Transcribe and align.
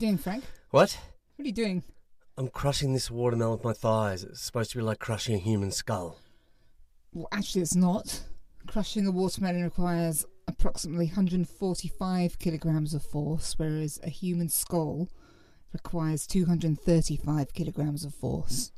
you 0.00 0.06
doing, 0.06 0.18
Frank? 0.18 0.44
What? 0.70 0.96
What 1.34 1.44
are 1.44 1.48
you 1.48 1.52
doing? 1.52 1.82
I'm 2.36 2.48
crushing 2.48 2.92
this 2.92 3.10
watermelon 3.10 3.54
with 3.54 3.64
my 3.64 3.72
thighs. 3.72 4.22
It's 4.22 4.40
supposed 4.40 4.70
to 4.70 4.78
be 4.78 4.82
like 4.82 5.00
crushing 5.00 5.34
a 5.34 5.38
human 5.38 5.72
skull. 5.72 6.20
Well, 7.12 7.26
actually, 7.32 7.62
it's 7.62 7.74
not. 7.74 8.22
Crushing 8.68 9.06
a 9.06 9.10
watermelon 9.10 9.64
requires 9.64 10.24
approximately 10.46 11.06
145 11.06 12.38
kilograms 12.38 12.94
of 12.94 13.02
force, 13.02 13.54
whereas 13.56 13.98
a 14.04 14.08
human 14.08 14.48
skull 14.48 15.08
requires 15.72 16.28
235 16.28 17.52
kilograms 17.52 18.04
of 18.04 18.14
force. 18.14 18.70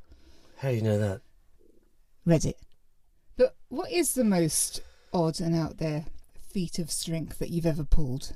How 0.57 0.71
do 0.71 0.77
you 0.77 0.83
know 0.83 0.99
that? 0.99 1.21
Reddit. 2.27 2.55
But 3.37 3.57
what 3.69 3.93
is 3.93 4.15
the 4.15 4.25
most 4.25 4.81
odd 5.13 5.39
and 5.41 5.55
out 5.55 5.77
there 5.77 6.07
feat 6.51 6.79
of 6.79 6.91
strength 6.91 7.39
that 7.41 7.51
you've 7.51 7.67
ever 7.67 7.85
pulled? 7.85 8.33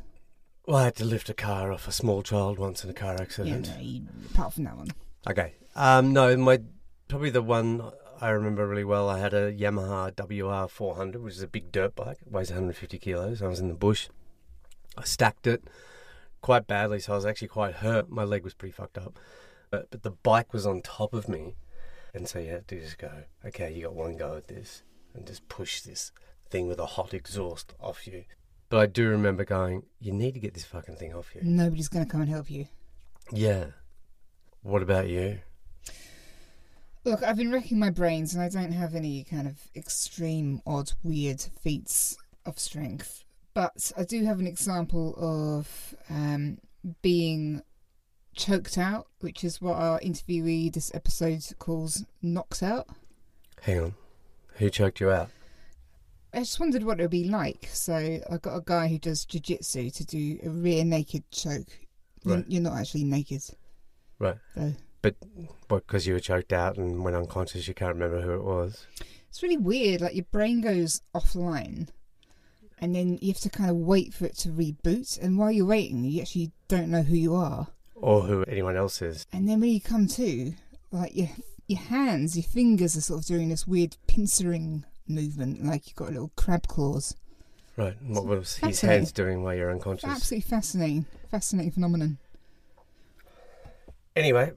Well, 0.67 0.77
I 0.77 0.85
had 0.85 0.97
to 0.97 1.05
lift 1.05 1.29
a 1.29 1.35
car 1.35 1.73
off 1.73 1.87
a 1.87 1.93
small 1.93 2.23
child 2.23 2.59
once 2.59 2.85
in 2.85 2.91
a 2.91 2.95
car 2.95 3.15
Yeah, 3.15 3.23
accident. 3.23 3.69
no, 3.69 3.81
you, 3.83 4.03
apart 4.31 4.55
from 4.55 4.65
that 4.65 4.77
one. 4.77 4.89
Okay. 5.29 5.55
Um, 5.77 6.13
no, 6.13 6.35
my 6.37 6.61
probably 7.09 7.31
the 7.31 7.43
one 7.43 7.91
I 8.21 8.31
remember 8.31 8.67
really 8.67 8.85
well. 8.85 9.09
I 9.11 9.19
had 9.19 9.35
a 9.35 9.53
Yamaha 9.53 10.13
WR400, 10.13 11.17
which 11.21 11.35
is 11.35 11.43
a 11.43 11.47
big 11.49 11.71
dirt 11.71 11.95
bike. 11.95 12.19
It 12.23 12.33
weighs 12.33 12.51
150 12.51 12.99
kilos. 12.99 13.43
I 13.43 13.47
was 13.49 13.61
in 13.61 13.69
the 13.69 13.75
bush. 13.75 14.09
I 14.97 15.05
stacked 15.05 15.47
it 15.47 15.65
quite 16.41 16.67
badly, 16.67 17.01
so 17.01 17.12
I 17.12 17.17
was 17.17 17.27
actually 17.27 17.49
quite 17.49 17.77
hurt. 17.77 18.09
My 18.09 18.25
leg 18.25 18.43
was 18.45 18.55
pretty 18.55 18.73
fucked 18.73 18.97
up, 18.97 19.19
but 19.71 19.91
but 19.91 20.03
the 20.03 20.12
bike 20.12 20.53
was 20.53 20.67
on 20.67 20.81
top 20.83 21.12
of 21.12 21.29
me, 21.29 21.57
and 22.15 22.27
so 22.29 22.39
you 22.39 22.51
had 22.51 22.69
to 22.69 22.81
just 22.81 22.97
go. 22.99 23.25
Okay, 23.45 23.73
you 23.73 23.83
got 23.83 23.95
one 23.95 24.17
go 24.17 24.37
at 24.37 24.47
this, 24.49 24.83
and 25.15 25.27
just 25.27 25.47
push 25.49 25.81
this 25.83 26.12
thing 26.49 26.69
with 26.69 26.78
a 26.78 26.87
hot 26.87 27.12
exhaust 27.12 27.75
off 27.81 28.06
you. 28.06 28.25
But 28.69 28.81
I 28.81 28.87
do 28.87 29.09
remember 29.09 29.45
going, 29.45 29.84
you 30.01 30.12
need 30.12 30.34
to 30.34 30.41
get 30.41 30.55
this 30.55 30.65
fucking 30.65 30.97
thing 30.97 31.15
off 31.15 31.34
you. 31.34 31.43
Nobody's 31.45 31.89
going 31.89 32.05
to 32.05 32.11
come 32.11 32.23
and 32.23 32.31
help 32.31 32.51
you. 32.51 32.67
Yeah. 33.33 33.67
What 34.62 34.83
about 34.83 35.09
you? 35.09 35.41
Look, 37.05 37.23
I've 37.23 37.37
been 37.37 37.53
wrecking 37.53 37.79
my 37.79 37.91
brains 37.91 38.34
and 38.34 38.43
I 38.43 38.48
don't 38.48 38.73
have 38.73 38.95
any 38.95 39.25
kind 39.25 39.47
of 39.47 39.59
extreme, 39.77 40.62
odd, 40.67 40.93
weird 41.03 41.41
feats 41.41 42.17
of 42.47 42.59
strength. 42.59 43.25
But 43.53 43.93
I 43.97 44.05
do 44.05 44.25
have 44.25 44.41
an 44.41 44.47
example 44.47 45.15
of 45.19 45.95
um, 46.09 46.59
being 47.03 47.62
choked 48.34 48.78
out, 48.78 49.06
which 49.21 49.45
is 49.45 49.61
what 49.61 49.77
our 49.77 50.01
interviewee 50.01 50.73
this 50.73 50.91
episode 50.95 51.45
calls 51.59 52.05
knocks 52.23 52.62
out. 52.62 52.89
Hang 53.62 53.81
on. 53.81 53.95
Who 54.55 54.71
choked 54.71 55.01
you 55.01 55.11
out? 55.11 55.31
I 56.35 56.41
just 56.41 56.59
wondered 56.61 56.83
what 56.83 56.99
it 56.99 57.03
would 57.05 57.11
be 57.11 57.25
like. 57.29 57.69
So 57.73 57.95
I 57.95 58.37
got 58.39 58.57
a 58.57 58.63
guy 58.65 58.89
who 58.89 58.99
does 58.99 59.25
jiu-jitsu 59.25 59.91
to 59.91 60.05
do 60.05 60.39
a 60.45 60.49
rear 60.51 60.85
naked 60.85 61.31
choke. 61.31 61.69
You're, 62.25 62.37
Right. 62.37 62.45
you're 62.49 62.63
not 62.63 62.79
actually 62.79 63.05
naked, 63.05 63.43
Right. 64.19 64.37
though. 64.57 64.73
What, 65.69 65.87
because 65.87 66.07
you 66.07 66.15
were 66.15 66.21
choked 66.21 66.53
out 66.53 66.79
and 66.79 67.05
went 67.05 67.15
unconscious, 67.17 67.69
you 67.69 67.75
can't 67.75 67.95
remember 67.95 68.23
who 68.23 68.33
it 68.33 68.43
was? 68.43 68.87
It's 69.29 69.43
really 69.43 69.59
weird. 69.59 70.01
Like 70.01 70.15
your 70.15 70.25
brain 70.31 70.61
goes 70.62 71.03
offline, 71.15 71.89
and 72.79 72.95
then 72.95 73.19
you 73.21 73.29
have 73.29 73.41
to 73.43 73.51
kind 73.51 73.69
of 73.71 73.77
wait 73.77 74.15
for 74.15 74.25
it 74.25 74.37
to 74.39 74.49
reboot. 74.49 75.19
And 75.21 75.37
while 75.39 75.51
you're 75.53 75.67
waiting, 75.67 76.05
you 76.05 76.23
actually 76.23 76.53
don't 76.69 76.89
know 76.91 77.03
who 77.03 77.17
you 77.17 77.35
are. 77.35 77.69
Or 77.95 78.23
who 78.23 78.43
anyone 78.45 78.77
else 78.77 79.03
is? 79.03 79.27
And 79.33 79.47
then 79.49 79.61
when 79.61 79.71
you 79.71 79.81
come 79.81 80.07
to, 80.09 80.55
like 80.91 81.15
your 81.15 81.29
your 81.67 81.81
hands, 81.81 82.37
your 82.37 82.45
fingers 82.45 82.97
are 82.97 83.01
sort 83.03 83.21
of 83.21 83.27
doing 83.27 83.49
this 83.51 83.67
weird 83.67 83.97
pincering 84.07 84.85
movement, 85.06 85.64
like 85.64 85.86
you've 85.86 85.97
got 85.97 86.08
a 86.08 86.12
little 86.12 86.33
crab 86.36 86.66
claws. 86.66 87.16
Right. 87.77 87.97
and 88.00 88.14
What 88.14 88.27
was 88.27 88.56
his 88.56 88.80
hands 88.80 89.12
doing 89.12 89.42
while 89.42 89.55
you're 89.55 89.70
unconscious? 89.70 90.08
Absolutely 90.08 90.48
fascinating, 90.48 91.06
fascinating 91.31 91.72
phenomenon. 91.72 92.19
Anyway, 94.14 94.53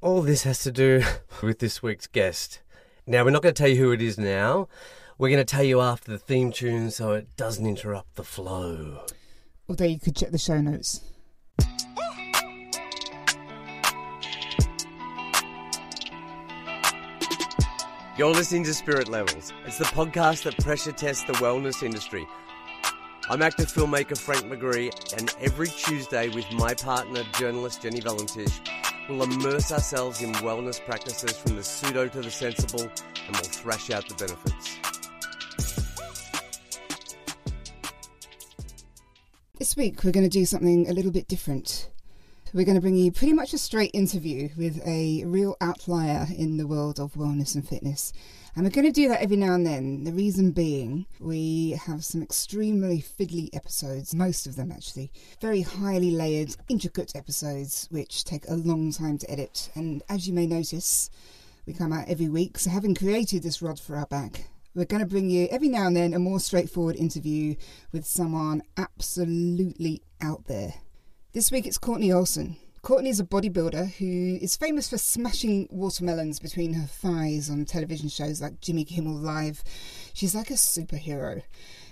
all 0.00 0.22
this 0.22 0.44
has 0.44 0.62
to 0.62 0.72
do 0.72 1.02
with 1.42 1.58
this 1.58 1.82
week's 1.82 2.06
guest. 2.06 2.60
Now, 3.06 3.24
we're 3.24 3.30
not 3.30 3.42
going 3.42 3.54
to 3.54 3.58
tell 3.62 3.68
you 3.70 3.76
who 3.76 3.92
it 3.92 4.02
is 4.02 4.18
now. 4.18 4.68
We're 5.18 5.28
going 5.28 5.44
to 5.44 5.44
tell 5.44 5.62
you 5.62 5.80
after 5.80 6.10
the 6.10 6.18
theme 6.18 6.50
tune 6.50 6.90
so 6.90 7.12
it 7.12 7.36
doesn't 7.36 7.66
interrupt 7.66 8.16
the 8.16 8.24
flow. 8.24 9.02
Although 9.68 9.84
you 9.84 9.98
could 10.00 10.16
check 10.16 10.30
the 10.30 10.38
show 10.38 10.60
notes. 10.60 11.00
You're 18.18 18.32
listening 18.32 18.64
to 18.64 18.72
Spirit 18.72 19.08
Levels. 19.08 19.52
It's 19.66 19.76
the 19.76 19.84
podcast 19.84 20.44
that 20.44 20.56
pressure 20.64 20.90
tests 20.90 21.24
the 21.24 21.34
wellness 21.34 21.82
industry. 21.82 22.26
I'm 23.28 23.42
actor 23.42 23.64
filmmaker 23.64 24.16
Frank 24.16 24.44
McGree, 24.44 25.18
and 25.18 25.34
every 25.38 25.68
Tuesday 25.68 26.30
with 26.30 26.50
my 26.52 26.72
partner, 26.72 27.24
journalist 27.38 27.82
Jenny 27.82 28.00
Valentish, 28.00 28.58
we'll 29.10 29.22
immerse 29.22 29.70
ourselves 29.70 30.22
in 30.22 30.32
wellness 30.36 30.82
practices 30.82 31.36
from 31.36 31.56
the 31.56 31.62
pseudo 31.62 32.08
to 32.08 32.22
the 32.22 32.30
sensible, 32.30 32.80
and 32.80 33.34
we'll 33.34 33.42
thrash 33.42 33.90
out 33.90 34.08
the 34.08 34.14
benefits. 34.14 34.78
This 39.58 39.76
week 39.76 40.02
we're 40.02 40.12
going 40.12 40.24
to 40.24 40.30
do 40.30 40.46
something 40.46 40.88
a 40.88 40.94
little 40.94 41.12
bit 41.12 41.28
different. 41.28 41.90
We're 42.56 42.64
going 42.64 42.76
to 42.76 42.80
bring 42.80 42.96
you 42.96 43.12
pretty 43.12 43.34
much 43.34 43.52
a 43.52 43.58
straight 43.58 43.90
interview 43.92 44.48
with 44.56 44.80
a 44.86 45.22
real 45.26 45.58
outlier 45.60 46.26
in 46.34 46.56
the 46.56 46.66
world 46.66 46.98
of 46.98 47.12
wellness 47.12 47.54
and 47.54 47.68
fitness. 47.68 48.14
And 48.54 48.64
we're 48.64 48.70
going 48.70 48.86
to 48.86 48.92
do 48.92 49.10
that 49.10 49.20
every 49.20 49.36
now 49.36 49.52
and 49.52 49.66
then. 49.66 50.04
The 50.04 50.12
reason 50.12 50.52
being, 50.52 51.04
we 51.20 51.72
have 51.72 52.02
some 52.02 52.22
extremely 52.22 53.02
fiddly 53.02 53.50
episodes, 53.54 54.14
most 54.14 54.46
of 54.46 54.56
them 54.56 54.72
actually. 54.72 55.12
Very 55.38 55.60
highly 55.60 56.10
layered, 56.10 56.56
intricate 56.70 57.14
episodes, 57.14 57.88
which 57.90 58.24
take 58.24 58.48
a 58.48 58.54
long 58.54 58.90
time 58.90 59.18
to 59.18 59.30
edit. 59.30 59.68
And 59.74 60.02
as 60.08 60.26
you 60.26 60.32
may 60.32 60.46
notice, 60.46 61.10
we 61.66 61.74
come 61.74 61.92
out 61.92 62.08
every 62.08 62.30
week. 62.30 62.56
So, 62.58 62.70
having 62.70 62.94
created 62.94 63.42
this 63.42 63.60
rod 63.60 63.78
for 63.78 63.96
our 63.96 64.06
back, 64.06 64.46
we're 64.74 64.86
going 64.86 65.02
to 65.02 65.06
bring 65.06 65.28
you 65.28 65.46
every 65.50 65.68
now 65.68 65.88
and 65.88 65.94
then 65.94 66.14
a 66.14 66.18
more 66.18 66.40
straightforward 66.40 66.96
interview 66.96 67.56
with 67.92 68.06
someone 68.06 68.62
absolutely 68.78 70.00
out 70.22 70.46
there. 70.46 70.72
This 71.36 71.52
week 71.52 71.66
it's 71.66 71.76
Kortney 71.76 72.14
Olson. 72.16 72.56
Kortney 72.82 73.08
is 73.08 73.20
a 73.20 73.24
bodybuilder 73.24 73.96
who 73.96 74.38
is 74.40 74.56
famous 74.56 74.88
for 74.88 74.96
smashing 74.96 75.68
watermelons 75.70 76.38
between 76.38 76.72
her 76.72 76.86
thighs 76.86 77.50
on 77.50 77.66
television 77.66 78.08
shows 78.08 78.40
like 78.40 78.62
Jimmy 78.62 78.86
Kimmel 78.86 79.12
Live. 79.12 79.62
She's 80.14 80.34
like 80.34 80.48
a 80.48 80.54
superhero. 80.54 81.42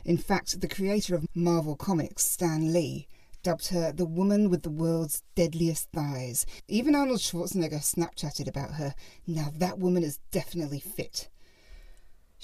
In 0.06 0.16
fact, 0.16 0.62
the 0.62 0.66
creator 0.66 1.15
of 1.15 1.27
Marvel 1.34 1.77
Comics, 1.77 2.25
Stan 2.25 2.72
Lee, 2.72 3.06
dubbed 3.43 3.69
her 3.69 3.93
the 3.93 4.06
woman 4.06 4.49
with 4.49 4.62
the 4.62 4.71
world's 4.71 5.22
deadliest 5.34 5.91
thighs. 5.93 6.47
Even 6.66 6.94
Arnold 6.94 7.21
Schwarzenegger 7.21 7.81
Snapchatted 7.81 8.49
about 8.49 8.77
her. 8.77 8.94
Now 9.27 9.53
that 9.59 9.78
woman 9.78 10.04
is 10.04 10.21
definitely 10.31 10.81
fit. 10.81 11.28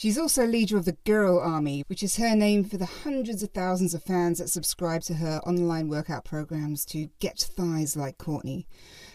She's 0.00 0.16
also 0.16 0.46
leader 0.46 0.78
of 0.78 0.86
the 0.86 0.96
Girl 1.04 1.38
Army, 1.38 1.84
which 1.88 2.02
is 2.02 2.16
her 2.16 2.34
name 2.34 2.64
for 2.64 2.78
the 2.78 2.86
hundreds 2.86 3.42
of 3.42 3.50
thousands 3.50 3.92
of 3.92 4.02
fans 4.02 4.38
that 4.38 4.48
subscribe 4.48 5.02
to 5.02 5.14
her 5.16 5.42
online 5.46 5.88
workout 5.88 6.24
programs 6.24 6.86
to 6.86 7.10
get 7.18 7.38
thighs 7.38 7.98
like 7.98 8.16
Kortney. 8.16 8.64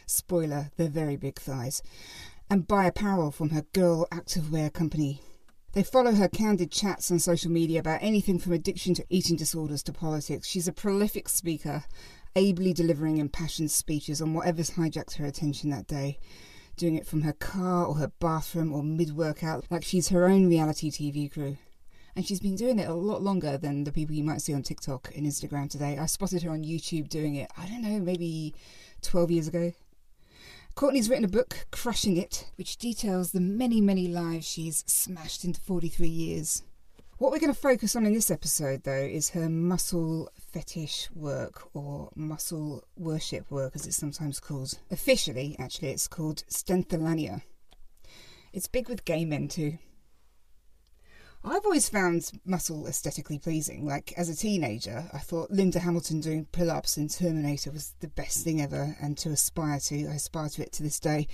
Spoiler, 0.05 0.69
they're 0.77 0.87
very 0.87 1.15
big 1.15 1.39
thighs. 1.39 1.81
And 2.51 2.67
buy 2.67 2.85
apparel 2.85 3.31
from 3.31 3.49
her 3.49 3.63
Grrrl 3.73 4.07
activewear 4.09 4.71
company. 4.71 5.23
They 5.71 5.81
follow 5.81 6.11
her 6.11 6.27
candid 6.27 6.71
chats 6.71 7.09
on 7.09 7.17
social 7.17 7.49
media 7.49 7.79
about 7.79 8.03
anything 8.03 8.37
from 8.37 8.53
addiction 8.53 8.93
to 8.93 9.05
eating 9.09 9.37
disorders 9.37 9.81
to 9.85 9.91
politics. 9.91 10.47
She's 10.47 10.67
a 10.67 10.71
prolific 10.71 11.29
speaker, 11.29 11.83
ably 12.35 12.73
delivering 12.73 13.17
impassioned 13.17 13.71
speeches 13.71 14.21
on 14.21 14.35
whatever's 14.35 14.69
hijacked 14.69 15.15
her 15.15 15.25
attention 15.25 15.71
that 15.71 15.87
day 15.87 16.19
doing 16.75 16.95
it 16.95 17.07
from 17.07 17.21
her 17.21 17.33
car 17.33 17.85
or 17.85 17.95
her 17.95 18.11
bathroom 18.19 18.73
or 18.73 18.83
mid 18.83 19.15
workout, 19.15 19.65
like 19.69 19.83
she's 19.83 20.09
her 20.09 20.27
own 20.27 20.47
reality 20.47 20.91
TV 20.91 21.31
crew. 21.31 21.57
And 22.15 22.25
she's 22.25 22.39
been 22.39 22.55
doing 22.55 22.79
it 22.79 22.87
a 22.87 22.93
lot 22.93 23.21
longer 23.21 23.57
than 23.57 23.83
the 23.83 23.91
people 23.91 24.15
you 24.15 24.23
might 24.23 24.41
see 24.41 24.53
on 24.53 24.63
TikTok 24.63 25.11
and 25.15 25.25
Instagram 25.25 25.69
today. 25.69 25.97
I 25.97 26.05
spotted 26.05 26.43
her 26.43 26.51
on 26.51 26.63
YouTube 26.63 27.09
doing 27.09 27.35
it, 27.35 27.51
I 27.57 27.65
don't 27.65 27.81
know, 27.81 27.99
maybe 27.99 28.55
12 29.01 29.31
years 29.31 29.47
ago. 29.47 29.73
Kortney's 30.75 31.09
written 31.09 31.25
a 31.25 31.29
book, 31.29 31.67
Crushing 31.71 32.17
It, 32.17 32.51
which 32.57 32.77
details 32.77 33.31
the 33.31 33.39
many, 33.39 33.79
many 33.81 34.07
lives 34.07 34.47
she's 34.47 34.83
smashed 34.87 35.43
into 35.43 35.59
43 35.61 36.07
years. 36.07 36.63
What 37.17 37.31
we're 37.31 37.39
going 37.39 37.53
to 37.53 37.57
focus 37.57 37.95
on 37.95 38.05
in 38.05 38.13
this 38.13 38.29
episode, 38.29 38.83
though, 38.83 38.91
is 38.91 39.29
her 39.29 39.47
muscle 39.47 40.29
fetish 40.51 41.09
work 41.15 41.69
or 41.73 42.09
muscle 42.13 42.83
worship 42.97 43.49
work, 43.49 43.71
as 43.73 43.87
it's 43.87 43.95
sometimes 43.95 44.41
called. 44.41 44.77
Officially, 44.91 45.55
actually, 45.57 45.91
it's 45.91 46.09
called 46.09 46.43
sthenolagnia. 46.49 47.41
It's 48.51 48.67
big 48.67 48.89
with 48.89 49.05
gay 49.05 49.23
men 49.23 49.47
too. 49.47 49.77
I've 51.41 51.63
always 51.63 51.87
found 51.87 52.31
muscle 52.43 52.85
aesthetically 52.85 53.39
pleasing. 53.39 53.85
Like 53.85 54.11
as 54.17 54.27
a 54.27 54.35
teenager, 54.35 55.05
I 55.13 55.19
thought 55.19 55.51
Linda 55.51 55.79
Hamilton 55.79 56.19
doing 56.19 56.47
pull 56.51 56.69
ups 56.69 56.97
in 56.97 57.07
Terminator 57.07 57.71
was 57.71 57.93
the 58.01 58.09
best 58.09 58.43
thing 58.43 58.61
ever, 58.61 58.97
and 58.99 59.17
to 59.19 59.29
aspire 59.29 59.79
to, 59.79 60.07
I 60.07 60.15
aspire 60.15 60.49
to 60.49 60.63
it 60.63 60.73
to 60.73 60.83
this 60.83 60.99
day 60.99 61.27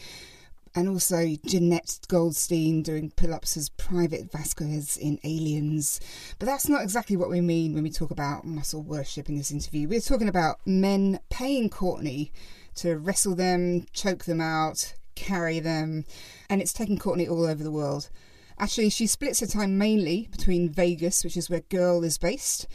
and 0.75 0.87
also 0.87 1.17
Jenette 1.17 2.07
Goldstein 2.07 2.81
doing 2.81 3.11
pull 3.15 3.33
ups 3.33 3.57
as 3.57 3.69
Private 3.69 4.31
Vasquez 4.31 4.97
in 4.97 5.19
Aliens. 5.23 5.99
But 6.39 6.45
that's 6.45 6.69
not 6.69 6.81
exactly 6.81 7.17
what 7.17 7.29
we 7.29 7.41
mean 7.41 7.73
when 7.73 7.83
we 7.83 7.89
talk 7.89 8.11
about 8.11 8.45
muscle 8.45 8.81
worship 8.81 9.29
in 9.29 9.37
this 9.37 9.51
interview. 9.51 9.87
We're 9.87 9.99
talking 9.99 10.29
about 10.29 10.59
men 10.65 11.19
paying 11.29 11.69
Kortney 11.69 12.31
to 12.75 12.97
wrestle 12.97 13.35
them, 13.35 13.85
choke 13.91 14.25
them 14.25 14.39
out, 14.39 14.93
carry 15.15 15.59
them, 15.59 16.05
and 16.49 16.61
it's 16.61 16.73
taken 16.73 16.97
Kortney 16.97 17.29
all 17.29 17.45
over 17.45 17.63
the 17.63 17.71
world. 17.71 18.09
Actually, 18.57 18.89
she 18.89 19.07
splits 19.07 19.39
her 19.39 19.47
time 19.47 19.77
mainly 19.77 20.29
between 20.31 20.69
Vegas, 20.69 21.23
which 21.23 21.35
is 21.35 21.49
where 21.49 21.61
Grrrl 21.61 22.05
is 22.05 22.17
based. 22.17 22.67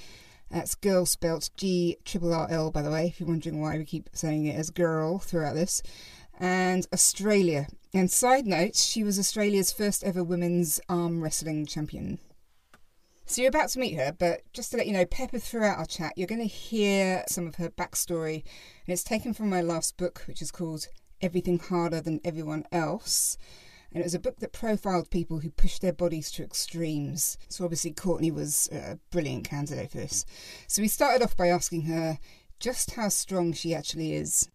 That's 0.51 0.75
Girl 0.75 1.07
spelt 1.07 1.51
G 1.57 1.97
triple 2.05 2.35
R 2.35 2.47
L, 2.51 2.71
by 2.71 2.83
the 2.83 2.91
way, 2.91 3.07
if 3.07 3.19
you're 3.19 3.29
wondering 3.29 3.61
why 3.61 3.79
we 3.79 3.85
keep 3.85 4.11
saying 4.13 4.47
it 4.47 4.57
as 4.57 4.71
Girl 4.71 5.19
throughout 5.19 5.55
this, 5.55 5.83
and 6.39 6.87
Australia. 6.93 7.67
And 7.97 8.11
side 8.11 8.47
note, 8.47 8.77
she 8.77 9.03
was 9.03 9.19
Australia's 9.19 9.73
first 9.73 10.05
ever 10.05 10.23
women's 10.23 10.79
arm 10.87 11.23
wrestling 11.23 11.65
champion. 11.65 12.19
So 13.25 13.41
you're 13.41 13.49
about 13.49 13.71
to 13.71 13.79
meet 13.79 13.95
her, 13.95 14.13
but 14.13 14.43
just 14.53 14.71
to 14.71 14.77
let 14.77 14.87
you 14.87 14.93
know, 14.93 15.07
peppered 15.07 15.43
throughout 15.43 15.79
our 15.79 15.87
chat, 15.87 16.13
you're 16.15 16.27
going 16.27 16.43
to 16.43 16.47
hear 16.47 17.25
some 17.27 17.47
of 17.47 17.55
her 17.55 17.71
backstory, 17.71 18.45
and 18.85 18.93
it's 18.93 19.03
taken 19.03 19.33
from 19.33 19.49
my 19.49 19.63
last 19.63 19.97
book, 19.97 20.25
which 20.27 20.43
is 20.43 20.51
called 20.51 20.89
Everything 21.23 21.59
Harder 21.59 22.03
Than 22.03 22.21
Everyone 22.23 22.67
Else. 22.71 23.39
And 23.91 24.03
it 24.03 24.05
was 24.05 24.15
a 24.15 24.21
book 24.21 24.41
that 24.41 24.53
profiled 24.53 25.11
people 25.11 25.39
who 25.39 25.49
pushed 25.49 25.81
their 25.81 25.95
bodies 25.95 26.31
to 26.33 26.45
extremes. 26.45 27.39
So 27.49 27.65
obviously, 27.65 27.95
Kortney 27.95 28.31
was 28.31 28.69
a 28.73 28.99
brilliant 29.11 29.49
candidate 29.49 29.91
for 29.91 29.97
this. 29.97 30.27
So 30.67 30.83
we 30.83 30.89
started 30.89 31.25
off 31.25 31.35
by 31.35 31.47
asking 31.47 31.85
her 31.85 32.19
just 32.61 32.91
how 32.91 33.09
strong 33.09 33.55
she 33.55 33.75
actually 33.75 34.13
is. 34.13 34.51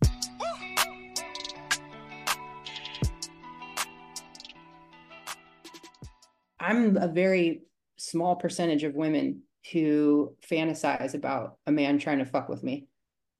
I'm 6.61 6.97
a 6.97 7.07
very 7.07 7.63
small 7.97 8.35
percentage 8.35 8.83
of 8.83 8.95
women 8.95 9.43
who 9.71 10.35
fantasize 10.49 11.13
about 11.13 11.57
a 11.67 11.71
man 11.71 11.99
trying 11.99 12.19
to 12.19 12.25
fuck 12.25 12.49
with 12.49 12.63
me 12.63 12.87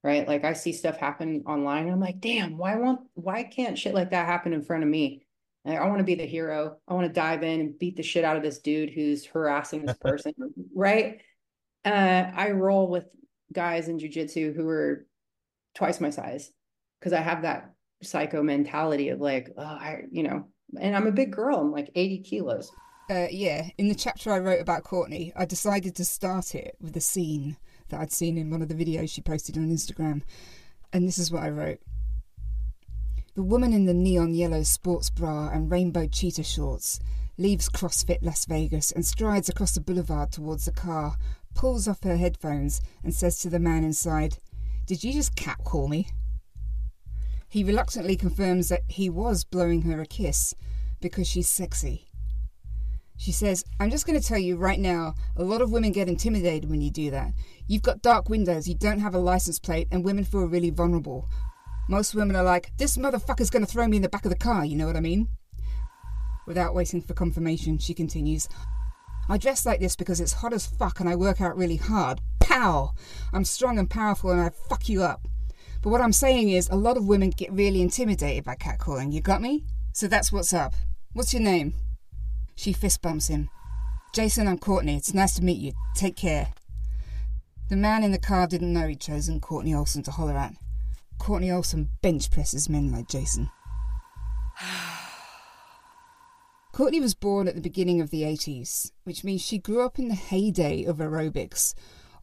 right? 0.04 0.26
Like 0.26 0.44
i 0.44 0.52
see 0.52 0.72
stuff 0.72 0.96
happen 0.96 1.44
online 1.46 1.88
i'm 1.88 2.00
like 2.00 2.20
damn 2.20 2.56
why 2.56 2.76
won't 2.76 3.00
why 3.14 3.44
can't 3.44 3.78
shit 3.78 3.94
like 3.94 4.10
that 4.10 4.26
happen 4.26 4.52
in 4.52 4.62
front 4.62 4.82
of 4.82 4.88
me? 4.88 5.26
I 5.64 5.86
want 5.86 5.98
to 5.98 6.04
be 6.04 6.16
the 6.16 6.26
hero 6.26 6.76
i 6.88 6.94
want 6.94 7.06
to 7.06 7.12
dive 7.12 7.42
in 7.42 7.60
and 7.60 7.78
beat 7.78 7.96
the 7.96 8.02
shit 8.02 8.24
out 8.24 8.36
of 8.36 8.42
this 8.42 8.58
dude 8.58 8.90
who's 8.90 9.24
harassing 9.24 9.86
this 9.86 9.98
person 9.98 10.32
right? 10.74 11.20
Uh, 11.84 12.30
i 12.34 12.50
roll 12.50 12.88
with 12.88 13.06
guys 13.52 13.88
in 13.88 13.98
jiu-jitsu 13.98 14.54
who 14.54 14.68
are 14.68 15.06
twice 15.74 16.00
my 16.00 16.10
size 16.10 16.50
because 16.98 17.12
i 17.12 17.20
have 17.20 17.42
that 17.42 17.72
psycho 18.02 18.42
mentality 18.42 19.10
of 19.10 19.20
like 19.20 19.52
oh 19.56 19.62
i 19.62 20.02
you 20.10 20.22
know 20.22 20.48
and 20.80 20.96
i'm 20.96 21.06
a 21.06 21.12
big 21.12 21.32
girl 21.32 21.58
i'm 21.58 21.70
like 21.70 21.90
80 21.94 22.20
kilos 22.20 22.72
uh, 23.12 23.28
yeah, 23.30 23.68
in 23.76 23.88
the 23.88 23.94
chapter 23.94 24.32
I 24.32 24.38
wrote 24.38 24.60
about 24.60 24.84
Kortney, 24.84 25.32
I 25.36 25.44
decided 25.44 25.94
to 25.96 26.04
start 26.04 26.54
it 26.54 26.76
with 26.80 26.96
a 26.96 27.00
scene 27.00 27.58
that 27.90 28.00
I'd 28.00 28.10
seen 28.10 28.38
in 28.38 28.50
one 28.50 28.62
of 28.62 28.68
the 28.68 28.74
videos 28.74 29.10
she 29.10 29.20
posted 29.20 29.58
on 29.58 29.68
Instagram. 29.68 30.22
And 30.92 31.06
this 31.06 31.18
is 31.18 31.30
what 31.30 31.42
I 31.42 31.50
wrote 31.50 31.80
The 33.34 33.42
woman 33.42 33.74
in 33.74 33.84
the 33.84 33.92
neon 33.92 34.32
yellow 34.32 34.62
sports 34.62 35.10
bra 35.10 35.50
and 35.50 35.70
rainbow 35.70 36.06
cheetah 36.06 36.42
shorts 36.42 37.00
leaves 37.36 37.68
CrossFit 37.68 38.18
Las 38.22 38.46
Vegas 38.46 38.90
and 38.92 39.04
strides 39.04 39.50
across 39.50 39.72
the 39.74 39.80
boulevard 39.80 40.32
towards 40.32 40.64
the 40.64 40.72
car, 40.72 41.16
pulls 41.54 41.86
off 41.86 42.02
her 42.04 42.16
headphones, 42.16 42.80
and 43.04 43.14
says 43.14 43.38
to 43.40 43.50
the 43.50 43.58
man 43.58 43.84
inside, 43.84 44.38
Did 44.86 45.04
you 45.04 45.12
just 45.12 45.36
catcall 45.36 45.88
me? 45.88 46.08
He 47.48 47.62
reluctantly 47.62 48.16
confirms 48.16 48.70
that 48.70 48.84
he 48.88 49.10
was 49.10 49.44
blowing 49.44 49.82
her 49.82 50.00
a 50.00 50.06
kiss 50.06 50.54
because 51.02 51.28
she's 51.28 51.48
sexy. 51.48 52.06
She 53.16 53.32
says, 53.32 53.64
I'm 53.78 53.90
just 53.90 54.06
going 54.06 54.20
to 54.20 54.26
tell 54.26 54.38
you 54.38 54.56
right 54.56 54.80
now, 54.80 55.14
a 55.36 55.44
lot 55.44 55.60
of 55.62 55.70
women 55.70 55.92
get 55.92 56.08
intimidated 56.08 56.68
when 56.68 56.80
you 56.80 56.90
do 56.90 57.10
that. 57.10 57.32
You've 57.68 57.82
got 57.82 58.02
dark 58.02 58.28
windows, 58.28 58.66
you 58.68 58.74
don't 58.74 58.98
have 58.98 59.14
a 59.14 59.18
license 59.18 59.58
plate, 59.58 59.88
and 59.90 60.04
women 60.04 60.24
feel 60.24 60.44
really 60.44 60.70
vulnerable. 60.70 61.28
Most 61.88 62.14
women 62.14 62.36
are 62.36 62.42
like, 62.42 62.72
this 62.78 62.96
motherfucker's 62.96 63.50
going 63.50 63.64
to 63.64 63.70
throw 63.70 63.86
me 63.86 63.96
in 63.96 64.02
the 64.02 64.08
back 64.08 64.24
of 64.24 64.30
the 64.30 64.36
car, 64.36 64.64
you 64.64 64.76
know 64.76 64.86
what 64.86 64.96
I 64.96 65.00
mean? 65.00 65.28
Without 66.46 66.74
waiting 66.74 67.00
for 67.00 67.14
confirmation, 67.14 67.78
she 67.78 67.94
continues, 67.94 68.48
I 69.28 69.38
dress 69.38 69.64
like 69.64 69.78
this 69.78 69.94
because 69.94 70.20
it's 70.20 70.32
hot 70.32 70.52
as 70.52 70.66
fuck 70.66 70.98
and 70.98 71.08
I 71.08 71.14
work 71.14 71.40
out 71.40 71.56
really 71.56 71.76
hard. 71.76 72.20
Pow! 72.40 72.92
I'm 73.32 73.44
strong 73.44 73.78
and 73.78 73.88
powerful 73.88 74.30
and 74.30 74.40
I 74.40 74.50
fuck 74.50 74.88
you 74.88 75.02
up. 75.04 75.28
But 75.80 75.90
what 75.90 76.00
I'm 76.00 76.12
saying 76.12 76.48
is, 76.48 76.68
a 76.68 76.76
lot 76.76 76.96
of 76.96 77.06
women 77.06 77.30
get 77.30 77.52
really 77.52 77.82
intimidated 77.82 78.44
by 78.44 78.56
catcalling. 78.56 79.12
You 79.12 79.20
got 79.20 79.40
me? 79.40 79.64
So 79.92 80.08
that's 80.08 80.32
what's 80.32 80.52
up. 80.52 80.74
What's 81.12 81.32
your 81.32 81.42
name? 81.42 81.74
She 82.62 82.72
fist 82.72 83.02
bumps 83.02 83.26
him. 83.26 83.50
Jason, 84.14 84.46
I'm 84.46 84.56
Kortney. 84.56 84.96
It's 84.96 85.12
nice 85.12 85.34
to 85.34 85.42
meet 85.42 85.58
you. 85.58 85.72
Take 85.96 86.14
care. 86.14 86.52
The 87.68 87.74
man 87.74 88.04
in 88.04 88.12
the 88.12 88.20
car 88.20 88.46
didn't 88.46 88.72
know 88.72 88.86
he'd 88.86 89.00
chosen 89.00 89.40
Kortney 89.40 89.76
Olson 89.76 90.04
to 90.04 90.12
holler 90.12 90.36
at. 90.36 90.54
Kortney 91.18 91.52
Olson 91.52 91.88
bench 92.02 92.30
presses 92.30 92.68
men 92.68 92.92
like 92.92 93.08
Jason. 93.08 93.50
Kortney 96.72 97.00
was 97.00 97.14
born 97.14 97.48
at 97.48 97.56
the 97.56 97.60
beginning 97.60 98.00
of 98.00 98.10
the 98.10 98.22
80s, 98.22 98.92
which 99.02 99.24
means 99.24 99.42
she 99.42 99.58
grew 99.58 99.84
up 99.84 99.98
in 99.98 100.06
the 100.06 100.14
heyday 100.14 100.84
of 100.84 100.98
aerobics 100.98 101.74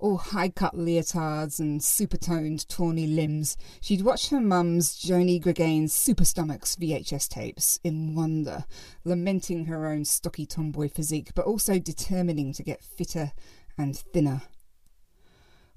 Oh, 0.02 0.12
all 0.12 0.18
high 0.18 0.50
cut 0.50 0.76
leotards 0.76 1.60
and 1.60 1.84
super 1.84 2.18
toned, 2.18 2.68
tawny 2.70 3.06
limbs, 3.06 3.58
she'd 3.82 4.02
watch 4.02 4.30
her 4.30 4.40
mum's 4.40 4.96
Joanie 4.96 5.40
Greggains' 5.40 5.92
Super 5.94 6.24
Stomachs 6.24 6.76
VHS 6.76 7.28
tapes 7.28 7.80
in 7.84 8.16
wonder, 8.16 8.66
lamenting 9.04 9.66
her 9.66 9.88
own 9.88 10.06
stocky 10.06 10.46
tomboy 10.46 10.90
physique, 10.90 11.32
but 11.36 11.46
also 11.46 11.80
determining 11.80 12.54
to 12.54 12.64
get 12.64 12.84
fitter 12.84 13.34
and 13.78 13.98
thinner. 13.98 14.42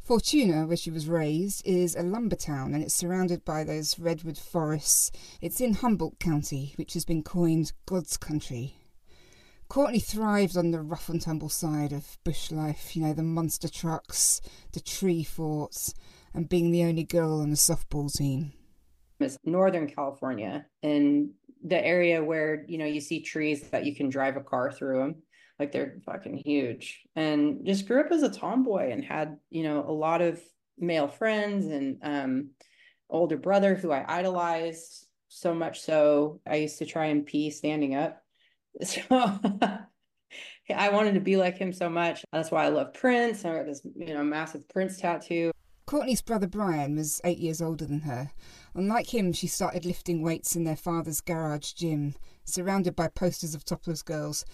Fortuna, 0.00 0.66
where 0.66 0.76
she 0.76 0.90
was 0.90 1.08
raised, 1.08 1.66
is 1.66 1.94
a 1.94 2.02
lumber 2.02 2.36
town 2.36 2.74
and 2.74 2.82
it's 2.82 2.94
surrounded 2.94 3.44
by 3.44 3.64
those 3.64 3.98
redwood 3.98 4.38
forests. 4.38 5.10
It's 5.40 5.60
in 5.60 5.74
Humboldt 5.74 6.18
County, 6.18 6.74
which 6.76 6.94
has 6.94 7.04
been 7.04 7.22
coined 7.22 7.72
God's 7.86 8.16
country 8.16 8.76
Kortney 9.72 10.04
thrived 10.04 10.54
on 10.58 10.70
the 10.70 10.82
rough 10.82 11.08
and 11.08 11.18
tumble 11.18 11.48
side 11.48 11.94
of 11.94 12.18
bush 12.24 12.50
life, 12.50 12.94
you 12.94 13.00
know, 13.00 13.14
the 13.14 13.22
monster 13.22 13.70
trucks, 13.70 14.42
the 14.72 14.80
tree 14.80 15.24
forts, 15.24 15.94
and 16.34 16.46
being 16.46 16.70
the 16.70 16.84
only 16.84 17.04
girl 17.04 17.40
on 17.40 17.48
the 17.48 17.56
softball 17.56 18.12
team. 18.12 18.52
It's 19.18 19.38
Northern 19.46 19.88
California 19.88 20.66
and 20.82 21.30
the 21.64 21.82
area 21.82 22.22
where, 22.22 22.66
you 22.68 22.76
know, 22.76 22.84
you 22.84 23.00
see 23.00 23.22
trees 23.22 23.62
that 23.70 23.86
you 23.86 23.96
can 23.96 24.10
drive 24.10 24.36
a 24.36 24.42
car 24.42 24.70
through 24.70 24.98
them. 24.98 25.22
Like 25.58 25.72
they're 25.72 25.96
fucking 26.04 26.42
huge. 26.44 27.00
And 27.16 27.64
just 27.64 27.88
grew 27.88 28.00
up 28.00 28.12
as 28.12 28.22
a 28.22 28.28
tomboy 28.28 28.90
and 28.90 29.02
had, 29.02 29.38
you 29.48 29.62
know, 29.62 29.86
a 29.88 29.90
lot 29.90 30.20
of 30.20 30.38
male 30.76 31.08
friends 31.08 31.64
and 31.64 31.96
um 32.02 32.50
older 33.08 33.38
brother 33.38 33.74
who 33.74 33.90
I 33.90 34.04
idolized 34.06 35.06
so 35.28 35.54
much 35.54 35.80
so 35.80 36.42
I 36.46 36.56
used 36.56 36.76
to 36.80 36.84
try 36.84 37.06
and 37.06 37.24
pee 37.24 37.48
standing 37.48 37.94
up 37.94 38.21
So 40.68 40.74
I 40.74 40.90
wanted 40.90 41.14
to 41.14 41.20
be 41.20 41.36
like 41.36 41.58
him 41.58 41.72
so 41.72 41.88
much. 41.88 42.24
That's 42.32 42.50
why 42.50 42.64
I 42.64 42.68
love 42.68 42.94
Prince. 42.94 43.44
I 43.44 43.56
got 43.56 43.66
this, 43.66 43.82
you 43.96 44.14
know, 44.14 44.22
massive 44.22 44.68
Prince 44.68 44.98
tattoo. 44.98 45.50
Kortney's 45.86 46.22
brother 46.22 46.46
Brian 46.46 46.96
was 46.96 47.20
eight 47.24 47.38
years 47.38 47.60
older 47.60 47.84
than 47.84 48.00
her. 48.00 48.30
Unlike 48.74 49.12
him, 49.12 49.32
she 49.32 49.48
started 49.48 49.84
lifting 49.84 50.22
weights 50.22 50.54
in 50.54 50.64
their 50.64 50.76
father's 50.76 51.20
garage 51.20 51.72
gym, 51.72 52.14
surrounded 52.44 52.94
by 52.94 53.08
posters 53.08 53.54
of 53.54 53.64
topless 53.64 54.02
girls. 54.02 54.44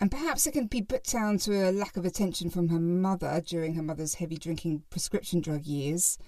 And 0.00 0.10
perhaps 0.10 0.46
it 0.46 0.52
can 0.52 0.66
be 0.66 0.80
put 0.80 1.04
down 1.04 1.38
to 1.38 1.68
a 1.68 1.72
lack 1.72 1.96
of 1.96 2.04
attention 2.04 2.48
from 2.48 2.68
her 2.68 2.80
mother 2.80 3.42
during 3.44 3.74
her 3.74 3.82
mother's 3.82 4.14
heavy 4.14 4.36
drinking 4.36 4.84
prescription 4.90 5.40
drug 5.40 5.64
years. 5.64 6.18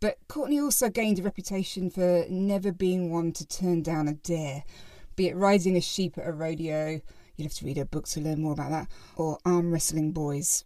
But 0.00 0.18
Kortney 0.28 0.62
also 0.62 0.90
gained 0.90 1.18
a 1.18 1.22
reputation 1.22 1.90
for 1.90 2.26
never 2.28 2.70
being 2.70 3.10
one 3.10 3.32
to 3.32 3.46
turn 3.46 3.82
down 3.82 4.08
a 4.08 4.14
dare 4.14 4.64
be 5.16 5.28
it 5.28 5.36
riding 5.36 5.76
a 5.76 5.80
sheep 5.80 6.18
at 6.18 6.26
a 6.26 6.32
rodeo, 6.32 7.00
you'd 7.36 7.44
have 7.44 7.54
to 7.54 7.64
read 7.64 7.78
a 7.78 7.84
book 7.84 8.06
to 8.08 8.20
learn 8.20 8.42
more 8.42 8.52
about 8.52 8.70
that, 8.70 8.88
or 9.16 9.38
arm 9.44 9.72
wrestling 9.72 10.12
boys. 10.12 10.64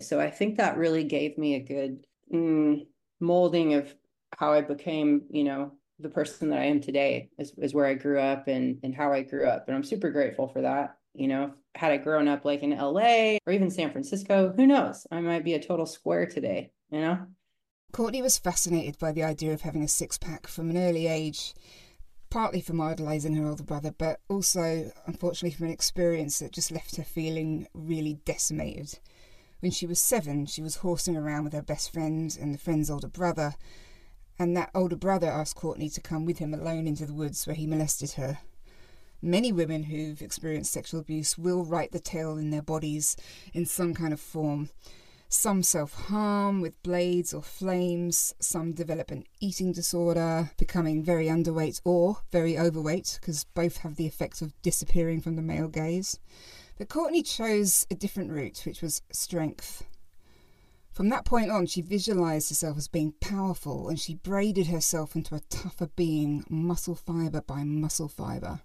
So 0.00 0.20
I 0.20 0.30
think 0.30 0.56
that 0.56 0.76
really 0.76 1.04
gave 1.04 1.38
me 1.38 1.54
a 1.54 1.60
good 1.60 2.06
mm, 2.32 2.86
molding 3.20 3.74
of 3.74 3.94
how 4.36 4.52
I 4.52 4.60
became, 4.60 5.22
you 5.30 5.44
know, 5.44 5.72
the 5.98 6.08
person 6.08 6.50
that 6.50 6.58
I 6.58 6.64
am 6.64 6.80
today 6.80 7.30
is, 7.38 7.52
is 7.58 7.74
where 7.74 7.86
I 7.86 7.94
grew 7.94 8.18
up 8.18 8.48
and, 8.48 8.78
and 8.82 8.94
how 8.94 9.12
I 9.12 9.22
grew 9.22 9.46
up. 9.46 9.68
And 9.68 9.76
I'm 9.76 9.84
super 9.84 10.10
grateful 10.10 10.48
for 10.48 10.62
that. 10.62 10.96
You 11.14 11.28
know, 11.28 11.52
had 11.74 11.92
I 11.92 11.98
grown 11.98 12.26
up 12.26 12.44
like 12.44 12.62
in 12.62 12.70
LA 12.70 13.36
or 13.46 13.52
even 13.52 13.70
San 13.70 13.92
Francisco, 13.92 14.52
who 14.56 14.66
knows? 14.66 15.06
I 15.10 15.20
might 15.20 15.44
be 15.44 15.54
a 15.54 15.62
total 15.62 15.86
square 15.86 16.26
today, 16.26 16.72
you 16.90 17.00
know? 17.00 17.26
Kortney 17.92 18.22
was 18.22 18.38
fascinated 18.38 18.98
by 18.98 19.12
the 19.12 19.22
idea 19.22 19.52
of 19.52 19.60
having 19.60 19.82
a 19.82 19.88
six 19.88 20.16
pack 20.16 20.46
from 20.46 20.70
an 20.70 20.78
early 20.78 21.06
age 21.06 21.54
partly 22.32 22.62
from 22.62 22.80
idolising 22.80 23.34
her 23.34 23.46
older 23.46 23.62
brother, 23.62 23.92
but 23.98 24.18
also, 24.26 24.90
unfortunately, 25.04 25.54
from 25.54 25.66
an 25.66 25.72
experience 25.72 26.38
that 26.38 26.50
just 26.50 26.70
left 26.70 26.96
her 26.96 27.04
feeling 27.04 27.66
really 27.74 28.14
decimated. 28.24 28.98
When 29.60 29.70
she 29.70 29.86
was 29.86 30.00
seven, 30.00 30.46
she 30.46 30.62
was 30.62 30.76
horsing 30.76 31.14
around 31.14 31.44
with 31.44 31.52
her 31.52 31.60
best 31.60 31.92
friend 31.92 32.34
and 32.40 32.54
the 32.54 32.58
friend's 32.58 32.88
older 32.88 33.06
brother, 33.06 33.54
and 34.38 34.56
that 34.56 34.70
older 34.74 34.96
brother 34.96 35.28
asked 35.28 35.58
Kortney 35.58 35.92
to 35.92 36.00
come 36.00 36.24
with 36.24 36.38
him 36.38 36.54
alone 36.54 36.86
into 36.86 37.04
the 37.04 37.12
woods 37.12 37.46
where 37.46 37.54
he 37.54 37.66
molested 37.66 38.12
her. 38.12 38.38
Many 39.20 39.52
women 39.52 39.82
who've 39.82 40.22
experienced 40.22 40.72
sexual 40.72 41.00
abuse 41.00 41.36
will 41.36 41.66
write 41.66 41.92
the 41.92 42.00
tale 42.00 42.38
in 42.38 42.48
their 42.48 42.62
bodies 42.62 43.14
in 43.52 43.66
some 43.66 43.92
kind 43.92 44.14
of 44.14 44.20
form. 44.20 44.70
Some 45.34 45.62
self 45.62 45.94
harm 45.94 46.60
with 46.60 46.82
blades 46.82 47.32
or 47.32 47.40
flames. 47.40 48.34
Some 48.38 48.72
develop 48.72 49.10
an 49.10 49.24
eating 49.40 49.72
disorder, 49.72 50.50
becoming 50.58 51.02
very 51.02 51.24
underweight 51.28 51.80
or 51.86 52.18
very 52.30 52.58
overweight, 52.58 53.18
because 53.18 53.44
both 53.44 53.78
have 53.78 53.96
the 53.96 54.06
effect 54.06 54.42
of 54.42 54.52
disappearing 54.60 55.22
from 55.22 55.36
the 55.36 55.42
male 55.42 55.68
gaze. 55.68 56.20
But 56.76 56.90
Kortney 56.90 57.24
chose 57.24 57.86
a 57.90 57.94
different 57.94 58.30
route, 58.30 58.60
which 58.66 58.82
was 58.82 59.00
strength. 59.10 59.86
From 60.92 61.08
that 61.08 61.24
point 61.24 61.50
on, 61.50 61.64
she 61.64 61.80
visualized 61.80 62.50
herself 62.50 62.76
as 62.76 62.86
being 62.86 63.14
powerful 63.18 63.88
and 63.88 63.98
she 63.98 64.16
braided 64.16 64.66
herself 64.66 65.16
into 65.16 65.34
a 65.34 65.40
tougher 65.48 65.88
being, 65.96 66.44
muscle 66.50 66.94
fiber 66.94 67.40
by 67.40 67.64
muscle 67.64 68.08
fiber. 68.08 68.60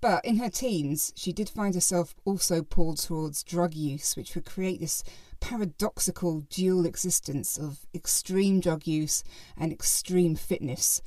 But 0.00 0.24
in 0.24 0.36
her 0.36 0.50
teens, 0.50 1.12
she 1.16 1.32
did 1.32 1.48
find 1.48 1.74
herself 1.74 2.14
also 2.24 2.62
pulled 2.62 2.98
towards 2.98 3.42
drug 3.42 3.74
use, 3.74 4.16
which 4.16 4.36
would 4.36 4.44
create 4.44 4.78
this 4.78 5.02
paradoxical 5.40 6.40
dual 6.50 6.86
existence 6.86 7.58
of 7.58 7.86
extreme 7.94 8.60
drug 8.60 8.86
use 8.86 9.24
and 9.56 9.72
extreme 9.72 10.34
fitness. 10.34 11.02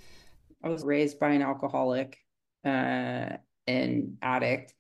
I 0.64 0.70
was 0.70 0.84
raised 0.84 1.20
by 1.20 1.30
an 1.30 1.42
alcoholic 1.42 2.18
uh, 2.64 3.38
and 3.68 4.18
addict, 4.22 4.74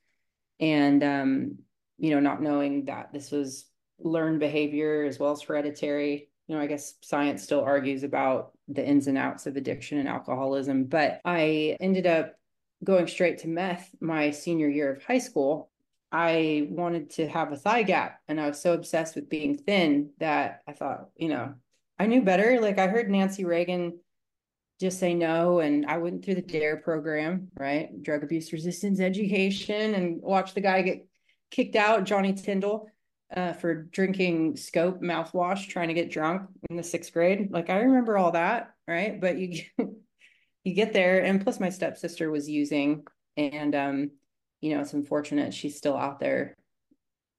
and 0.59 1.03
um, 1.03 1.57
you 1.97 2.11
know, 2.11 2.19
not 2.19 2.41
knowing 2.41 2.85
that 2.85 3.11
this 3.13 3.31
was 3.31 3.65
learned 3.99 4.39
behavior 4.39 5.03
as 5.03 5.19
well 5.19 5.31
as 5.31 5.41
hereditary. 5.41 6.29
You 6.47 6.55
know, 6.55 6.61
I 6.61 6.67
guess 6.67 6.95
science 7.01 7.43
still 7.43 7.61
argues 7.61 8.03
about 8.03 8.51
the 8.67 8.85
ins 8.85 9.07
and 9.07 9.17
outs 9.17 9.47
of 9.47 9.55
addiction 9.55 9.97
and 9.97 10.07
alcoholism, 10.07 10.85
but 10.85 11.21
I 11.25 11.77
ended 11.79 12.05
up 12.05 12.35
going 12.83 13.07
straight 13.07 13.39
to 13.39 13.47
meth 13.47 13.89
my 13.99 14.31
senior 14.31 14.67
year 14.67 14.91
of 14.93 15.03
high 15.03 15.19
school. 15.19 15.70
I 16.11 16.67
wanted 16.69 17.11
to 17.11 17.27
have 17.27 17.51
a 17.51 17.57
thigh 17.57 17.83
gap, 17.83 18.19
and 18.27 18.39
I 18.39 18.47
was 18.47 18.61
so 18.61 18.73
obsessed 18.73 19.15
with 19.15 19.29
being 19.29 19.57
thin 19.57 20.11
that 20.19 20.61
I 20.67 20.73
thought, 20.73 21.09
you 21.15 21.29
know, 21.29 21.55
I 21.97 22.07
knew 22.07 22.21
better. 22.21 22.59
Like 22.59 22.79
I 22.79 22.87
heard 22.87 23.09
Nancy 23.09 23.45
Reagan 23.45 23.99
just 24.79 24.99
say 24.99 25.13
no, 25.13 25.59
and 25.59 25.85
I 25.85 25.97
went 25.97 26.25
through 26.25 26.35
the 26.35 26.41
DARE 26.41 26.77
program, 26.77 27.49
right? 27.57 28.01
Drug 28.01 28.23
abuse 28.23 28.51
resistance 28.51 28.99
education, 28.99 29.95
and 29.95 30.21
watched 30.21 30.55
the 30.55 30.61
guy 30.61 30.81
get 30.81 31.07
kicked 31.51 31.75
out, 31.75 32.03
Johnny 32.03 32.33
Tyndall 32.33 32.89
uh, 33.35 33.53
for 33.53 33.73
drinking 33.73 34.57
Scope 34.57 35.01
mouthwash, 35.01 35.67
trying 35.67 35.87
to 35.87 35.93
get 35.93 36.11
drunk 36.11 36.49
in 36.69 36.75
the 36.75 36.83
sixth 36.83 37.13
grade. 37.13 37.49
Like 37.51 37.69
I 37.69 37.79
remember 37.79 38.17
all 38.17 38.31
that, 38.31 38.73
right? 38.87 39.19
But 39.19 39.37
you 39.37 39.63
you 40.63 40.73
get 40.73 40.93
there, 40.93 41.23
and 41.23 41.41
plus 41.41 41.59
my 41.59 41.69
stepsister 41.69 42.29
was 42.29 42.49
using, 42.49 43.05
and 43.37 43.75
um, 43.75 44.11
you 44.61 44.73
know 44.73 44.81
it's 44.81 44.93
unfortunate 44.93 45.53
she's 45.53 45.77
still 45.77 45.97
out 45.97 46.19
there 46.19 46.55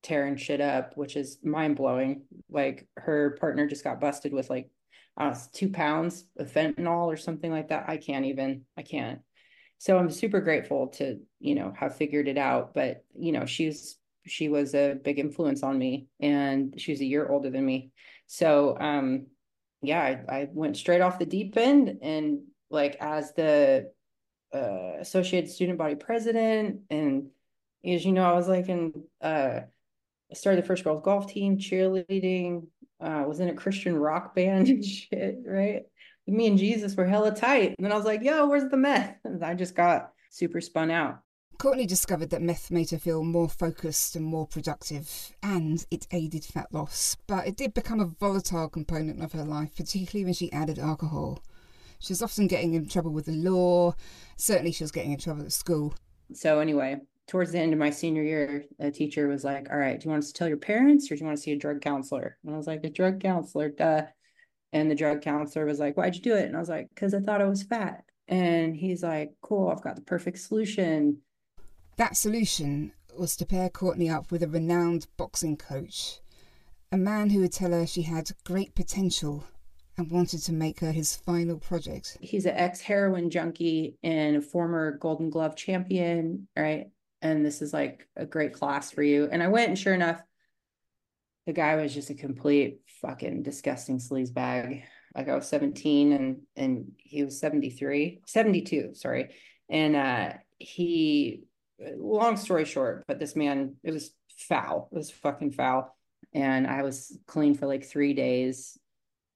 tearing 0.03 0.37
shit 0.37 0.61
up, 0.61 0.97
which 0.97 1.17
is 1.17 1.39
mind 1.43 1.77
blowing. 1.77 2.23
Like 2.51 2.87
her 2.97 3.37
partner 3.41 3.67
just 3.67 3.85
got 3.85 4.01
busted 4.01 4.33
with 4.33 4.51
like 4.51 4.71
uh, 5.17 5.35
two 5.53 5.71
pounds 5.71 6.25
of 6.39 6.53
fentanyl 6.53 7.07
or 7.07 7.17
something 7.17 7.51
like 7.51 7.69
that. 7.69 7.89
I 7.89 7.97
can't 7.97 8.27
even. 8.27 8.65
I 8.77 8.83
can't. 8.83 9.21
So 9.79 9.99
I'm 9.99 10.11
super 10.11 10.41
grateful 10.41 10.89
to 10.89 11.21
you 11.41 11.55
know 11.55 11.73
have 11.77 11.97
figured 11.97 12.29
it 12.29 12.39
out. 12.39 12.75
But 12.75 13.05
you 13.19 13.33
know 13.33 13.47
she's 13.47 13.97
she 14.27 14.49
was 14.49 14.75
a 14.75 14.95
big 15.03 15.19
influence 15.19 15.63
on 15.63 15.79
me 15.79 16.07
and 16.21 16.75
she 16.79 16.93
was 16.93 17.01
a 17.01 17.05
year 17.05 17.29
older 17.29 17.51
than 17.51 17.67
me 17.67 17.91
so 18.29 18.79
um 18.79 19.27
yeah 19.83 20.01
I, 20.01 20.33
I 20.33 20.49
went 20.53 20.77
straight 20.77 21.01
off 21.01 21.19
the 21.19 21.27
deep 21.27 21.57
end 21.57 21.99
and 22.03 22.43
like 22.71 22.97
as 23.01 23.33
the 23.35 23.91
uh, 24.53 24.99
associated 25.01 25.51
student 25.51 25.79
body 25.79 25.95
president. 25.95 26.81
And 26.91 27.31
as 27.85 28.05
you 28.05 28.13
know 28.13 28.25
i 28.25 28.33
was 28.33 28.49
like 28.49 28.69
in 28.69 28.93
uh 29.21 29.61
I 30.31 30.35
started 30.35 30.63
the 30.63 30.67
first 30.67 30.85
girls 30.85 31.03
golf 31.05 31.31
team 31.31 31.59
cheerleading 31.59 32.67
uh 33.01 33.25
was 33.27 33.41
in 33.41 33.49
a 33.49 33.55
christian 33.55 33.97
rock 33.97 34.35
band 34.37 34.69
and 34.69 34.85
shit 34.85 35.39
right? 35.47 35.83
Me 36.27 36.47
and 36.47 36.59
jesus 36.59 36.95
were 36.95 37.07
hella 37.07 37.35
tight. 37.35 37.75
And 37.77 37.85
then 37.85 37.93
i 37.93 37.97
was 37.97 38.05
like 38.05 38.23
yo 38.23 38.47
where's 38.47 38.71
the 38.71 38.77
meth? 38.77 39.17
And 39.25 39.45
i 39.45 39.55
just 39.55 39.75
got 39.75 40.13
super 40.31 40.61
spun 40.61 40.91
out. 40.91 41.21
Kortney 41.59 41.87
discovered 41.87 42.31
that 42.31 42.43
meth 42.43 42.73
made 42.73 42.91
her 42.91 42.99
feel 42.99 43.23
more 43.23 43.49
focused 43.49 44.17
and 44.17 44.25
more 44.25 44.49
productive, 44.49 45.31
and 45.45 45.85
it 45.93 46.09
aided 46.11 46.45
fat 46.45 46.67
loss. 46.73 47.17
But 47.29 47.47
it 47.47 47.57
did 47.57 47.73
become 47.73 48.01
a 48.01 48.07
volatile 48.07 48.69
component 48.69 49.23
of 49.23 49.33
her 49.33 49.45
life, 49.45 49.77
particularly 49.77 50.25
when 50.25 50.35
she 50.35 50.53
added 50.53 50.81
alcohol. 50.81 51.41
She 52.03 52.13
was 52.13 52.23
often 52.23 52.47
getting 52.47 52.75
in 52.75 52.89
trouble 52.89 53.13
with 53.13 53.27
the 53.27 53.33
law. 53.33 53.95
Certainly, 54.37 54.73
she 54.73 54.85
was 54.85 54.93
getting 54.93 55.13
in 55.13 55.19
trouble 55.19 55.45
at 55.45 55.53
school. 55.53 55.95
So, 56.35 56.59
anyway, 56.59 57.01
towards 57.29 57.53
the 57.53 57.61
end 57.61 57.73
of 57.73 57.79
my 57.79 57.91
senior 57.91 58.23
year, 58.23 58.65
a 58.79 58.91
teacher 58.91 59.29
was 59.29 59.45
like, 59.45 59.69
All 59.71 59.79
right, 59.79 59.99
do 59.99 60.05
you 60.05 60.11
want 60.11 60.25
us 60.25 60.33
to 60.33 60.35
tell 60.35 60.49
your 60.49 60.57
parents 60.57 61.11
or 61.11 61.15
do 61.15 61.21
you 61.21 61.27
want 61.27 61.37
to 61.37 61.43
see 61.43 61.53
a 61.53 61.59
drug 61.59 61.81
counselor? 61.81 62.39
And 62.45 62.55
I 62.55 62.59
was 62.59 62.67
like, 62.67 62.85
A 62.85 62.91
drug 62.91 63.21
counselor, 63.21 63.69
duh. 63.69 64.03
And 64.73 64.91
the 64.91 64.95
drug 64.95 65.23
counselor 65.23 65.65
was 65.65 65.79
like, 65.79 65.97
Why'd 65.97 66.15
you 66.15 66.23
do 66.23 66.35
it? 66.35 66.47
And 66.47 66.57
I 66.57 66.61
was 66.61 66.69
like, 66.69 66.89
Because 66.95 67.15
I 67.15 67.21
thought 67.21 67.41
I 67.41 67.47
was 67.47 67.63
fat. 67.63 68.05
And 68.29 68.77
he's 68.77 69.03
like, 69.03 69.33
Cool, 69.43 69.69
I've 69.69 69.83
got 69.83 69.97
the 69.97 70.03
perfect 70.03 70.39
solution 70.39 71.19
that 71.97 72.17
solution 72.17 72.93
was 73.19 73.37
to 73.37 73.47
pair 73.47 73.69
Kortney 73.69 74.13
up 74.13 74.33
with 74.33 74.43
a 74.43 74.49
renowned 74.49 75.07
boxing 75.17 75.57
coach, 75.57 76.21
a 76.91 76.97
man 76.97 77.31
who 77.31 77.41
would 77.41 77.53
tell 77.53 77.73
her 77.73 77.87
she 77.87 78.03
had 78.03 78.31
great 78.45 78.75
potential 78.75 79.45
and 79.97 80.11
wanted 80.11 80.43
to 80.45 80.53
make 80.53 80.81
her 80.81 80.93
his 80.93 81.17
final 81.17 81.59
project. 81.59 82.17
He's 82.21 82.47
an 82.47 82.57
ex 82.57 82.81
heroin 82.81 83.31
junkie 83.31 83.97
and 84.03 84.37
a 84.37 84.41
former 84.41 84.93
Golden 84.93 85.31
Glove 85.31 85.57
champion, 85.57 86.49
right? 86.57 86.87
And 87.21 87.45
this 87.45 87.63
is 87.63 87.73
like 87.73 88.09
a 88.17 88.27
great 88.27 88.53
class 88.53 88.91
for 88.91 89.03
you. 89.03 89.29
And 89.31 89.43
I 89.43 89.49
went, 89.49 89.69
and 89.69 89.79
sure 89.79 89.95
enough, 89.95 90.21
the 91.47 91.53
guy 91.53 91.77
was 91.77 91.95
just 91.95 92.11
a 92.11 92.15
complete 92.15 92.81
fucking 93.01 93.43
disgusting 93.43 93.99
sleaze 93.99 94.33
bag. 94.33 94.85
Like 95.15 95.29
I 95.29 95.35
was 95.35 95.49
17 95.49 96.13
and 96.13 96.41
and 96.57 96.93
he 96.97 97.23
was 97.25 97.39
73, 97.39 98.23
72, 98.27 98.95
sorry. 98.95 99.35
And 99.69 99.97
uh 99.97 100.33
he 100.59 101.45
long 101.97 102.37
story 102.37 102.65
short, 102.65 103.05
but 103.07 103.19
this 103.19 103.37
man, 103.37 103.77
it 103.83 103.93
was 103.93 104.15
foul. 104.37 104.89
It 104.93 104.97
was 104.97 105.11
fucking 105.11 105.53
foul. 105.53 105.95
And 106.33 106.67
I 106.67 106.83
was 106.83 107.19
clean 107.27 107.55
for 107.55 107.67
like 107.67 107.85
three 107.85 108.15
days 108.15 108.79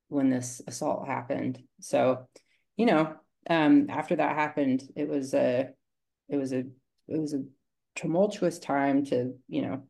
when 0.08 0.30
this 0.30 0.60
assault 0.66 1.06
happened. 1.06 1.62
So, 1.80 2.28
you 2.76 2.86
know, 2.86 3.14
um, 3.48 3.86
after 3.90 4.16
that 4.16 4.36
happened, 4.36 4.82
it 4.96 5.08
was 5.08 5.34
a, 5.34 5.70
it 6.28 6.36
was 6.36 6.52
a, 6.52 6.64
it 7.08 7.20
was 7.20 7.34
a 7.34 7.44
tumultuous 7.94 8.58
time 8.58 9.04
to, 9.06 9.34
you 9.48 9.62
know, 9.62 9.82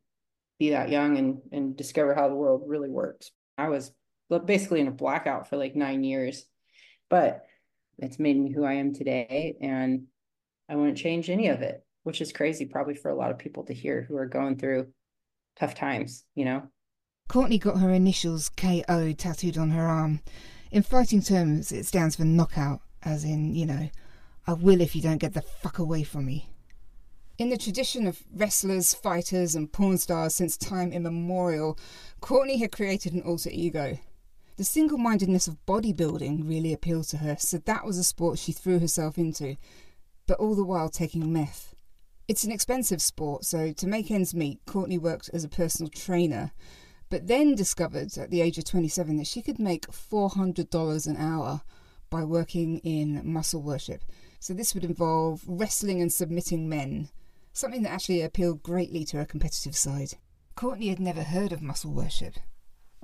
be 0.59 0.71
that 0.71 0.89
young 0.89 1.19
and 1.19 1.39
and 1.53 1.77
discover 1.77 2.15
how 2.15 2.29
the 2.29 2.35
world 2.35 2.63
really 2.67 2.89
works. 2.89 3.31
I 3.59 3.69
was 3.69 3.93
basically 4.45 4.81
in 4.81 4.89
a 4.89 4.93
blackout 4.93 5.49
for 5.49 5.57
like 5.57 5.77
nine 5.77 6.03
years, 6.03 6.47
but 7.11 7.45
it's 7.99 8.19
made 8.19 8.39
me 8.39 8.53
who 8.53 8.65
I 8.65 8.75
am 8.75 8.95
today, 8.95 9.57
and 9.61 10.05
I 10.69 10.77
wouldn't 10.77 10.99
change 10.99 11.31
any 11.31 11.49
of 11.49 11.63
it 11.63 11.87
which 12.07 12.21
is 12.21 12.33
crazy 12.33 12.67
probably 12.67 12.95
for 12.95 13.11
a 13.11 13.17
lot 13.17 13.33
of 13.33 13.39
people 13.39 13.65
to 13.65 13.75
hear 13.75 14.03
who 14.03 14.17
are 14.17 14.27
going 14.27 14.57
through 14.57 14.87
tough 15.59 15.75
times, 15.75 16.23
you 16.37 16.45
know. 16.45 16.63
Kortney 17.29 17.61
got 17.61 17.79
her 17.79 17.91
initials 17.91 18.49
KO 18.51 19.13
tattooed 19.13 19.59
on 19.59 19.71
her 19.71 19.87
arm. 19.87 20.21
In 20.71 20.83
fighting 20.83 21.23
terms, 21.23 21.73
it 21.73 21.87
stands 21.87 22.17
for 22.17 22.25
knockout, 22.25 22.81
as 23.03 23.25
in, 23.25 23.55
you 23.55 23.67
know, 23.67 23.91
I 24.47 24.53
will 24.53 24.81
if 24.81 24.95
you 24.95 25.03
don't 25.03 25.19
get 25.19 25.35
the 25.35 25.43
fuck 25.43 25.79
away 25.79 26.05
from 26.05 26.27
me. 26.27 26.51
In 27.39 27.51
the 27.51 27.59
tradition 27.59 28.07
of 28.07 28.23
wrestlers, 28.35 28.95
fighters, 28.95 29.55
and 29.55 29.71
porn 29.71 29.99
stars 29.99 30.35
since 30.35 30.57
time 30.57 30.93
immemorial, 30.93 31.79
Kortney 32.23 32.59
had 32.61 32.73
created 32.73 33.13
an 33.13 33.23
alter 33.23 33.51
ego. 33.53 33.99
The 34.57 34.65
single 34.65 34.97
mindedness 34.97 35.47
of 35.47 35.59
bodybuilding 35.67 36.49
really 36.49 36.73
appealed 36.73 37.09
to 37.09 37.19
her, 37.19 37.37
so 37.39 37.59
that 37.59 37.85
was 37.85 37.99
a 37.99 38.05
sport 38.05 38.39
she 38.39 38.53
threw 38.53 38.79
herself 38.79 39.19
into, 39.19 39.57
but 40.27 40.39
all 40.39 40.55
the 40.55 40.65
while 40.65 40.89
taking 40.89 41.31
meth. 41.31 41.75
It's 42.27 42.45
an 42.45 42.53
expensive 42.53 43.03
sport, 43.03 43.45
so 43.45 43.73
to 43.73 43.87
make 43.87 44.11
ends 44.11 44.35
meet, 44.35 44.65
Kortney 44.65 44.99
worked 44.99 45.29
as 45.35 45.45
a 45.45 45.49
personal 45.49 45.91
trainer, 45.91 46.53
but 47.09 47.27
then 47.27 47.55
discovered 47.55 48.17
at 48.19 48.31
the 48.31 48.41
age 48.41 48.59
of 48.59 48.65
27 48.65 49.17
that 49.17 49.27
she 49.27 49.43
could 49.43 49.59
make 49.59 49.87
$400 49.87 51.07
an 51.07 51.17
hour 51.17 51.63
by 52.11 52.25
working 52.25 52.79
in 52.79 53.21
muscle 53.25 53.63
worship. 53.63 54.03
So 54.39 54.55
this 54.55 54.75
would 54.75 54.85
involve 54.85 55.43
wrestling 55.47 56.01
and 56.01 56.13
submitting 56.13 56.69
men, 56.69 57.09
something 57.53 57.83
that 57.83 57.93
actually 57.93 58.23
appealed 58.23 58.63
greatly 58.63 59.05
to 59.07 59.19
her 59.19 59.25
competitive 59.25 59.77
side. 59.77 60.15
Kortney 60.57 60.89
had 60.89 61.01
never 61.01 61.23
heard 61.23 61.53
of 61.53 61.63
muscle 61.63 61.93
worship 61.93 62.35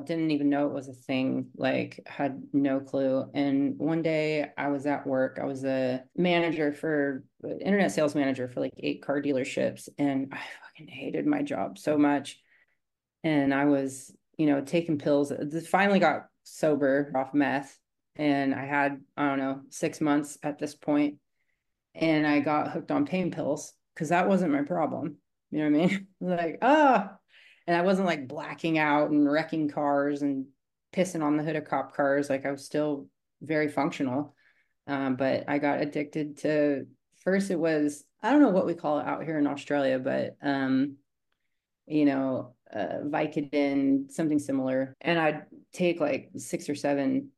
didn't 0.02 0.30
even 0.30 0.48
know 0.48 0.66
it 0.66 0.72
was 0.72 0.88
a 0.88 0.92
thing 0.92 1.48
like 1.56 2.00
had 2.06 2.42
no 2.52 2.80
clue 2.80 3.24
and 3.34 3.78
one 3.78 4.02
day 4.02 4.50
i 4.58 4.68
was 4.68 4.86
at 4.86 5.06
work 5.06 5.38
i 5.40 5.44
was 5.44 5.64
a 5.64 6.02
manager 6.16 6.72
for 6.72 7.24
internet 7.60 7.92
sales 7.92 8.14
manager 8.14 8.48
for 8.48 8.60
like 8.60 8.72
eight 8.78 9.02
car 9.02 9.22
dealerships 9.22 9.88
and 9.98 10.28
i 10.32 10.40
fucking 10.62 10.88
hated 10.88 11.26
my 11.26 11.42
job 11.42 11.78
so 11.78 11.96
much 11.96 12.40
and 13.24 13.52
i 13.52 13.64
was 13.64 14.12
you 14.36 14.46
know 14.46 14.60
taking 14.60 14.98
pills 14.98 15.32
finally 15.68 15.98
got 15.98 16.26
sober 16.44 17.12
off 17.14 17.34
meth 17.34 17.78
and 18.16 18.54
i 18.54 18.64
had 18.64 19.00
i 19.16 19.28
don't 19.28 19.38
know 19.38 19.60
six 19.70 20.00
months 20.00 20.38
at 20.42 20.58
this 20.58 20.74
point 20.74 21.16
and 21.94 22.26
i 22.26 22.40
got 22.40 22.70
hooked 22.70 22.90
on 22.90 23.06
pain 23.06 23.30
pills 23.30 23.72
because 23.94 24.08
that 24.08 24.28
wasn't 24.28 24.52
my 24.52 24.62
problem 24.62 25.16
you 25.50 25.58
know 25.58 25.78
what 25.78 25.84
i 25.84 25.86
mean 25.86 26.06
like 26.20 26.58
ah 26.62 27.10
oh, 27.12 27.16
And 27.66 27.76
I 27.76 27.82
wasn't 27.82 28.06
like 28.06 28.28
blacking 28.28 28.78
out 28.78 29.10
and 29.10 29.30
wrecking 29.30 29.68
cars 29.68 30.22
and 30.22 30.46
pissing 30.92 31.22
on 31.22 31.36
the 31.36 31.42
hood 31.42 31.56
of 31.56 31.64
cop 31.64 31.94
cars. 31.94 32.28
Like 32.28 32.44
I 32.44 32.50
was 32.50 32.64
still 32.64 33.08
very 33.40 33.68
functional. 33.68 34.34
Um, 34.86 35.16
but 35.16 35.44
I 35.48 35.58
got 35.58 35.80
addicted 35.80 36.38
to 36.38 36.86
first 37.24 37.50
it 37.50 37.58
was 37.58 38.04
I 38.22 38.30
don't 38.30 38.42
know 38.42 38.50
what 38.50 38.66
we 38.66 38.74
call 38.74 38.98
it 38.98 39.06
out 39.06 39.24
here 39.24 39.38
in 39.38 39.46
Australia, 39.46 39.98
but 39.98 40.36
um, 40.42 40.96
you 41.86 42.04
know, 42.04 42.54
uh, 42.72 43.00
Vicodin, 43.04 44.10
something 44.10 44.38
similar. 44.38 44.96
And 45.00 45.18
I'd 45.18 45.46
take 45.72 46.00
like 46.00 46.30
six 46.36 46.68
or 46.68 46.74
seven 46.74 47.30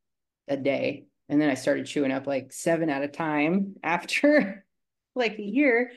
a 0.48 0.56
day. 0.56 1.06
And 1.28 1.40
then 1.40 1.50
I 1.50 1.54
started 1.54 1.86
chewing 1.86 2.12
up 2.12 2.26
like 2.26 2.52
seven 2.52 2.90
at 2.90 3.02
a 3.02 3.08
time 3.08 3.74
after 3.82 4.64
like 5.14 5.38
a 5.38 5.42
year. 5.42 5.92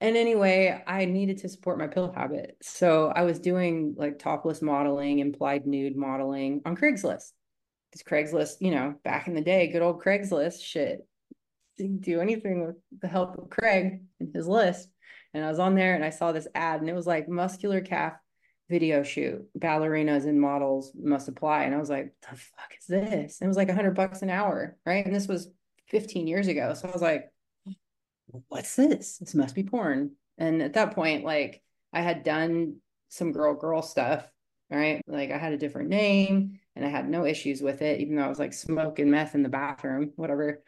And 0.00 0.16
anyway, 0.16 0.82
I 0.86 1.04
needed 1.06 1.38
to 1.38 1.48
support 1.48 1.78
my 1.78 1.86
pill 1.86 2.12
habit. 2.12 2.56
So 2.62 3.08
I 3.14 3.22
was 3.22 3.38
doing 3.38 3.94
like 3.96 4.18
topless 4.18 4.60
modeling, 4.60 5.18
implied 5.18 5.66
nude 5.66 5.96
modeling 5.96 6.62
on 6.66 6.76
Craigslist. 6.76 7.32
Because 7.90 8.02
Craigslist, 8.06 8.56
you 8.60 8.72
know, 8.72 8.94
back 9.04 9.28
in 9.28 9.34
the 9.34 9.40
day, 9.40 9.68
good 9.68 9.82
old 9.82 10.02
Craigslist 10.02 10.62
shit. 10.62 11.06
Didn't 11.78 12.02
do 12.02 12.20
anything 12.20 12.66
with 12.66 12.76
the 13.00 13.08
help 13.08 13.38
of 13.38 13.50
Craig 13.50 14.02
and 14.20 14.34
his 14.34 14.46
list. 14.46 14.88
And 15.32 15.44
I 15.44 15.48
was 15.48 15.58
on 15.58 15.74
there 15.74 15.94
and 15.94 16.04
I 16.04 16.10
saw 16.10 16.32
this 16.32 16.46
ad 16.54 16.80
and 16.80 16.88
it 16.88 16.94
was 16.94 17.06
like 17.06 17.28
muscular 17.28 17.80
calf 17.80 18.14
video 18.68 19.02
shoot, 19.02 19.44
ballerinas 19.58 20.24
and 20.24 20.40
models 20.40 20.92
must 20.94 21.28
apply. 21.28 21.64
And 21.64 21.74
I 21.74 21.78
was 21.78 21.90
like, 21.90 22.12
the 22.22 22.36
fuck 22.36 22.72
is 22.78 22.86
this? 22.86 23.40
And 23.40 23.46
it 23.46 23.48
was 23.48 23.56
like 23.56 23.68
a 23.68 23.74
hundred 23.74 23.94
bucks 23.94 24.22
an 24.22 24.30
hour. 24.30 24.76
Right. 24.86 25.04
And 25.04 25.14
this 25.14 25.28
was 25.28 25.48
15 25.88 26.26
years 26.26 26.48
ago. 26.48 26.74
So 26.74 26.88
I 26.88 26.92
was 26.92 27.02
like, 27.02 27.30
what's 28.48 28.76
this? 28.76 29.18
This 29.18 29.34
must 29.34 29.54
be 29.54 29.64
porn. 29.64 30.12
And 30.38 30.62
at 30.62 30.74
that 30.74 30.94
point, 30.94 31.24
like 31.24 31.62
I 31.92 32.00
had 32.00 32.24
done 32.24 32.76
some 33.08 33.32
girl 33.32 33.54
girl 33.54 33.82
stuff. 33.82 34.26
Right. 34.70 35.02
Like 35.06 35.30
I 35.30 35.38
had 35.38 35.52
a 35.52 35.58
different 35.58 35.90
name 35.90 36.58
and 36.74 36.84
I 36.84 36.88
had 36.88 37.08
no 37.08 37.26
issues 37.26 37.60
with 37.60 37.82
it, 37.82 38.00
even 38.00 38.16
though 38.16 38.24
I 38.24 38.28
was 38.28 38.38
like 38.38 38.54
smoking 38.54 39.10
meth 39.10 39.34
in 39.34 39.42
the 39.42 39.48
bathroom, 39.48 40.12
whatever 40.16 40.62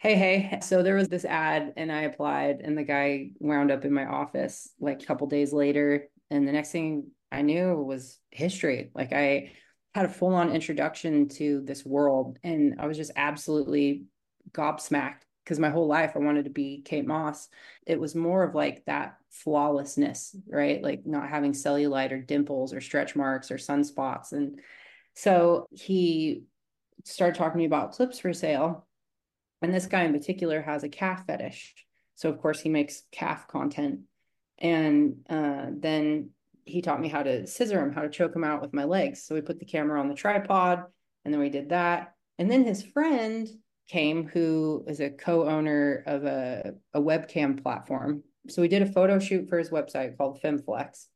hey 0.00 0.14
hey 0.14 0.58
so 0.62 0.82
there 0.82 0.94
was 0.94 1.08
this 1.08 1.26
ad 1.26 1.74
and 1.76 1.92
i 1.92 2.04
applied 2.04 2.62
and 2.64 2.76
the 2.76 2.82
guy 2.82 3.28
wound 3.38 3.70
up 3.70 3.84
in 3.84 3.92
my 3.92 4.06
office 4.06 4.72
like 4.80 5.02
a 5.02 5.04
couple 5.04 5.26
days 5.26 5.52
later 5.52 6.08
and 6.30 6.46
the 6.46 6.52
next 6.52 6.70
thing 6.70 7.08
i 7.32 7.42
knew 7.42 7.74
was 7.74 8.18
history 8.30 8.90
like 8.94 9.12
i 9.12 9.50
had 9.94 10.06
a 10.06 10.08
full-on 10.08 10.52
introduction 10.52 11.28
to 11.28 11.62
this 11.64 11.84
world 11.84 12.38
and 12.42 12.76
i 12.80 12.86
was 12.86 12.96
just 12.96 13.12
absolutely 13.16 14.04
gobsmacked 14.52 15.22
because 15.44 15.58
my 15.58 15.70
whole 15.70 15.86
life 15.86 16.12
i 16.14 16.18
wanted 16.18 16.44
to 16.44 16.50
be 16.50 16.82
kate 16.84 17.06
moss 17.06 17.48
it 17.86 17.98
was 17.98 18.14
more 18.14 18.42
of 18.42 18.54
like 18.54 18.84
that 18.86 19.16
flawlessness 19.30 20.34
right 20.48 20.82
like 20.82 21.06
not 21.06 21.28
having 21.28 21.52
cellulite 21.52 22.12
or 22.12 22.20
dimples 22.20 22.72
or 22.72 22.80
stretch 22.80 23.14
marks 23.14 23.50
or 23.50 23.56
sunspots 23.56 24.32
and 24.32 24.60
so 25.14 25.66
he 25.72 26.42
started 27.04 27.36
talking 27.36 27.52
to 27.52 27.58
me 27.58 27.64
about 27.64 27.92
clips 27.92 28.18
for 28.18 28.32
sale 28.32 28.86
and 29.62 29.74
this 29.74 29.86
guy 29.86 30.04
in 30.04 30.12
particular 30.12 30.62
has 30.62 30.84
a 30.84 30.88
calf 30.88 31.26
fetish. 31.26 31.74
So, 32.14 32.28
of 32.28 32.40
course, 32.40 32.60
he 32.60 32.68
makes 32.68 33.02
calf 33.12 33.48
content. 33.48 34.00
And 34.60 35.16
uh, 35.28 35.66
then 35.70 36.30
he 36.64 36.82
taught 36.82 37.00
me 37.00 37.08
how 37.08 37.22
to 37.22 37.46
scissor 37.46 37.82
him, 37.82 37.92
how 37.92 38.02
to 38.02 38.10
choke 38.10 38.34
him 38.34 38.44
out 38.44 38.60
with 38.60 38.74
my 38.74 38.84
legs. 38.84 39.24
So, 39.24 39.34
we 39.34 39.40
put 39.40 39.58
the 39.58 39.64
camera 39.64 40.00
on 40.00 40.08
the 40.08 40.14
tripod 40.14 40.84
and 41.24 41.32
then 41.32 41.40
we 41.40 41.50
did 41.50 41.70
that. 41.70 42.14
And 42.38 42.50
then 42.50 42.64
his 42.64 42.82
friend 42.82 43.48
came, 43.88 44.26
who 44.26 44.84
is 44.86 45.00
a 45.00 45.10
co 45.10 45.48
owner 45.48 46.04
of 46.06 46.24
a, 46.24 46.74
a 46.94 47.00
webcam 47.00 47.62
platform. 47.62 48.22
So, 48.48 48.62
we 48.62 48.68
did 48.68 48.82
a 48.82 48.92
photo 48.92 49.18
shoot 49.18 49.48
for 49.48 49.58
his 49.58 49.70
website 49.70 50.16
called 50.16 50.40
FemFlex. 50.42 51.06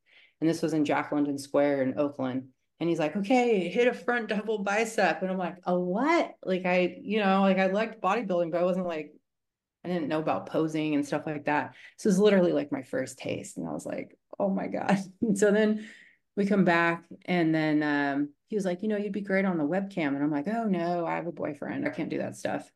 And 0.41 0.49
this 0.49 0.61
was 0.61 0.73
in 0.73 0.85
Jack 0.85 1.11
London 1.11 1.37
Square 1.37 1.83
in 1.83 1.97
Oakland 1.97 2.49
and 2.79 2.89
he's 2.89 2.99
like, 2.99 3.15
okay, 3.15 3.69
hit 3.69 3.87
a 3.87 3.93
front 3.93 4.29
double 4.29 4.59
bicep. 4.59 5.21
And 5.21 5.31
I'm 5.31 5.37
like, 5.37 5.57
a 5.63 5.79
what? 5.79 6.33
Like 6.43 6.65
I, 6.65 6.97
you 7.01 7.19
know, 7.19 7.41
like 7.41 7.57
I 7.57 7.67
liked 7.67 8.01
bodybuilding, 8.01 8.51
but 8.51 8.59
I 8.59 8.65
wasn't 8.65 8.87
like, 8.87 9.13
I 9.85 9.87
didn't 9.87 10.07
know 10.07 10.19
about 10.19 10.47
posing 10.47 10.95
and 10.95 11.05
stuff 11.05 11.27
like 11.27 11.45
that. 11.45 11.75
So 11.97 12.09
it's 12.09 12.17
literally 12.17 12.53
like 12.53 12.71
my 12.71 12.81
first 12.81 13.19
taste. 13.19 13.57
And 13.57 13.67
I 13.67 13.71
was 13.71 13.85
like, 13.85 14.17
oh 14.39 14.49
my 14.49 14.67
God. 14.67 14.97
And 15.21 15.37
so 15.37 15.51
then 15.51 15.87
we 16.35 16.45
come 16.45 16.65
back 16.65 17.05
and 17.25 17.53
then 17.53 17.83
um, 17.83 18.29
he 18.47 18.55
was 18.55 18.65
like, 18.65 18.81
you 18.81 18.89
know, 18.89 18.97
you'd 18.97 19.13
be 19.13 19.21
great 19.21 19.45
on 19.45 19.57
the 19.57 19.63
webcam. 19.63 20.07
And 20.07 20.23
I'm 20.23 20.31
like, 20.31 20.47
oh 20.47 20.63
no, 20.63 21.05
I 21.05 21.15
have 21.15 21.27
a 21.27 21.31
boyfriend. 21.31 21.85
I 21.85 21.91
can't 21.91 22.09
do 22.09 22.17
that 22.17 22.35
stuff. 22.35 22.69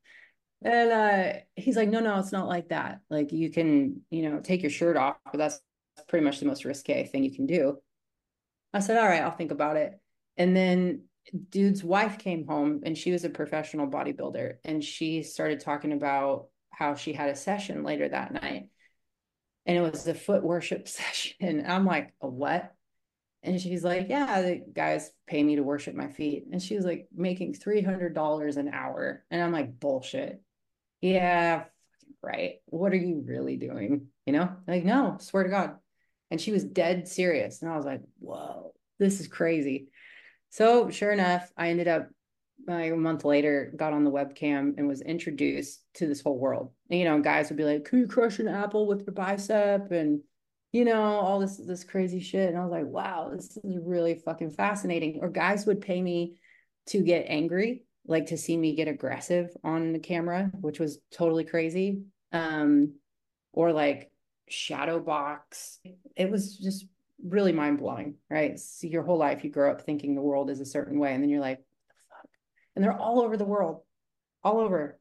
And 0.63 0.91
uh, 0.91 1.39
he's 1.55 1.75
like, 1.75 1.89
no, 1.89 1.99
no, 1.99 2.19
it's 2.19 2.31
not 2.31 2.47
like 2.47 2.69
that. 2.69 2.99
Like 3.09 3.31
you 3.31 3.49
can, 3.49 4.01
you 4.11 4.29
know, 4.29 4.39
take 4.39 4.61
your 4.61 4.71
shirt 4.71 4.97
off, 4.97 5.17
but 5.31 5.37
that's 5.37 5.59
pretty 6.07 6.23
much 6.23 6.39
the 6.39 6.45
most 6.45 6.63
risque 6.63 7.07
thing 7.07 7.23
you 7.23 7.33
can 7.33 7.47
do. 7.47 7.77
I 8.73 8.81
said, 8.81 8.97
all 8.97 9.07
right, 9.07 9.23
I'll 9.23 9.31
think 9.31 9.51
about 9.51 9.77
it. 9.77 9.99
And 10.37 10.55
then 10.55 11.03
dude's 11.49 11.83
wife 11.83 12.17
came 12.17 12.45
home 12.45 12.81
and 12.85 12.97
she 12.97 13.11
was 13.11 13.23
a 13.23 13.29
professional 13.29 13.87
bodybuilder 13.87 14.55
and 14.63 14.83
she 14.83 15.23
started 15.23 15.59
talking 15.59 15.91
about 15.91 16.47
how 16.79 16.95
she 16.95 17.13
had 17.13 17.29
a 17.29 17.35
session 17.35 17.83
later 17.83 18.09
that 18.09 18.33
night. 18.33 18.69
And 19.65 19.77
it 19.77 19.81
was 19.81 20.07
a 20.07 20.15
foot 20.15 20.43
worship 20.43 20.87
session. 20.87 21.65
I'm 21.67 21.85
like, 21.85 22.13
a 22.21 22.27
what? 22.27 22.73
And 23.43 23.61
she's 23.61 23.83
like, 23.83 24.07
yeah, 24.09 24.41
the 24.41 24.61
guys 24.73 25.11
pay 25.27 25.41
me 25.43 25.57
to 25.57 25.63
worship 25.63 25.95
my 25.95 26.07
feet. 26.07 26.45
And 26.51 26.61
she 26.61 26.75
was 26.75 26.85
like 26.85 27.07
making 27.15 27.53
$300 27.53 28.57
an 28.57 28.69
hour. 28.69 29.23
And 29.29 29.41
I'm 29.41 29.53
like, 29.53 29.79
bullshit. 29.79 30.41
Yeah, 31.01 31.65
right. 32.21 32.55
What 32.65 32.91
are 32.91 32.97
you 32.97 33.23
really 33.25 33.55
doing? 33.55 34.07
You 34.25 34.33
know, 34.33 34.49
like, 34.67 34.83
no, 34.83 35.17
swear 35.19 35.43
to 35.43 35.49
God 35.49 35.75
and 36.31 36.39
she 36.39 36.51
was 36.51 36.63
dead 36.63 37.07
serious 37.07 37.61
and 37.61 37.71
i 37.71 37.75
was 37.75 37.85
like 37.85 38.01
whoa 38.19 38.73
this 38.97 39.19
is 39.19 39.27
crazy 39.27 39.87
so 40.49 40.89
sure 40.89 41.11
enough 41.11 41.51
i 41.57 41.69
ended 41.69 41.87
up 41.87 42.09
a 42.67 42.91
month 42.91 43.25
later 43.25 43.73
got 43.75 43.93
on 43.93 44.03
the 44.03 44.11
webcam 44.11 44.73
and 44.77 44.87
was 44.87 45.01
introduced 45.01 45.81
to 45.93 46.07
this 46.07 46.21
whole 46.21 46.37
world 46.37 46.71
and, 46.89 46.99
you 46.99 47.05
know 47.05 47.19
guys 47.19 47.49
would 47.49 47.57
be 47.57 47.63
like 47.63 47.85
can 47.85 47.99
you 47.99 48.07
crush 48.07 48.39
an 48.39 48.47
apple 48.47 48.85
with 48.85 49.05
your 49.05 49.13
bicep 49.13 49.91
and 49.91 50.21
you 50.71 50.85
know 50.85 51.01
all 51.01 51.39
this 51.39 51.57
this 51.57 51.83
crazy 51.83 52.19
shit 52.19 52.49
and 52.49 52.57
i 52.57 52.61
was 52.61 52.71
like 52.71 52.85
wow 52.85 53.31
this 53.33 53.57
is 53.57 53.77
really 53.83 54.15
fucking 54.15 54.51
fascinating 54.51 55.19
or 55.21 55.29
guys 55.29 55.65
would 55.65 55.81
pay 55.81 56.01
me 56.01 56.35
to 56.85 57.01
get 57.01 57.25
angry 57.27 57.83
like 58.05 58.27
to 58.27 58.37
see 58.37 58.55
me 58.55 58.75
get 58.75 58.87
aggressive 58.87 59.49
on 59.63 59.93
the 59.93 59.99
camera 59.99 60.51
which 60.61 60.79
was 60.79 60.99
totally 61.11 61.43
crazy 61.43 62.01
um 62.33 62.93
or 63.53 63.73
like 63.73 64.11
shadow 64.49 64.99
box. 64.99 65.79
It 66.15 66.29
was 66.29 66.57
just 66.57 66.85
really 67.23 67.51
mind 67.51 67.79
blowing, 67.79 68.15
right? 68.29 68.59
So 68.59 68.87
your 68.87 69.03
whole 69.03 69.17
life 69.17 69.43
you 69.43 69.49
grow 69.49 69.71
up 69.71 69.81
thinking 69.81 70.15
the 70.15 70.21
world 70.21 70.49
is 70.49 70.59
a 70.59 70.65
certain 70.65 70.99
way, 70.99 71.13
and 71.13 71.23
then 71.23 71.29
you're 71.29 71.41
like. 71.41 71.63
And 72.79 72.85
they're 72.85 72.97
all 72.97 73.19
over 73.19 73.35
the 73.35 73.43
world, 73.43 73.81
all 74.41 74.61
over 74.61 74.97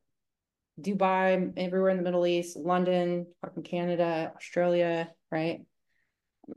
Dubai, 0.81 1.53
everywhere 1.57 1.91
in 1.91 1.97
the 1.97 2.03
Middle 2.03 2.27
East, 2.27 2.57
London, 2.57 3.29
fucking 3.41 3.63
Canada, 3.63 4.33
Australia, 4.35 5.13
right? 5.31 5.61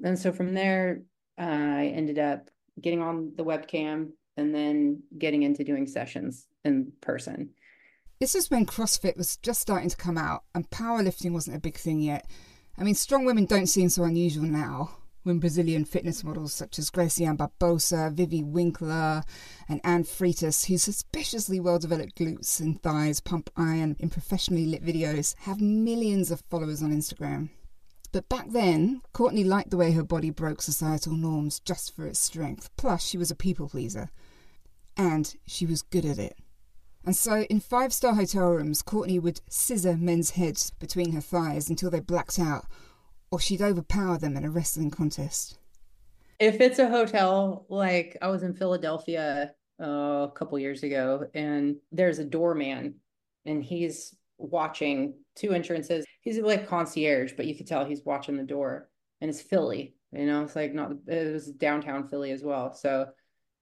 And 0.04 0.18
so 0.18 0.32
from 0.32 0.56
there, 0.56 1.04
uh, 1.40 1.44
I 1.44 1.94
ended 1.96 2.18
up 2.18 2.50
getting 2.82 3.04
on 3.04 3.34
the 3.38 3.46
webcam 3.46 4.14
and 4.36 4.56
then 4.56 5.04
getting 5.16 5.44
into 5.44 5.64
doing 5.64 5.86
sessions 5.86 6.48
in 6.66 6.92
person. 7.02 7.52
This 8.20 8.34
is 8.34 8.50
when 8.50 8.66
CrossFit 8.66 9.16
was 9.16 9.38
just 9.38 9.62
starting 9.62 9.90
to 9.92 9.96
come 9.96 10.18
out 10.18 10.46
and 10.56 10.68
powerlifting 10.72 11.34
wasn't 11.34 11.58
a 11.58 11.60
big 11.60 11.78
thing 11.78 12.00
yet. 12.00 12.26
I 12.80 12.84
mean, 12.84 12.96
strong 12.96 13.26
women 13.26 13.46
don't 13.46 13.68
seem 13.68 13.90
so 13.90 14.06
unusual 14.06 14.46
now 14.46 14.98
when 15.24 15.40
Brazilian 15.40 15.86
fitness 15.86 16.24
models 16.24 16.54
such 16.54 16.80
as 16.80 16.90
Gracyanne 16.90 17.38
Barbosa, 17.38 18.12
Vivi 18.12 18.44
Winkler, 18.44 19.24
and 19.70 19.82
Anne 19.84 20.04
Freitas, 20.04 20.66
whose 20.66 20.84
suspiciously 20.84 21.60
well 21.60 21.80
developed 21.80 22.18
glutes 22.18 22.60
and 22.60 22.82
thighs 22.82 23.20
pump 23.20 23.50
iron 23.56 23.96
in 24.00 24.10
professionally 24.10 24.66
lit 24.66 24.84
videos, 24.84 25.36
have 25.42 25.62
millions 25.62 26.32
of 26.32 26.44
followers 26.50 26.82
on 26.82 26.92
Instagram. 26.92 27.50
But 28.12 28.28
back 28.28 28.48
then, 28.50 29.02
Kortney 29.14 29.46
liked 29.46 29.70
the 29.70 29.78
way 29.78 29.94
her 29.94 30.04
body 30.04 30.32
broke 30.32 30.62
societal 30.62 31.14
norms 31.14 31.60
just 31.60 31.96
for 31.96 32.06
its 32.06 32.20
strength. 32.20 32.70
Plus, 32.76 33.06
she 33.06 33.18
was 33.18 33.32
a 33.32 33.36
people 33.36 33.70
pleaser. 33.70 34.10
And 34.98 35.34
she 35.48 35.66
was 35.66 35.82
good 35.82 36.06
at 36.06 36.20
it. 36.20 36.38
And 37.06 37.16
so, 37.16 37.44
in 37.44 37.62
five 37.62 37.94
star 37.94 38.14
hotel 38.14 38.50
rooms, 38.50 38.84
Kortney 38.84 39.20
would 39.20 39.42
scissor 39.50 39.98
men's 39.98 40.32
heads 40.32 40.72
between 40.72 41.14
her 41.14 41.22
thighs 41.22 41.70
until 41.70 41.90
they 41.90 42.00
blacked 42.00 42.38
out, 42.38 42.66
or 43.32 43.40
she'd 43.40 43.62
overpower 43.62 44.18
them 44.18 44.36
in 44.38 44.44
a 44.44 44.50
wrestling 44.50 44.92
contest. 44.92 45.58
If 46.40 46.60
it's 46.60 46.80
a 46.80 46.90
hotel, 46.90 47.66
like 47.70 48.18
I 48.22 48.28
was 48.28 48.44
in 48.44 48.54
Philadelphia 48.54 49.54
uh, 49.82 49.86
a 50.28 50.32
couple 50.36 50.60
years 50.60 50.84
ago, 50.84 51.28
and 51.34 51.78
there's 51.92 52.20
a 52.20 52.26
doorman, 52.26 52.96
and 53.46 53.64
he's 53.64 54.16
watching 54.38 55.16
two 55.36 55.54
entrances. 55.54 56.06
He's 56.22 56.40
like 56.40 56.68
concierge, 56.68 57.34
but 57.38 57.46
you 57.46 57.56
could 57.56 57.68
tell 57.68 57.86
he's 57.86 58.06
watching 58.06 58.38
the 58.38 58.44
door, 58.44 58.90
and 59.22 59.30
it's 59.30 59.42
Philly. 59.42 59.96
You 60.12 60.26
know, 60.26 60.44
it's 60.44 60.56
like 60.56 60.74
not 60.74 60.92
it 61.08 61.34
was 61.34 61.48
downtown 61.48 62.10
Philly 62.10 62.32
as 62.32 62.44
well. 62.44 62.74
So, 62.74 63.08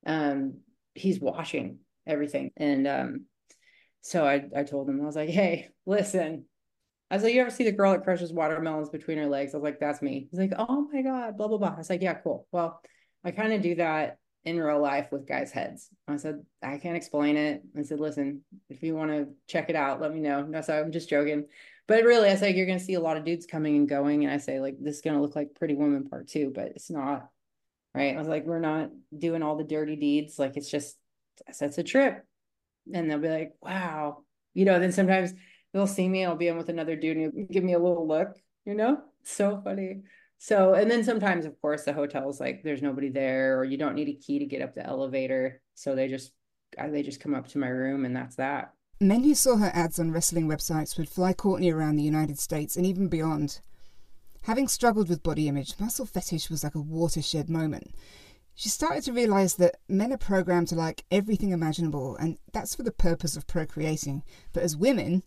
um, 0.06 0.60
he's 0.96 1.20
watching 1.20 1.80
everything, 2.08 2.52
and 2.58 2.88
um, 2.88 3.26
so 4.02 4.26
I, 4.26 4.46
I 4.56 4.64
told 4.64 4.90
him, 4.90 5.02
I 5.02 5.06
was 5.06 5.16
like, 5.16 5.30
hey, 5.30 5.70
listen, 5.86 6.46
I 7.10 7.16
was 7.16 7.24
like, 7.24 7.34
you 7.34 7.42
ever 7.42 7.50
see 7.50 7.64
the 7.64 7.72
girl 7.72 7.92
that 7.92 8.04
crushes 8.04 8.32
watermelons 8.32 8.90
between 8.90 9.18
her 9.18 9.26
legs? 9.26 9.54
I 9.54 9.58
was 9.58 9.64
like, 9.64 9.80
that's 9.80 10.02
me. 10.02 10.28
He's 10.30 10.40
like, 10.40 10.54
oh 10.58 10.88
my 10.92 11.02
God, 11.02 11.38
blah, 11.38 11.48
blah, 11.48 11.58
blah. 11.58 11.74
I 11.74 11.78
was 11.78 11.90
like, 11.90 12.02
yeah, 12.02 12.14
cool. 12.14 12.48
Well, 12.52 12.82
I 13.24 13.32
kind 13.32 13.52
of 13.52 13.62
do 13.62 13.76
that 13.76 14.20
in 14.46 14.60
real 14.60 14.80
life 14.80 15.12
with 15.12 15.28
guys' 15.28 15.52
heads. 15.52 15.90
I 16.08 16.18
said, 16.18 16.44
I 16.64 16.78
can't 16.78 16.96
explain 16.96 17.36
it. 17.36 17.64
I 17.78 17.82
said, 17.82 18.00
listen, 18.00 18.42
if 18.70 18.84
you 18.84 18.96
want 18.96 19.12
to 19.12 19.28
check 19.48 19.70
it 19.70 19.76
out, 19.76 20.02
let 20.02 20.14
me 20.14 20.20
know. 20.20 20.44
No, 20.44 20.62
so 20.62 20.80
I'm 20.80 20.92
just 20.92 21.10
joking. 21.10 21.46
But 21.88 22.04
really, 22.04 22.30
I 22.30 22.36
say 22.36 22.54
you're 22.54 22.68
going 22.68 22.78
to 22.78 22.84
see 22.86 22.94
a 22.94 23.02
lot 23.02 23.18
of 23.18 23.26
dudes 23.26 23.48
coming 23.48 23.76
and 23.76 23.90
going. 23.90 24.24
And 24.24 24.32
I 24.32 24.38
say, 24.38 24.60
like, 24.60 24.76
this 24.80 24.98
is 24.98 25.02
going 25.02 25.16
to 25.16 25.22
look 25.22 25.36
like 25.36 25.56
Pretty 25.56 25.74
Woman 25.74 26.08
Part 26.08 26.28
Two, 26.28 26.52
but 26.54 26.68
it's 26.68 26.90
not. 26.90 27.28
Right. 27.96 28.16
I 28.16 28.20
was 28.20 28.28
like, 28.28 28.46
we're 28.46 28.60
not 28.60 28.92
doing 29.18 29.42
all 29.42 29.56
the 29.56 29.64
dirty 29.64 29.96
deeds. 29.96 30.38
Like, 30.38 30.58
it's 30.58 30.70
just, 30.70 30.96
that's 31.60 31.80
a 31.80 31.84
trip. 31.84 32.24
And 32.94 33.10
they'll 33.10 33.18
be 33.18 33.30
like, 33.30 33.54
wow. 33.62 34.20
You 34.54 34.66
know, 34.66 34.80
then 34.80 34.92
sometimes 34.92 35.34
they'll 35.74 35.88
see 35.88 36.08
me 36.10 36.26
I'll 36.26 36.36
be 36.36 36.48
in 36.48 36.58
with 36.58 36.70
another 36.70 36.96
dude 36.96 37.18
and 37.18 37.34
he'll 37.34 37.48
give 37.48 37.64
me 37.64 37.74
a 37.74 37.80
little 37.80 38.08
look, 38.08 38.36
you 38.66 38.76
know? 38.76 39.02
So 39.24 39.62
funny. 39.64 40.04
So, 40.38 40.74
and 40.74 40.90
then 40.90 41.04
sometimes, 41.04 41.46
of 41.46 41.60
course, 41.62 41.84
the 41.84 41.94
hotel's 41.94 42.40
like 42.40 42.64
there's 42.64 42.82
nobody 42.82 43.10
there, 43.10 43.60
or 43.60 43.66
you 43.66 43.78
don't 43.78 43.96
need 43.96 44.08
a 44.08 44.14
key 44.14 44.40
to 44.40 44.46
get 44.46 44.62
up 44.62 44.74
the 44.74 44.86
elevator. 44.86 45.62
So 45.76 45.96
they 45.96 46.08
just 46.08 46.32
they 46.78 47.04
just 47.04 47.20
come 47.20 47.36
up 47.36 47.48
to 47.50 47.58
my 47.58 47.68
room, 47.68 48.06
and 48.06 48.16
that's 48.16 48.38
that. 48.38 48.74
Men 49.02 49.24
who 49.24 49.36
saw 49.36 49.58
her 49.58 49.72
ads 49.74 50.00
on 50.00 50.12
wrestling 50.12 50.48
websites 50.48 50.98
would 50.98 51.10
fly 51.10 51.34
Kortney 51.34 51.74
around 51.74 51.98
the 51.98 52.04
United 52.04 52.40
States 52.40 52.78
and 52.78 52.86
even 52.86 53.10
beyond. 53.10 53.60
Having 54.44 54.70
struggled 54.70 55.10
with 55.10 55.24
body 55.24 55.50
image, 55.50 55.78
muscle 55.78 56.06
fetish 56.06 56.50
was 56.50 56.64
like 56.64 56.76
a 56.76 56.82
watershed 56.82 57.50
moment. 57.50 57.94
She 58.56 58.70
started 58.70 59.04
to 59.04 59.14
realize 59.14 59.56
that 59.56 59.78
men 59.88 60.12
are 60.12 60.18
programmed 60.18 60.70
to 60.70 60.76
like 60.76 61.04
everything 61.12 61.52
imaginable, 61.52 62.16
and 62.16 62.38
that's 62.54 62.76
for 62.76 62.84
the 62.84 62.92
purpose 62.92 63.36
of 63.36 63.48
procreating. 63.48 64.24
But 64.54 64.64
as 64.64 64.76
women, 64.76 65.24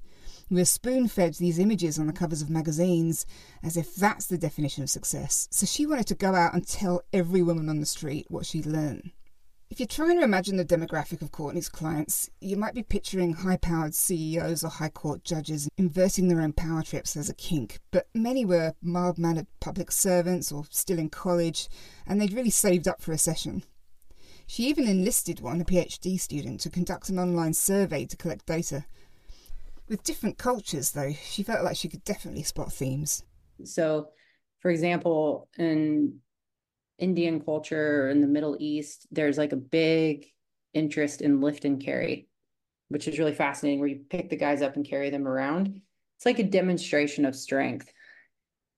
we're 0.53 0.65
spoon 0.65 1.09
fed 1.09 1.35
these 1.35 1.59
images 1.59 1.99
on 1.99 2.07
the 2.07 2.13
covers 2.13 2.43
of 2.43 2.51
magazines 2.51 3.25
as 3.63 3.77
if 3.77 3.95
that's 3.95 4.27
the 4.27 4.37
definition 4.37 4.83
of 4.83 4.91
success. 4.91 5.49
So 5.51 5.65
she 5.65 5.87
wanted 5.87 6.07
to 6.09 6.15
go 6.15 6.35
out 6.35 6.53
and 6.53 6.67
tell 6.67 7.03
every 7.13 7.43
woman 7.43 7.69
on 7.69 7.81
the 7.81 7.87
street 7.87 8.27
what 8.29 8.45
she'd 8.45 8.67
learned. 8.67 9.13
If 9.71 9.81
you're 9.81 9.87
trying 9.87 10.19
to 10.19 10.25
imagine 10.25 10.59
the 10.59 10.67
demographic 10.67 11.23
of 11.23 11.33
Kortney's 11.33 11.71
clients, 11.71 12.29
you 12.43 12.59
might 12.59 12.75
be 12.75 12.83
picturing 12.83 13.33
high 13.33 13.57
powered 13.57 13.95
CEOs 13.95 14.63
or 14.63 14.69
high 14.69 14.91
court 14.91 15.25
judges 15.25 15.67
inverting 15.79 16.29
their 16.29 16.43
own 16.43 16.53
power 16.53 16.83
trips 16.83 17.17
as 17.17 17.31
a 17.31 17.35
kink, 17.35 17.81
but 17.91 18.07
many 18.13 18.45
were 18.45 18.75
mild 18.83 19.17
mannered 19.17 19.47
public 19.61 19.91
servants 19.91 20.53
or 20.53 20.67
still 20.69 20.99
in 20.99 21.09
college, 21.09 21.71
and 22.07 22.21
they'd 22.21 22.35
really 22.35 22.51
saved 22.51 22.87
up 22.87 23.01
for 23.01 23.13
a 23.13 23.19
session. 23.19 23.65
She 24.47 24.65
even 24.65 24.87
enlisted 24.87 25.41
one, 25.41 25.63
a 25.63 25.65
PhD 25.65 26.21
student, 26.21 26.61
to 26.61 26.69
conduct 26.69 27.09
an 27.09 27.19
online 27.19 27.55
survey 27.55 28.05
to 28.05 28.17
collect 28.19 28.45
data. 28.45 28.85
With 29.89 30.03
different 30.05 30.39
cultures, 30.39 30.93
though, 30.93 31.13
she 31.13 31.43
felt 31.43 31.65
like 31.65 31.77
she 31.77 31.89
could 31.89 32.05
definitely 32.05 32.43
spot 32.45 32.73
themes. 32.73 33.25
So, 33.65 34.09
for 34.61 34.71
example, 34.71 35.49
in 35.59 36.21
Indian 36.99 37.41
culture 37.41 38.09
in 38.09 38.21
the 38.21 38.27
Middle 38.27 38.57
East, 38.59 39.07
there's 39.11 39.37
like 39.37 39.53
a 39.53 39.57
big 39.57 40.27
interest 40.73 41.21
in 41.21 41.41
lift 41.41 41.65
and 41.65 41.83
carry, 41.83 42.29
which 42.89 43.09
is 43.09 43.19
really 43.19 43.35
fascinating, 43.35 43.81
where 43.81 43.89
you 43.89 44.05
pick 44.09 44.31
the 44.31 44.37
guys 44.37 44.63
up 44.63 44.77
and 44.77 44.89
carry 44.89 45.11
them 45.11 45.27
around. 45.27 45.81
It's 46.17 46.27
like 46.27 46.39
a 46.39 46.45
demonstration 46.45 47.25
of 47.25 47.35
strength. 47.35 47.93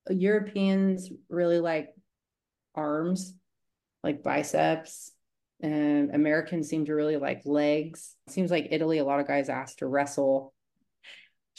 Europeans 0.09 1.11
really 1.29 1.61
like 1.61 1.91
arms, 2.75 3.35
like 4.03 4.23
biceps, 4.23 5.13
and 5.61 6.15
Americans 6.15 6.69
seem 6.69 6.87
to 6.87 6.95
really 6.95 7.19
like 7.19 7.43
legs. 7.45 8.17
It 8.27 8.33
seems 8.33 8.51
like 8.51 8.69
Italy, 8.71 8.99
a 8.99 9.05
lot 9.05 9.21
of 9.21 9.29
guys 9.29 9.49
ask 9.49 9.79
to 9.79 9.87
wrestle 9.87 10.54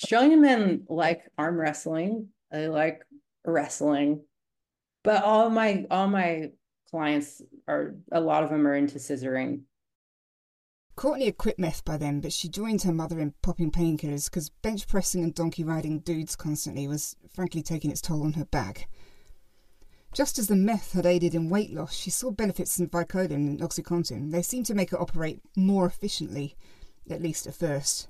Australian 0.01 0.41
men 0.41 0.86
like 0.89 1.23
arm 1.38 1.60
wrestling. 1.60 2.29
They 2.51 2.67
like 2.67 3.01
wrestling, 3.45 4.21
but 5.03 5.23
all 5.23 5.49
my 5.49 5.86
all 5.89 6.08
my 6.08 6.51
clients 6.89 7.41
are 7.67 7.95
a 8.12 8.19
lot 8.19 8.43
of 8.43 8.49
them 8.49 8.67
are 8.67 8.75
into 8.75 8.99
scissoring. 8.99 9.62
Kortney 10.97 11.25
had 11.25 11.38
quit 11.38 11.60
meth 11.60 11.84
by 11.84 11.97
then, 11.97 12.21
but 12.21 12.31
she 12.31 12.47
joined 12.47 12.84
her 12.84 12.93
mother 12.93 13.19
in 13.19 13.34
popping 13.41 13.69
painkillers 13.69 14.29
because 14.29 14.49
bench 14.49 14.88
pressing 14.88 15.23
and 15.23 15.36
donkey 15.36 15.63
riding 15.63 15.99
dudes 15.99 16.38
constantly 16.38 16.88
was 16.88 17.17
frankly 17.34 17.62
taking 17.62 17.91
its 17.91 17.99
toll 17.99 18.23
on 18.23 18.34
her 18.34 18.45
back. 18.45 18.88
Just 20.13 20.39
as 20.39 20.47
the 20.47 20.55
meth 20.55 20.93
had 20.93 21.05
aided 21.05 21.36
in 21.36 21.49
weight 21.49 21.73
loss, 21.73 21.93
she 21.93 22.10
saw 22.10 22.31
benefits 22.31 22.79
in 22.79 22.88
Vicodin 22.88 23.31
and 23.31 23.60
Oxycontin. 23.60 24.31
They 24.31 24.41
seemed 24.41 24.65
to 24.67 24.73
make 24.73 24.91
her 24.91 25.01
operate 25.01 25.41
more 25.58 25.86
efficiently, 25.86 26.55
at 27.10 27.21
least 27.21 27.45
at 27.45 27.55
first. 27.55 28.08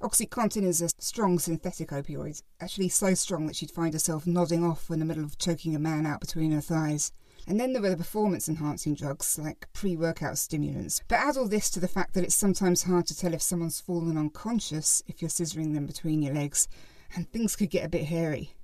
Oxycontin 0.00 0.62
is 0.62 0.80
a 0.80 0.88
strong 0.98 1.38
synthetic 1.38 1.90
opioid, 1.90 2.42
actually 2.58 2.88
so 2.88 3.12
strong 3.12 3.46
that 3.46 3.54
she'd 3.54 3.70
find 3.70 3.92
herself 3.92 4.26
nodding 4.26 4.64
off 4.64 4.88
in 4.88 4.98
the 4.98 5.04
middle 5.04 5.22
of 5.22 5.36
choking 5.36 5.74
a 5.74 5.78
man 5.78 6.06
out 6.06 6.20
between 6.20 6.52
her 6.52 6.62
thighs. 6.62 7.12
And 7.46 7.60
then 7.60 7.74
there 7.74 7.82
were 7.82 7.90
the 7.90 7.98
performance 7.98 8.48
enhancing 8.48 8.94
drugs 8.94 9.38
like 9.38 9.68
pre 9.74 9.96
workout 9.96 10.38
stimulants. 10.38 11.02
But 11.06 11.18
add 11.18 11.36
all 11.36 11.48
this 11.48 11.68
to 11.70 11.80
the 11.80 11.88
fact 11.88 12.14
that 12.14 12.24
it's 12.24 12.34
sometimes 12.34 12.84
hard 12.84 13.06
to 13.08 13.16
tell 13.16 13.34
if 13.34 13.42
someone's 13.42 13.80
fallen 13.80 14.16
unconscious 14.16 15.02
if 15.06 15.20
you're 15.20 15.28
scissoring 15.28 15.74
them 15.74 15.84
between 15.84 16.22
your 16.22 16.32
legs, 16.32 16.66
and 17.14 17.30
things 17.30 17.54
could 17.54 17.68
get 17.68 17.84
a 17.84 17.90
bit 17.90 18.04
hairy. 18.04 18.54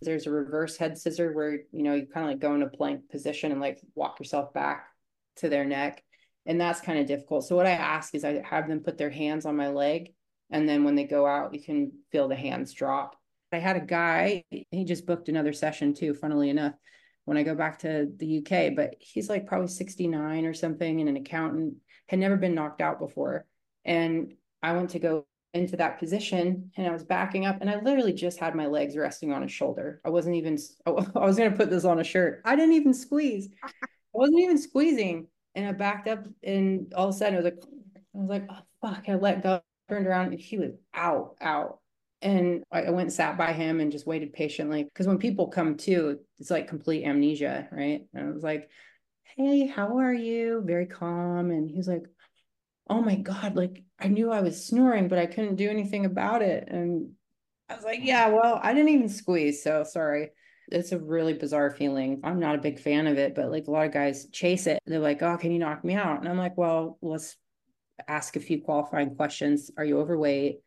There's 0.00 0.26
a 0.26 0.30
reverse 0.30 0.78
head 0.78 0.96
scissor 0.96 1.32
where 1.32 1.58
you 1.72 1.82
know 1.82 1.92
you 1.92 2.06
kind 2.06 2.24
of 2.24 2.30
like 2.30 2.40
go 2.40 2.54
in 2.54 2.62
a 2.62 2.68
plank 2.68 3.10
position 3.10 3.52
and 3.52 3.60
like 3.60 3.80
walk 3.94 4.18
yourself 4.18 4.54
back 4.54 4.86
to 5.36 5.50
their 5.50 5.66
neck. 5.66 6.02
And 6.46 6.58
that's 6.58 6.80
kind 6.80 6.98
of 6.98 7.06
difficult. 7.06 7.44
So 7.44 7.54
what 7.54 7.66
I 7.66 7.72
ask 7.72 8.14
is 8.14 8.24
I 8.24 8.40
have 8.40 8.66
them 8.66 8.80
put 8.80 8.96
their 8.96 9.10
hands 9.10 9.44
on 9.44 9.56
my 9.56 9.68
leg 9.68 10.14
and 10.50 10.68
then 10.68 10.84
when 10.84 10.94
they 10.94 11.04
go 11.04 11.26
out, 11.26 11.54
you 11.54 11.62
can 11.62 11.92
feel 12.10 12.28
the 12.28 12.36
hands 12.36 12.72
drop. 12.72 13.16
I 13.52 13.58
had 13.58 13.76
a 13.76 13.80
guy, 13.80 14.44
he 14.50 14.84
just 14.84 15.06
booked 15.06 15.28
another 15.28 15.52
session 15.52 15.92
too, 15.94 16.14
funnily 16.14 16.50
enough, 16.50 16.74
when 17.24 17.36
I 17.36 17.42
go 17.42 17.54
back 17.54 17.80
to 17.80 18.08
the 18.16 18.38
UK, 18.38 18.74
but 18.76 18.94
he's 18.98 19.28
like 19.28 19.46
probably 19.46 19.68
69 19.68 20.46
or 20.46 20.54
something 20.54 21.00
and 21.00 21.08
an 21.08 21.16
accountant, 21.16 21.74
had 22.08 22.18
never 22.18 22.36
been 22.36 22.54
knocked 22.54 22.80
out 22.80 22.98
before. 22.98 23.46
And 23.84 24.34
I 24.62 24.72
went 24.72 24.90
to 24.90 24.98
go 24.98 25.26
into 25.52 25.76
that 25.76 25.98
position 25.98 26.70
and 26.76 26.86
I 26.86 26.92
was 26.92 27.02
backing 27.02 27.44
up 27.44 27.58
and 27.60 27.68
I 27.68 27.80
literally 27.80 28.12
just 28.12 28.38
had 28.38 28.54
my 28.54 28.66
legs 28.66 28.96
resting 28.96 29.32
on 29.32 29.42
his 29.42 29.50
shoulder. 29.50 30.00
I 30.04 30.10
wasn't 30.10 30.36
even, 30.36 30.58
I 30.86 30.90
was 30.90 31.36
going 31.36 31.50
to 31.50 31.56
put 31.56 31.70
this 31.70 31.84
on 31.84 31.98
a 31.98 32.04
shirt. 32.04 32.42
I 32.44 32.54
didn't 32.54 32.74
even 32.74 32.94
squeeze. 32.94 33.48
I 33.64 33.70
wasn't 34.12 34.40
even 34.40 34.58
squeezing. 34.58 35.26
And 35.56 35.66
I 35.66 35.72
backed 35.72 36.06
up 36.06 36.26
and 36.44 36.92
all 36.94 37.08
of 37.08 37.14
a 37.14 37.18
sudden 37.18 37.34
it 37.34 37.38
was 37.38 37.44
like, 37.44 37.62
I 38.14 38.18
was 38.18 38.28
like, 38.28 38.46
oh, 38.48 38.58
fuck, 38.80 39.08
I 39.08 39.14
let 39.14 39.42
go 39.42 39.60
turned 39.90 40.06
around 40.06 40.32
and 40.32 40.40
he 40.40 40.56
was 40.56 40.72
out, 40.94 41.36
out. 41.40 41.80
And 42.22 42.62
I 42.70 42.90
went 42.90 43.06
and 43.08 43.12
sat 43.12 43.38
by 43.38 43.52
him 43.52 43.80
and 43.80 43.92
just 43.92 44.06
waited 44.06 44.32
patiently. 44.32 44.84
Because 44.84 45.06
when 45.06 45.18
people 45.18 45.48
come 45.48 45.76
to, 45.78 46.18
it's 46.38 46.50
like 46.50 46.68
complete 46.68 47.04
amnesia, 47.04 47.68
right? 47.72 48.02
And 48.14 48.28
I 48.28 48.30
was 48.30 48.42
like, 48.42 48.68
hey, 49.36 49.66
how 49.66 49.98
are 49.98 50.12
you? 50.12 50.62
Very 50.64 50.86
calm. 50.86 51.50
And 51.50 51.70
he 51.70 51.76
was 51.76 51.88
like, 51.88 52.04
oh 52.88 53.00
my 53.00 53.14
God, 53.14 53.56
like 53.56 53.84
I 53.98 54.08
knew 54.08 54.30
I 54.30 54.40
was 54.40 54.66
snoring, 54.66 55.08
but 55.08 55.18
I 55.18 55.26
couldn't 55.26 55.56
do 55.56 55.70
anything 55.70 56.04
about 56.04 56.42
it. 56.42 56.68
And 56.68 57.12
I 57.68 57.76
was 57.76 57.84
like, 57.84 58.00
yeah, 58.02 58.28
well, 58.28 58.60
I 58.62 58.74
didn't 58.74 58.90
even 58.90 59.08
squeeze. 59.08 59.62
So 59.62 59.84
sorry. 59.84 60.30
It's 60.72 60.92
a 60.92 60.98
really 60.98 61.34
bizarre 61.34 61.70
feeling. 61.70 62.20
I'm 62.22 62.38
not 62.38 62.54
a 62.54 62.60
big 62.60 62.78
fan 62.78 63.06
of 63.06 63.18
it, 63.18 63.34
but 63.34 63.50
like 63.50 63.66
a 63.66 63.70
lot 63.70 63.86
of 63.86 63.92
guys 63.92 64.28
chase 64.30 64.66
it. 64.66 64.78
They're 64.86 65.00
like, 65.00 65.22
oh, 65.22 65.36
can 65.36 65.52
you 65.52 65.58
knock 65.58 65.84
me 65.84 65.94
out? 65.94 66.20
And 66.20 66.28
I'm 66.28 66.38
like, 66.38 66.56
well, 66.56 66.98
let's 67.02 67.36
ask 68.08 68.36
a 68.36 68.40
few 68.40 68.60
qualifying 68.60 69.14
questions. 69.14 69.70
Are 69.76 69.84
you 69.84 69.98
overweight? 69.98 70.60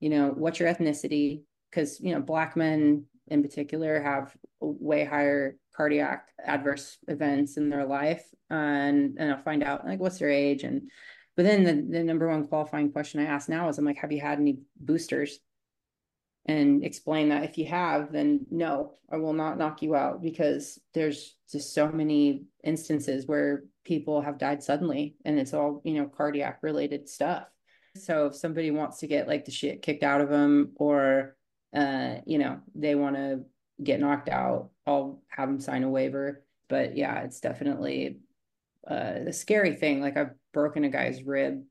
You 0.00 0.10
know, 0.10 0.28
what's 0.28 0.60
your 0.60 0.72
ethnicity? 0.72 1.42
Because, 1.70 2.00
you 2.00 2.14
know, 2.14 2.20
Black 2.20 2.56
men 2.56 3.04
in 3.26 3.42
particular 3.42 4.00
have 4.00 4.34
way 4.60 5.04
higher 5.04 5.56
cardiac 5.76 6.28
adverse 6.42 6.98
events 7.08 7.56
in 7.56 7.68
their 7.68 7.86
life. 7.86 8.24
And, 8.50 9.16
and 9.18 9.32
I'll 9.32 9.42
find 9.42 9.62
out 9.62 9.86
like 9.86 10.00
what's 10.00 10.18
their 10.18 10.30
age. 10.30 10.64
And, 10.64 10.90
but 11.36 11.44
then 11.44 11.64
the, 11.64 11.98
the 11.98 12.04
number 12.04 12.28
one 12.28 12.48
qualifying 12.48 12.90
question 12.92 13.20
I 13.20 13.26
ask 13.26 13.48
now 13.48 13.68
is 13.68 13.78
I'm 13.78 13.84
like, 13.84 13.98
have 13.98 14.12
you 14.12 14.20
had 14.20 14.38
any 14.38 14.58
boosters? 14.80 15.38
and 16.48 16.82
explain 16.82 17.28
that 17.28 17.44
if 17.44 17.58
you 17.58 17.66
have, 17.66 18.10
then 18.10 18.46
no, 18.50 18.94
I 19.12 19.18
will 19.18 19.34
not 19.34 19.58
knock 19.58 19.82
you 19.82 19.94
out 19.94 20.22
because 20.22 20.80
there's 20.94 21.36
just 21.52 21.74
so 21.74 21.92
many 21.92 22.44
instances 22.64 23.26
where 23.26 23.64
people 23.88 24.20
have 24.20 24.38
died 24.38 24.62
suddenly 24.62 25.16
and 25.24 25.38
it's 25.38 25.54
all, 25.54 25.80
you 25.84 25.94
know, 25.94 26.06
cardiac 26.06 26.58
related 26.62 27.08
stuff. 27.08 27.48
So 27.96 28.26
if 28.26 28.36
somebody 28.36 28.70
wants 28.70 28.98
to 28.98 29.06
get 29.06 29.26
like 29.26 29.44
the 29.44 29.50
shit 29.50 29.82
kicked 29.82 30.04
out 30.04 30.20
of 30.20 30.28
them 30.28 30.72
or, 30.76 31.36
uh, 31.74 32.16
you 32.26 32.38
know, 32.38 32.60
they 32.74 32.94
want 32.94 33.16
to 33.16 33.40
get 33.82 33.98
knocked 33.98 34.28
out, 34.28 34.70
I'll 34.86 35.22
have 35.28 35.48
them 35.48 35.60
sign 35.60 35.82
a 35.82 35.88
waiver. 35.88 36.44
But 36.68 36.96
yeah, 36.96 37.22
it's 37.22 37.40
definitely 37.40 38.18
uh, 38.88 39.24
a 39.26 39.32
scary 39.32 39.74
thing. 39.74 40.00
Like 40.00 40.16
I've 40.16 40.34
broken 40.52 40.84
a 40.84 40.90
guy's 40.90 41.22
rib. 41.22 41.64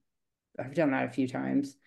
I've 0.60 0.74
done 0.74 0.92
that 0.92 1.06
a 1.06 1.12
few 1.12 1.28
times 1.28 1.78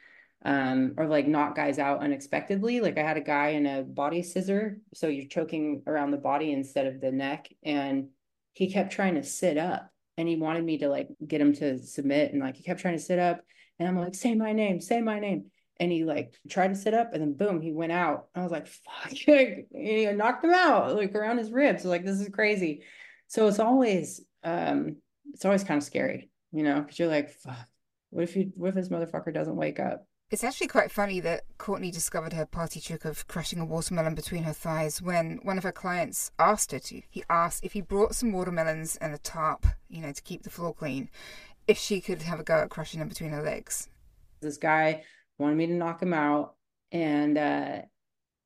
um, 0.44 0.94
or 0.96 1.06
like 1.06 1.26
knock 1.26 1.54
guys 1.54 1.78
out 1.78 2.00
unexpectedly. 2.00 2.80
Like 2.80 2.98
I 2.98 3.02
had 3.02 3.16
a 3.16 3.22
guy 3.22 3.48
in 3.48 3.66
a 3.66 3.82
body 3.82 4.22
scissor, 4.22 4.78
so 4.94 5.08
you're 5.08 5.26
choking 5.26 5.82
around 5.86 6.10
the 6.10 6.16
body 6.18 6.52
instead 6.52 6.86
of 6.86 7.00
the 7.00 7.12
neck, 7.12 7.48
and 7.62 8.08
he 8.52 8.72
kept 8.72 8.92
trying 8.92 9.14
to 9.16 9.22
sit 9.22 9.58
up, 9.58 9.90
and 10.20 10.28
he 10.28 10.36
wanted 10.36 10.64
me 10.64 10.76
to 10.78 10.88
like 10.88 11.08
get 11.26 11.40
him 11.40 11.54
to 11.54 11.78
submit, 11.78 12.32
and 12.32 12.42
like 12.42 12.56
he 12.56 12.62
kept 12.62 12.80
trying 12.80 12.96
to 12.96 13.02
sit 13.02 13.18
up, 13.18 13.40
and 13.78 13.88
I'm 13.88 13.98
like, 13.98 14.14
say 14.14 14.34
my 14.34 14.52
name, 14.52 14.80
say 14.80 15.00
my 15.00 15.18
name, 15.18 15.46
and 15.80 15.90
he 15.90 16.04
like 16.04 16.34
tried 16.48 16.68
to 16.68 16.74
sit 16.76 16.92
up 16.92 17.14
and 17.14 17.22
then 17.22 17.32
boom, 17.32 17.62
he 17.62 17.72
went 17.72 17.90
out. 17.90 18.26
I 18.34 18.42
was 18.42 18.52
like, 18.52 18.66
fuck, 18.66 19.10
he 19.10 20.12
knocked 20.14 20.44
him 20.44 20.52
out 20.52 20.94
like 20.94 21.14
around 21.14 21.38
his 21.38 21.50
ribs. 21.50 21.86
Like, 21.86 22.04
this 22.04 22.20
is 22.20 22.28
crazy. 22.28 22.82
So 23.28 23.48
it's 23.48 23.58
always, 23.58 24.20
um, 24.44 24.96
it's 25.32 25.46
always 25.46 25.64
kind 25.64 25.78
of 25.78 25.84
scary, 25.84 26.30
you 26.52 26.62
know, 26.62 26.80
because 26.82 26.98
you're 26.98 27.08
like, 27.08 27.30
fuck, 27.30 27.66
what 28.10 28.24
if 28.24 28.36
you, 28.36 28.52
what 28.56 28.68
if 28.68 28.74
this 28.74 28.90
motherfucker 28.90 29.32
doesn't 29.32 29.56
wake 29.56 29.80
up? 29.80 30.06
It's 30.30 30.44
actually 30.44 30.68
quite 30.68 30.92
funny 30.92 31.18
that 31.20 31.42
Kortney 31.58 31.92
discovered 31.92 32.34
her 32.34 32.46
party 32.46 32.80
trick 32.80 33.04
of 33.04 33.26
crushing 33.26 33.58
a 33.58 33.64
watermelon 33.64 34.14
between 34.14 34.44
her 34.44 34.52
thighs 34.52 35.02
when 35.02 35.40
one 35.42 35.58
of 35.58 35.64
her 35.64 35.72
clients 35.72 36.30
asked 36.38 36.70
her 36.70 36.78
to. 36.78 37.02
He 37.10 37.24
asked 37.28 37.64
if 37.64 37.72
he 37.72 37.80
brought 37.80 38.14
some 38.14 38.30
watermelons 38.30 38.94
and 38.98 39.12
a 39.12 39.18
tarp, 39.18 39.66
you 39.88 40.00
know, 40.00 40.12
to 40.12 40.22
keep 40.22 40.44
the 40.44 40.50
floor 40.50 40.72
clean, 40.72 41.10
if 41.66 41.78
she 41.78 42.00
could 42.00 42.22
have 42.22 42.38
a 42.38 42.44
go 42.44 42.58
at 42.58 42.70
crushing 42.70 43.00
them 43.00 43.08
between 43.08 43.30
her 43.30 43.42
legs. 43.42 43.88
This 44.40 44.56
guy 44.56 45.02
wanted 45.38 45.56
me 45.56 45.66
to 45.66 45.72
knock 45.72 46.00
him 46.00 46.14
out, 46.14 46.54
and 46.92 47.36
uh, 47.36 47.82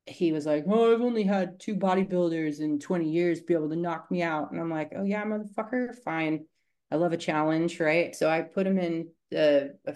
he 0.07 0.31
was 0.31 0.47
like, 0.47 0.65
"Oh, 0.67 0.91
I've 0.91 1.01
only 1.01 1.21
had 1.23 1.59
two 1.59 1.75
bodybuilders 1.75 2.61
in 2.61 2.79
20 2.79 3.07
years 3.07 3.41
be 3.41 3.53
able 3.53 3.69
to 3.69 3.75
knock 3.75 4.09
me 4.09 4.23
out," 4.23 4.51
and 4.51 4.59
I'm 4.59 4.71
like, 4.71 4.93
"Oh 4.95 5.03
yeah, 5.03 5.23
motherfucker, 5.23 5.93
fine. 6.03 6.45
I 6.89 6.95
love 6.95 7.13
a 7.13 7.17
challenge, 7.17 7.79
right?" 7.79 8.15
So 8.15 8.27
I 8.27 8.41
put 8.41 8.65
him 8.65 8.79
in 8.79 9.09
the 9.29 9.77
a 9.85 9.93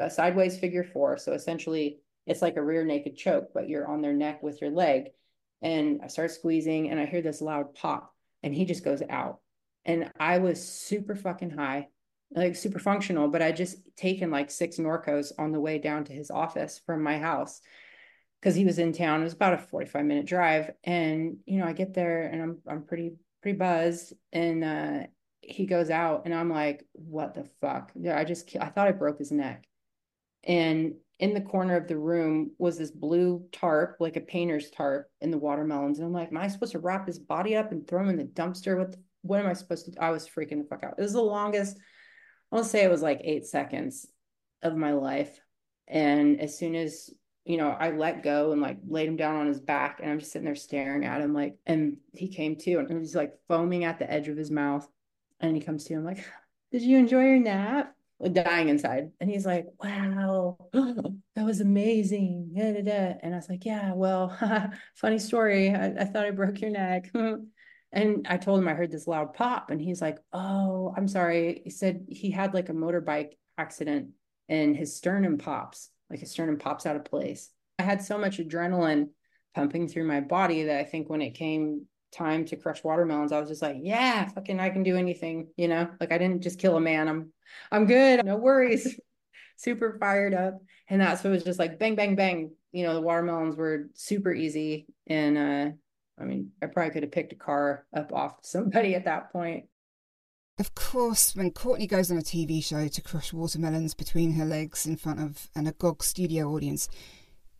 a 0.00 0.10
sideways 0.10 0.58
figure 0.58 0.84
four. 0.84 1.16
So 1.16 1.32
essentially, 1.32 1.98
it's 2.26 2.42
like 2.42 2.56
a 2.56 2.62
rear 2.62 2.84
naked 2.84 3.16
choke, 3.16 3.48
but 3.54 3.68
you're 3.68 3.88
on 3.88 4.02
their 4.02 4.12
neck 4.12 4.42
with 4.42 4.60
your 4.60 4.70
leg. 4.70 5.10
And 5.62 6.00
I 6.02 6.08
start 6.08 6.30
squeezing, 6.30 6.90
and 6.90 6.98
I 6.98 7.06
hear 7.06 7.22
this 7.22 7.42
loud 7.42 7.74
pop, 7.74 8.14
and 8.42 8.54
he 8.54 8.64
just 8.64 8.84
goes 8.84 9.02
out. 9.08 9.40
And 9.84 10.10
I 10.18 10.38
was 10.38 10.66
super 10.66 11.14
fucking 11.14 11.50
high, 11.50 11.88
like 12.34 12.56
super 12.56 12.78
functional, 12.78 13.28
but 13.28 13.42
I 13.42 13.52
just 13.52 13.76
taken 13.96 14.30
like 14.30 14.50
six 14.50 14.76
Norcos 14.76 15.32
on 15.38 15.52
the 15.52 15.60
way 15.60 15.78
down 15.78 16.04
to 16.04 16.12
his 16.12 16.30
office 16.30 16.80
from 16.84 17.02
my 17.02 17.18
house 17.18 17.60
because 18.40 18.54
he 18.54 18.64
was 18.64 18.78
in 18.78 18.92
town. 18.92 19.20
It 19.20 19.24
was 19.24 19.32
about 19.32 19.54
a 19.54 19.58
45 19.58 20.04
minute 20.04 20.26
drive. 20.26 20.70
And, 20.84 21.38
you 21.46 21.58
know, 21.58 21.66
I 21.66 21.72
get 21.72 21.94
there 21.94 22.22
and 22.22 22.42
I'm 22.42 22.58
I'm 22.66 22.82
pretty, 22.84 23.12
pretty 23.42 23.58
buzzed. 23.58 24.12
And 24.32 24.64
uh 24.64 25.06
he 25.42 25.66
goes 25.66 25.90
out 25.90 26.22
and 26.26 26.34
I'm 26.34 26.50
like, 26.50 26.86
what 26.92 27.34
the 27.34 27.44
fuck? 27.60 27.90
Yeah, 27.94 28.18
I 28.18 28.24
just 28.24 28.54
I 28.60 28.66
thought 28.66 28.88
I 28.88 28.92
broke 28.92 29.18
his 29.18 29.32
neck 29.32 29.64
and 30.44 30.94
in 31.18 31.34
the 31.34 31.40
corner 31.40 31.76
of 31.76 31.86
the 31.86 31.98
room 31.98 32.50
was 32.58 32.78
this 32.78 32.90
blue 32.90 33.44
tarp, 33.52 33.96
like 34.00 34.16
a 34.16 34.22
painter's 34.22 34.70
tarp 34.70 35.10
in 35.20 35.30
the 35.30 35.38
watermelons. 35.38 35.98
And 35.98 36.06
I'm 36.06 36.14
like, 36.14 36.28
am 36.28 36.38
I 36.38 36.48
supposed 36.48 36.72
to 36.72 36.78
wrap 36.78 37.06
his 37.06 37.18
body 37.18 37.54
up 37.56 37.72
and 37.72 37.86
throw 37.86 38.00
him 38.00 38.08
in 38.08 38.16
the 38.16 38.24
dumpster? 38.24 38.78
What, 38.78 38.92
the, 38.92 38.98
what 39.20 39.38
am 39.38 39.46
I 39.46 39.52
supposed 39.52 39.84
to 39.84 39.90
do? 39.90 39.98
I 40.00 40.10
was 40.10 40.26
freaking 40.26 40.58
the 40.58 40.68
fuck 40.68 40.82
out. 40.82 40.94
It 40.96 41.02
was 41.02 41.12
the 41.12 41.20
longest, 41.20 41.76
I'll 42.50 42.64
say 42.64 42.82
it 42.82 42.90
was 42.90 43.02
like 43.02 43.20
eight 43.22 43.44
seconds 43.44 44.06
of 44.62 44.76
my 44.76 44.92
life. 44.92 45.38
And 45.86 46.40
as 46.40 46.58
soon 46.58 46.74
as, 46.74 47.10
you 47.44 47.58
know, 47.58 47.68
I 47.68 47.90
let 47.90 48.22
go 48.22 48.52
and 48.52 48.62
like 48.62 48.78
laid 48.88 49.08
him 49.08 49.16
down 49.16 49.36
on 49.36 49.46
his 49.46 49.60
back 49.60 50.00
and 50.00 50.10
I'm 50.10 50.20
just 50.20 50.32
sitting 50.32 50.46
there 50.46 50.54
staring 50.54 51.04
at 51.04 51.20
him 51.20 51.34
like, 51.34 51.56
and 51.66 51.98
he 52.14 52.28
came 52.28 52.56
to 52.60 52.78
and 52.78 52.98
he's 52.98 53.14
like 53.14 53.34
foaming 53.46 53.84
at 53.84 53.98
the 53.98 54.10
edge 54.10 54.28
of 54.28 54.38
his 54.38 54.50
mouth. 54.50 54.88
And 55.38 55.54
he 55.54 55.62
comes 55.62 55.84
to, 55.84 55.94
I'm 55.94 56.04
like, 56.04 56.24
did 56.72 56.82
you 56.82 56.96
enjoy 56.96 57.24
your 57.24 57.38
nap? 57.38 57.94
Dying 58.28 58.68
inside. 58.68 59.10
And 59.20 59.30
he's 59.30 59.46
like, 59.46 59.66
wow, 59.82 60.58
that 60.72 61.44
was 61.44 61.60
amazing. 61.60 62.52
And 62.56 63.34
I 63.34 63.36
was 63.36 63.48
like, 63.48 63.64
yeah, 63.64 63.92
well, 63.94 64.36
funny 64.96 65.18
story. 65.18 65.74
I, 65.74 65.86
I 65.86 66.04
thought 66.04 66.26
I 66.26 66.30
broke 66.30 66.60
your 66.60 66.70
neck. 66.70 67.10
and 67.92 68.26
I 68.28 68.36
told 68.36 68.60
him 68.60 68.68
I 68.68 68.74
heard 68.74 68.90
this 68.90 69.06
loud 69.06 69.34
pop. 69.34 69.70
And 69.70 69.80
he's 69.80 70.02
like, 70.02 70.18
oh, 70.32 70.94
I'm 70.96 71.08
sorry. 71.08 71.62
He 71.64 71.70
said 71.70 72.06
he 72.08 72.30
had 72.30 72.54
like 72.54 72.68
a 72.68 72.74
motorbike 72.74 73.32
accident 73.56 74.10
and 74.48 74.76
his 74.76 74.96
sternum 74.96 75.38
pops, 75.38 75.90
like 76.10 76.20
his 76.20 76.30
sternum 76.30 76.58
pops 76.58 76.86
out 76.86 76.96
of 76.96 77.04
place. 77.04 77.50
I 77.78 77.84
had 77.84 78.02
so 78.02 78.18
much 78.18 78.38
adrenaline 78.38 79.08
pumping 79.54 79.88
through 79.88 80.04
my 80.04 80.20
body 80.20 80.64
that 80.64 80.78
I 80.78 80.84
think 80.84 81.08
when 81.08 81.22
it 81.22 81.34
came 81.34 81.86
time 82.12 82.44
to 82.46 82.56
crush 82.56 82.82
watermelons, 82.82 83.32
I 83.32 83.40
was 83.40 83.48
just 83.48 83.62
like, 83.62 83.76
yeah, 83.80 84.28
fucking, 84.28 84.60
I 84.60 84.70
can 84.70 84.82
do 84.82 84.96
anything, 84.96 85.48
you 85.56 85.68
know, 85.68 85.88
like 86.00 86.12
I 86.12 86.18
didn't 86.18 86.42
just 86.42 86.58
kill 86.58 86.76
a 86.76 86.80
man. 86.80 87.08
I'm, 87.08 87.32
I'm 87.70 87.86
good. 87.86 88.24
No 88.24 88.36
worries. 88.36 88.98
super 89.56 89.98
fired 90.00 90.34
up. 90.34 90.60
And 90.88 91.00
that's 91.00 91.22
what 91.22 91.30
was 91.30 91.44
just 91.44 91.58
like 91.58 91.78
bang, 91.78 91.94
bang, 91.94 92.16
bang. 92.16 92.50
You 92.72 92.84
know, 92.84 92.94
the 92.94 93.00
watermelons 93.00 93.56
were 93.56 93.88
super 93.94 94.32
easy. 94.32 94.86
And, 95.06 95.38
uh, 95.38 95.70
I 96.20 96.24
mean, 96.24 96.50
I 96.62 96.66
probably 96.66 96.92
could 96.92 97.02
have 97.02 97.12
picked 97.12 97.32
a 97.32 97.36
car 97.36 97.86
up 97.94 98.12
off 98.12 98.38
somebody 98.42 98.94
at 98.94 99.04
that 99.04 99.32
point. 99.32 99.66
Of 100.58 100.74
course, 100.74 101.34
when 101.34 101.52
Kortney 101.52 101.88
goes 101.88 102.10
on 102.10 102.18
a 102.18 102.22
TV 102.22 102.62
show 102.62 102.86
to 102.86 103.02
crush 103.02 103.32
watermelons 103.32 103.94
between 103.94 104.34
her 104.34 104.44
legs 104.44 104.86
in 104.86 104.96
front 104.96 105.20
of 105.20 105.48
an 105.54 105.66
agog 105.66 106.02
studio 106.02 106.50
audience, 106.50 106.88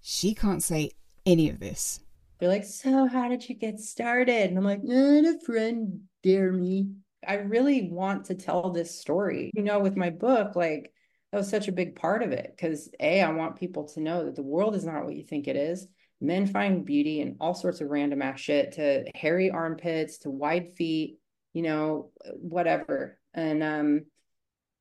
she 0.03 0.35
can't 0.35 0.63
say 0.63 0.91
any 1.25 1.49
of 1.49 1.61
this. 1.61 2.01
They're 2.41 2.49
like, 2.49 2.65
so 2.65 3.07
how 3.07 3.29
did 3.29 3.47
you 3.49 3.55
get 3.55 3.79
started? 3.79 4.49
And 4.49 4.57
I'm 4.57 4.65
like, 4.65 4.81
eh, 4.89 5.31
a 5.31 5.45
friend 5.45 6.01
dare 6.23 6.53
me. 6.53 6.89
I 7.27 7.35
really 7.35 7.91
want 7.91 8.27
to 8.27 8.35
tell 8.35 8.71
this 8.71 8.99
story. 8.99 9.51
You 9.55 9.63
know, 9.63 9.79
with 9.79 9.97
my 9.97 10.09
book, 10.09 10.57
like 10.57 10.93
that 11.31 11.39
was 11.39 11.51
such 11.51 11.69
a 11.69 11.73
big 11.73 11.97
part 11.97 12.23
of 12.23 12.33
it 12.33 12.55
because 12.57 12.89
A, 12.99 13.21
I 13.21 13.31
want 13.33 13.61
people 13.61 13.85
to 13.89 14.01
know 14.01 14.25
that 14.25 14.37
the 14.37 14.43
world 14.43 14.75
is 14.75 14.85
not 14.85 15.05
what 15.05 15.15
you 15.15 15.23
think 15.23 15.49
it 15.49 15.57
is. 15.57 15.87
Men 16.23 16.47
find 16.47 16.85
beauty 16.85 17.21
in 17.21 17.37
all 17.41 17.55
sorts 17.55 17.81
of 17.83 17.89
random 17.89 18.23
ass 18.23 18.41
shit 18.41 18.73
to 18.73 19.05
hairy 19.15 19.51
armpits 19.51 20.19
to 20.19 20.31
wide 20.31 20.73
feet, 20.77 21.19
you 21.53 21.63
know, 21.63 22.11
whatever. 22.37 23.19
And 23.35 23.63
um 23.63 24.07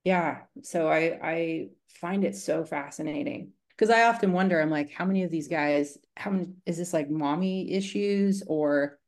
yeah, 0.05 0.43
so 0.63 0.89
I 0.89 1.19
I 1.21 1.67
find 1.99 2.23
it 2.23 2.35
so 2.35 2.63
fascinating 2.63 3.51
because 3.79 3.95
I 3.95 4.03
often 4.09 4.33
wonder, 4.33 4.59
I'm 4.59 4.69
like, 4.69 4.91
how 4.91 5.05
many 5.05 5.23
of 5.23 5.31
these 5.31 5.47
guys, 5.47 5.97
how 6.17 6.31
many 6.31 6.49
is 6.65 6.77
this 6.77 6.91
like 6.91 7.09
mommy 7.09 7.71
issues 7.71 8.43
or 8.45 8.99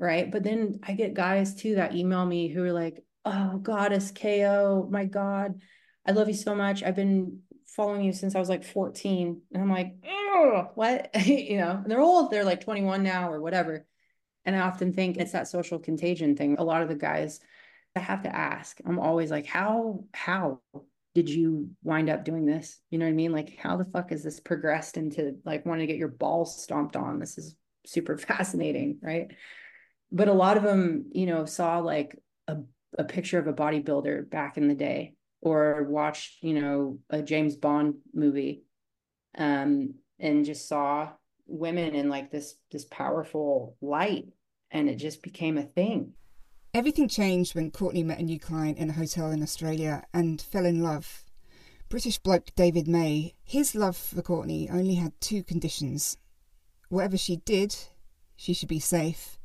right? 0.00 0.28
But 0.28 0.42
then 0.42 0.80
I 0.82 0.94
get 0.94 1.14
guys 1.14 1.54
too 1.54 1.76
that 1.76 1.94
email 1.94 2.26
me 2.26 2.48
who 2.48 2.64
are 2.64 2.72
like, 2.72 3.04
oh, 3.24 3.58
goddess 3.58 4.10
KO, 4.10 4.88
my 4.90 5.04
God, 5.04 5.60
I 6.04 6.10
love 6.10 6.26
you 6.26 6.34
so 6.34 6.56
much. 6.56 6.82
I've 6.82 6.96
been 6.96 7.42
following 7.64 8.02
you 8.02 8.12
since 8.12 8.34
I 8.34 8.40
was 8.40 8.48
like 8.48 8.64
14. 8.64 9.40
And 9.52 9.62
I'm 9.62 9.70
like, 9.70 9.94
what? 10.74 11.10
you 11.24 11.58
know, 11.58 11.84
they're 11.86 12.00
old, 12.00 12.32
they're 12.32 12.44
like 12.44 12.60
21 12.60 13.04
now 13.04 13.30
or 13.30 13.40
whatever. 13.40 13.86
And 14.44 14.56
I 14.56 14.60
often 14.60 14.92
think 14.92 15.16
it's 15.16 15.32
that 15.32 15.46
social 15.46 15.78
contagion 15.78 16.34
thing. 16.34 16.56
A 16.58 16.64
lot 16.64 16.82
of 16.82 16.88
the 16.88 16.96
guys 16.96 17.38
I 17.94 18.00
have 18.00 18.24
to 18.24 18.34
ask, 18.34 18.80
I'm 18.84 18.98
always 18.98 19.30
like, 19.30 19.46
how, 19.46 20.06
how? 20.12 20.60
Did 21.18 21.28
you 21.28 21.70
wind 21.82 22.08
up 22.08 22.24
doing 22.24 22.46
this? 22.46 22.78
You 22.90 22.98
know 22.98 23.06
what 23.06 23.10
I 23.10 23.14
mean? 23.14 23.32
Like, 23.32 23.58
how 23.58 23.76
the 23.76 23.84
fuck 23.84 24.12
is 24.12 24.22
this 24.22 24.38
progressed 24.38 24.96
into 24.96 25.36
like 25.44 25.66
wanting 25.66 25.84
to 25.84 25.92
get 25.92 25.98
your 25.98 26.06
balls 26.06 26.62
stomped 26.62 26.94
on? 26.94 27.18
This 27.18 27.38
is 27.38 27.56
super 27.84 28.16
fascinating, 28.18 28.98
right? 29.02 29.32
But 30.12 30.28
a 30.28 30.32
lot 30.32 30.56
of 30.56 30.62
them, 30.62 31.06
you 31.10 31.26
know, 31.26 31.44
saw 31.44 31.80
like 31.80 32.16
a, 32.46 32.58
a 32.96 33.02
picture 33.02 33.40
of 33.40 33.48
a 33.48 33.52
bodybuilder 33.52 34.30
back 34.30 34.58
in 34.58 34.68
the 34.68 34.76
day 34.76 35.14
or 35.40 35.88
watched, 35.90 36.40
you 36.40 36.54
know, 36.54 37.00
a 37.10 37.20
James 37.20 37.56
Bond 37.56 37.96
movie 38.14 38.62
um, 39.36 39.94
and 40.20 40.44
just 40.44 40.68
saw 40.68 41.10
women 41.48 41.96
in 41.96 42.08
like 42.08 42.30
this 42.30 42.54
this 42.70 42.84
powerful 42.84 43.76
light 43.80 44.26
and 44.70 44.88
it 44.88 44.96
just 44.96 45.20
became 45.22 45.58
a 45.58 45.62
thing 45.62 46.12
Everything 46.74 47.08
changed 47.08 47.54
when 47.54 47.70
Kortney 47.70 48.04
met 48.04 48.18
a 48.18 48.22
new 48.22 48.38
client 48.38 48.76
in 48.76 48.90
a 48.90 48.94
hotel 48.94 49.30
in 49.30 49.42
Australia 49.42 50.04
and 50.12 50.40
fell 50.40 50.66
in 50.66 50.82
love. 50.82 51.24
British 51.88 52.18
bloke 52.18 52.54
David 52.54 52.86
May, 52.86 53.34
his 53.42 53.74
love 53.74 53.96
for 53.96 54.20
Kortney 54.20 54.70
only 54.70 54.96
had 54.96 55.18
two 55.20 55.42
conditions. 55.42 56.18
Whatever 56.90 57.16
she 57.16 57.36
did, 57.36 57.74
she 58.36 58.52
should 58.52 58.68
be 58.68 58.80
safe 58.80 59.38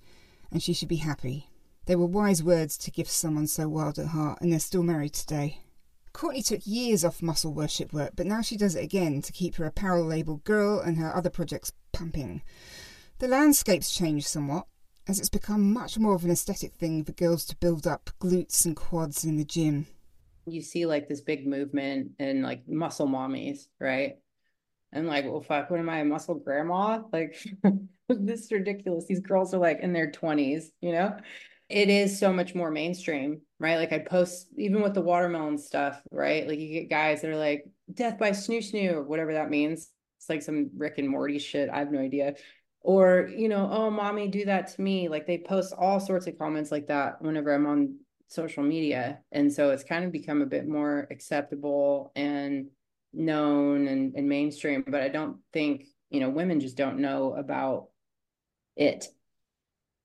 and 0.52 0.62
she 0.62 0.74
should 0.74 0.90
be 0.90 0.98
happy. 0.98 1.50
They 1.86 1.96
were 1.96 2.06
wise 2.06 2.44
words 2.44 2.78
to 2.80 2.92
give 2.92 3.10
someone 3.10 3.48
so 3.48 3.68
wild 3.68 4.00
at 4.00 4.08
heart, 4.08 4.40
and 4.40 4.52
they're 4.52 4.60
still 4.60 4.84
married 4.84 5.14
today. 5.14 5.60
Kortney 6.14 6.46
took 6.46 6.62
years 6.66 7.04
off 7.04 7.22
muscle 7.22 7.54
worship 7.54 7.92
work, 7.92 8.12
but 8.16 8.28
now 8.28 8.42
she 8.42 8.56
does 8.56 8.76
it 8.76 8.84
again 8.84 9.22
to 9.22 9.34
keep 9.34 9.56
her 9.56 9.66
apparel 9.66 10.06
label 10.06 10.40
Grrrl 10.46 10.86
and 10.86 10.98
her 10.98 11.14
other 11.16 11.30
projects 11.30 11.74
pumping. 11.92 12.42
The 13.20 13.28
landscape's 13.28 13.96
changed 13.96 14.28
somewhat 14.28 14.68
as 15.08 15.20
it's 15.20 15.30
become 15.30 15.74
much 15.74 15.98
more 15.98 16.16
of 16.16 16.24
an 16.24 16.32
aesthetic 16.32 16.74
thing 16.74 17.04
for 17.04 17.12
girls 17.12 17.46
to 17.46 17.56
build 17.58 17.86
up 17.86 18.10
glutes 18.20 18.66
and 18.66 18.76
quads 18.76 19.26
in 19.26 19.36
the 19.36 19.44
gym. 19.44 19.88
You 20.46 20.62
see 20.62 20.86
like 20.86 21.08
this 21.08 21.22
big 21.22 21.48
movement 21.48 22.12
and 22.20 22.44
like 22.44 22.68
muscle 22.68 23.08
mommies, 23.08 23.68
right? 23.80 24.16
And 24.92 25.08
like, 25.08 25.26
well, 25.26 25.42
fuck, 25.42 25.70
what 25.70 25.80
am 25.80 25.90
I, 25.90 26.00
a 26.00 26.06
muscle 26.06 26.36
grandma? 26.36 27.02
Like, 27.12 27.36
this 28.10 28.46
is 28.46 28.52
ridiculous. 28.52 29.06
These 29.06 29.22
girls 29.22 29.54
are 29.54 29.60
like 29.60 29.80
in 29.80 29.94
their 29.94 30.12
20s, 30.12 30.66
you 30.82 30.92
know? 30.92 31.18
It 31.70 31.90
is 31.90 32.20
so 32.20 32.32
much 32.32 32.54
more 32.54 32.70
mainstream, 32.70 33.42
right? 33.60 33.78
Like, 33.78 33.94
I 33.94 34.00
post, 34.00 34.50
even 34.58 34.82
with 34.82 34.94
the 34.94 35.02
watermelon 35.02 35.58
stuff, 35.58 36.00
right? 36.12 36.48
Like, 36.48 36.60
you 36.60 36.72
get 36.72 36.90
guys 36.90 37.22
that 37.22 37.32
are 37.32 37.38
like, 37.38 37.66
death 37.92 38.20
by 38.20 38.32
snoo 38.32 38.60
snoo, 38.60 39.04
whatever 39.06 39.34
that 39.34 39.50
means. 39.50 39.90
It's 40.20 40.30
like 40.30 40.44
some 40.44 40.70
Rick 40.78 41.00
and 41.00 41.10
Morty 41.10 41.40
shit. 41.40 41.70
I 41.70 41.80
have 41.80 41.92
no 41.92 42.00
idea 42.00 42.36
or 42.84 43.30
you 43.36 43.50
know 43.50 43.70
oh 43.72 43.90
mommy 43.90 44.28
do 44.28 44.46
that 44.46 44.68
to 44.68 44.82
me 44.82 45.08
like 45.10 45.26
they 45.26 45.38
post 45.38 45.74
all 45.78 46.00
sorts 46.00 46.28
of 46.28 46.38
comments 46.38 46.72
like 46.72 46.88
that 46.88 47.22
whenever 47.22 47.54
i'm 47.54 47.66
on 47.66 47.98
social 48.28 48.64
media 48.64 49.20
and 49.32 49.52
so 49.52 49.72
it's 49.72 49.84
kind 49.84 50.06
of 50.06 50.12
become 50.12 50.42
a 50.42 50.46
bit 50.46 50.68
more 50.68 51.08
acceptable 51.10 52.12
and 52.16 52.68
known 53.14 53.88
and, 53.88 54.16
and 54.16 54.28
mainstream, 54.28 54.84
but 54.88 55.02
I 55.02 55.10
don't 55.10 55.38
think, 55.54 55.86
you 56.10 56.20
know, 56.20 56.30
women 56.30 56.60
just 56.60 56.76
don't 56.76 57.00
know 57.00 57.34
about 57.36 57.90
it. 58.76 59.06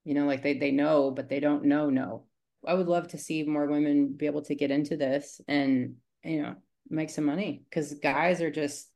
You 0.05 0.15
know, 0.15 0.27
like 0.27 0.43
they 0.43 0.55
they 0.55 0.71
know, 0.71 1.11
but 1.11 1.29
they 1.29 1.41
don't 1.41 1.65
know 1.65 1.91
no. 1.91 2.25
I 2.67 2.75
would 2.75 2.89
love 2.89 3.09
to 3.09 3.19
see 3.19 3.43
more 3.45 3.67
women 3.67 4.15
be 4.17 4.27
able 4.27 4.43
to 4.43 4.55
get 4.55 4.71
into 4.71 4.97
this 4.97 5.41
and, 5.49 5.97
you 6.25 6.43
know, 6.43 6.57
make 6.89 7.11
some 7.11 7.25
money 7.25 7.63
because 7.69 7.95
guys 7.95 8.41
are 8.41 8.51
just 8.51 8.89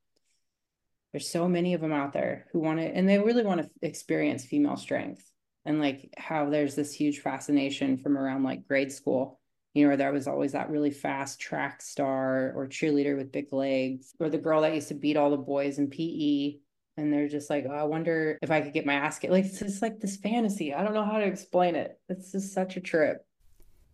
there's 1.13 1.29
so 1.29 1.49
many 1.49 1.75
of 1.75 1.81
them 1.81 1.93
out 1.93 2.13
there 2.13 2.47
who 2.53 2.61
want 2.61 2.79
to 2.79 2.85
and 2.85 3.09
they 3.09 3.19
really 3.19 3.45
want 3.45 3.61
to 3.61 3.71
experience 3.83 4.45
female 4.45 4.77
strength 4.77 5.31
and 5.65 5.81
like 5.81 6.13
how 6.17 6.49
there's 6.49 6.75
this 6.75 6.93
huge 6.93 7.21
fascination 7.21 7.99
from 7.99 8.17
around 8.17 8.43
like 8.43 8.67
grade 8.67 8.91
school 8.91 9.41
you 9.75 9.85
know, 9.85 9.89
where 9.89 9.97
there 9.97 10.13
was 10.13 10.29
always 10.29 10.53
that 10.53 10.71
really 10.71 10.91
fast 10.91 11.41
track 11.41 11.81
star 11.81 12.53
or 12.55 12.67
cheerleader 12.69 13.17
with 13.17 13.33
big 13.33 13.53
legs, 13.53 14.13
or 14.21 14.29
the 14.29 14.39
girl 14.39 14.61
that 14.63 14.75
used 14.75 14.89
to 14.89 14.95
beat 14.95 15.17
all 15.17 15.31
the 15.31 15.37
boys 15.37 15.79
in 15.79 15.89
PE. 15.89 16.59
And 16.99 17.11
they're 17.11 17.29
just 17.29 17.49
like, 17.49 17.65
oh, 17.67 17.73
I 17.73 17.85
wonder 17.85 18.39
if 18.43 18.51
I 18.51 18.61
could 18.61 18.75
get 18.75 18.85
my 18.85 18.93
ass 18.93 19.19
kicked. 19.19 19.33
Like, 19.33 19.47
it's 19.47 19.59
just 19.59 19.81
like 19.81 19.99
this 19.99 20.19
fantasy. 20.19 20.75
I 20.75 20.85
don't 20.85 20.93
know 20.93 21.05
how 21.05 21.19
to 21.19 21.25
explain 21.25 21.75
it. 21.75 21.99
It's 22.11 22.33
just 22.33 22.53
such 22.53 22.77
a 22.77 22.81
trip. 22.81 23.25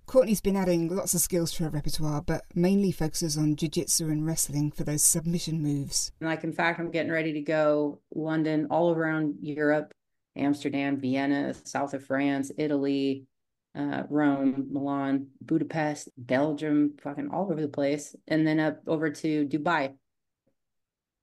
Kortney's 0.09 0.41
been 0.41 0.57
adding 0.57 0.89
lots 0.89 1.13
of 1.13 1.21
skills 1.21 1.53
to 1.53 1.65
her 1.65 1.69
repertoire, 1.69 2.23
but 2.23 2.43
mainly 2.55 2.91
focuses 2.91 3.37
on 3.37 3.57
jiu-jitsu 3.57 4.09
and 4.09 4.27
wrestling 4.27 4.71
for 4.71 4.83
those 4.83 5.03
submission 5.05 5.63
moves. 5.63 6.13
Like, 6.23 6.45
in 6.45 6.53
fact, 6.55 6.81
I'm 6.81 6.91
getting 6.91 7.13
ready 7.13 7.35
to 7.35 7.43
go 7.43 8.01
London, 8.15 8.69
all 8.71 8.95
around 8.95 9.35
Europe, 9.43 9.93
Amsterdam, 10.35 10.99
Vienna, 10.99 11.53
south 11.53 11.93
of 11.93 12.07
France, 12.07 12.51
Italy, 12.57 13.27
uh, 13.75 14.05
Rome, 14.09 14.69
Milan, 14.71 15.27
Budapest, 15.43 16.09
Belgium, 16.17 16.95
fucking 17.03 17.29
all 17.29 17.53
over 17.53 17.61
the 17.61 17.69
place, 17.69 18.17
and 18.27 18.47
then 18.47 18.61
up 18.61 18.81
over 18.87 19.11
to 19.11 19.47
Dubai. 19.47 19.93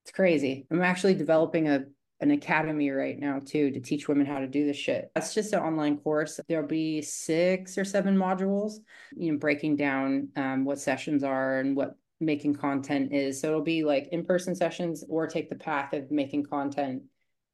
It's 0.03 0.11
crazy. 0.11 0.67
I'm 0.69 0.83
actually 0.83 1.15
developing 1.15 1.67
a 1.67 1.85
an 2.21 2.31
academy 2.31 2.89
right 2.89 3.19
now 3.19 3.39
too 3.43 3.71
to 3.71 3.79
teach 3.79 4.07
women 4.07 4.25
how 4.25 4.39
to 4.39 4.47
do 4.47 4.65
this 4.65 4.77
shit. 4.77 5.11
That's 5.15 5.33
just 5.33 5.53
an 5.53 5.59
online 5.59 5.97
course. 5.97 6.39
There'll 6.47 6.67
be 6.67 7.01
six 7.01 7.77
or 7.77 7.85
seven 7.85 8.17
modules, 8.17 8.75
you 9.15 9.31
know, 9.31 9.37
breaking 9.37 9.75
down 9.75 10.29
um, 10.35 10.65
what 10.65 10.79
sessions 10.79 11.23
are 11.23 11.59
and 11.59 11.75
what 11.75 11.95
making 12.21 12.55
content 12.55 13.13
is. 13.13 13.41
So 13.41 13.49
it'll 13.49 13.61
be 13.61 13.83
like 13.83 14.07
in 14.11 14.25
person 14.25 14.55
sessions 14.55 15.03
or 15.09 15.27
take 15.27 15.49
the 15.49 15.55
path 15.55 15.93
of 15.93 16.09
making 16.09 16.45
content 16.45 17.03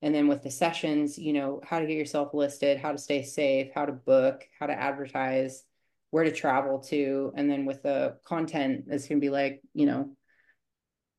and 0.01 0.15
then 0.15 0.27
with 0.27 0.41
the 0.41 0.49
sessions, 0.49 1.17
you 1.17 1.33
know, 1.33 1.61
how 1.63 1.79
to 1.79 1.85
get 1.85 1.97
yourself 1.97 2.33
listed, 2.33 2.79
how 2.79 2.91
to 2.91 2.97
stay 2.97 3.23
safe, 3.23 3.69
how 3.73 3.85
to 3.85 3.91
book, 3.91 4.47
how 4.59 4.65
to 4.65 4.73
advertise, 4.73 5.63
where 6.09 6.23
to 6.23 6.31
travel 6.31 6.79
to. 6.79 7.31
And 7.35 7.49
then 7.49 7.65
with 7.65 7.83
the 7.83 8.17
content, 8.25 8.85
it's 8.87 9.07
going 9.07 9.21
to 9.21 9.25
be 9.25 9.29
like, 9.29 9.61
you 9.73 9.85
know, 9.85 10.15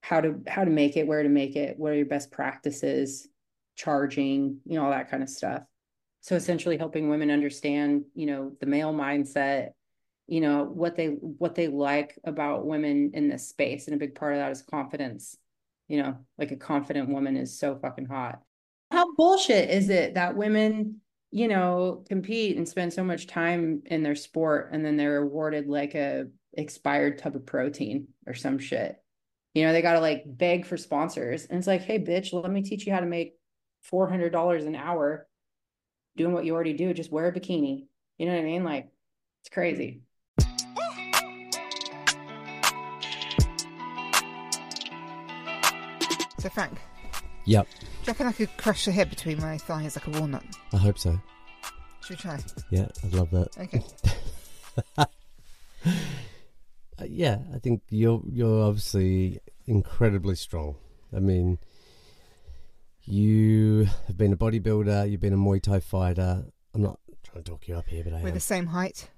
how 0.01 0.21
to 0.21 0.41
how 0.49 0.65
to 0.65 0.71
make 0.71 0.97
it, 0.97 1.07
where 1.07 1.23
to 1.23 1.29
make 1.29 1.55
it, 1.55 1.79
what 1.79 1.93
are 1.93 1.97
your 1.97 2.07
best 2.07 2.33
practices, 2.33 3.29
charging, 3.83 4.59
you 4.65 4.79
know, 4.79 4.85
all 4.85 4.91
that 4.91 5.11
kind 5.11 5.23
of 5.23 5.29
stuff. 5.29 5.63
So 6.21 6.37
essentially 6.37 6.79
helping 6.79 7.09
women 7.09 7.31
understand, 7.31 8.05
you 8.15 8.27
know, 8.27 8.53
the 8.61 8.67
male 8.67 8.93
mindset, 8.93 9.71
you 10.27 10.41
know, 10.41 10.65
what 10.65 10.97
they 10.97 11.07
what 11.07 11.55
they 11.55 11.69
like 11.69 12.19
about 12.25 12.67
women 12.67 13.11
in 13.15 13.29
this 13.29 13.49
space. 13.49 13.87
And 13.87 13.95
a 13.95 13.99
big 13.99 14.15
part 14.15 14.35
of 14.35 14.39
that 14.39 14.53
is 14.53 14.63
confidence. 14.63 15.37
You 15.89 16.03
know, 16.03 16.17
like 16.39 16.53
a 16.53 16.57
confident 16.57 17.09
woman 17.09 17.37
is 17.37 17.59
so 17.59 17.77
fucking 17.77 18.07
hot 18.07 18.41
how 18.93 19.11
bullshit 19.15 19.71
is 19.71 19.89
it 19.89 20.15
that 20.15 20.37
women 20.37 21.01
you 21.31 21.49
know 21.49 22.05
compete 22.09 22.59
and 22.59 22.69
spend 22.69 22.93
so 22.93 23.03
much 23.03 23.27
time 23.27 23.83
in 23.87 24.03
their 24.03 24.15
sport 24.15 24.69
and 24.73 24.85
then 24.85 24.99
they're 24.99 25.23
awarded 25.23 25.67
like 25.67 25.95
a 25.95 26.27
expired 26.53 27.19
tub 27.19 27.35
of 27.35 27.47
protein 27.47 28.07
or 28.27 28.35
some 28.35 28.59
shit 28.59 29.03
you 29.55 29.65
know 29.65 29.73
they 29.73 29.81
got 29.81 29.95
to 29.95 30.01
like 30.01 30.23
beg 30.27 30.67
for 30.67 30.77
sponsors 30.77 31.47
and 31.47 31.57
it's 31.57 31.67
like 31.67 31.81
hey 31.81 31.99
bitch 31.99 32.35
let 32.35 32.53
me 32.53 32.61
teach 32.61 32.87
you 32.87 32.93
how 32.93 33.01
to 33.01 33.07
make 33.07 33.33
$400 33.91 34.67
an 34.67 34.77
hour 34.77 35.27
doing 36.17 36.33
what 36.33 36.45
you 36.45 36.55
already 36.55 36.73
do 36.75 36.93
just 36.93 37.11
wear 37.11 37.29
a 37.29 37.33
bikini 37.33 37.87
you 38.19 38.27
know 38.27 38.33
what 38.33 38.41
i 38.41 38.45
mean 38.45 38.65
like 38.65 38.91
it's 39.41 39.51
crazy 39.51 40.03
so 46.39 46.49
frank 46.49 46.79
Yep. 47.45 47.67
Do 47.71 47.87
you 47.87 48.07
reckon 48.07 48.27
I 48.27 48.33
could 48.33 48.57
crush 48.57 48.85
the 48.85 48.93
head 48.93 49.11
between 49.11 49.41
my 49.41 49.59
thighs 49.59 49.97
like 49.97 50.07
a 50.07 50.11
walnut? 50.11 50.45
I 50.73 50.77
hope 50.77 50.99
so. 50.99 51.19
Should 52.03 52.11
we 52.11 52.17
try? 52.17 52.39
Yeah, 52.71 52.87
I'd 53.05 53.15
love 53.15 53.31
that. 53.31 53.59
Okay. 53.59 53.83
uh, 54.97 55.07
yeah, 57.05 57.39
I 57.55 57.59
think 57.59 57.83
you're 57.91 58.23
you're 58.31 58.65
obviously 58.65 59.41
incredibly 59.67 60.35
strong. 60.35 60.77
I 61.15 61.19
mean, 61.19 61.59
you 63.13 63.87
have 64.07 64.17
been 64.17 64.33
a 64.33 64.37
bodybuilder. 64.37 65.11
You've 65.11 65.21
been 65.21 65.35
a 65.35 65.37
Muay 65.39 65.61
Thai 65.63 65.81
fighter. 65.81 66.45
I'm 66.75 66.83
not 66.83 66.99
trying 67.23 67.45
to 67.45 67.51
talk 67.51 67.69
you 67.69 67.77
up 67.77 67.87
here, 67.89 68.03
but 68.05 68.15
I 68.15 68.23
We're 68.23 68.29
am. 68.29 68.35
the 68.35 68.41
same 68.41 68.67
height. 68.67 69.11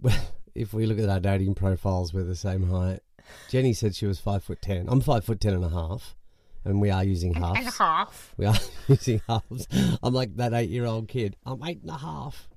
Well, 0.00 0.16
if 0.54 0.72
we 0.72 0.86
look 0.86 0.98
at 1.00 1.08
our 1.08 1.20
dating 1.20 1.54
profiles, 1.54 2.14
we're 2.14 2.22
the 2.24 2.36
same 2.36 2.70
height. 2.70 3.00
Jenny 3.48 3.72
said 3.72 3.94
she 3.96 4.06
was 4.06 4.20
five 4.20 4.44
foot 4.44 4.62
ten. 4.62 4.86
I'm 4.88 5.00
five 5.00 5.24
foot 5.24 5.40
ten 5.40 5.54
and 5.54 5.64
a 5.64 5.68
half 5.68 6.16
and 6.64 6.80
we 6.80 6.90
are 6.90 7.02
using 7.02 7.34
halves. 7.34 7.58
And 7.58 7.68
a 7.68 7.72
half. 7.72 8.34
We 8.36 8.46
are 8.46 8.54
using 8.88 9.20
halves. 9.28 9.66
I'm 10.02 10.14
like 10.14 10.36
that 10.36 10.52
eight 10.52 10.70
year 10.70 10.84
old 10.86 11.08
kid. 11.08 11.36
I'm 11.44 11.62
eight 11.64 11.80
and 11.82 11.90
a 11.90 11.98
half. 11.98 12.48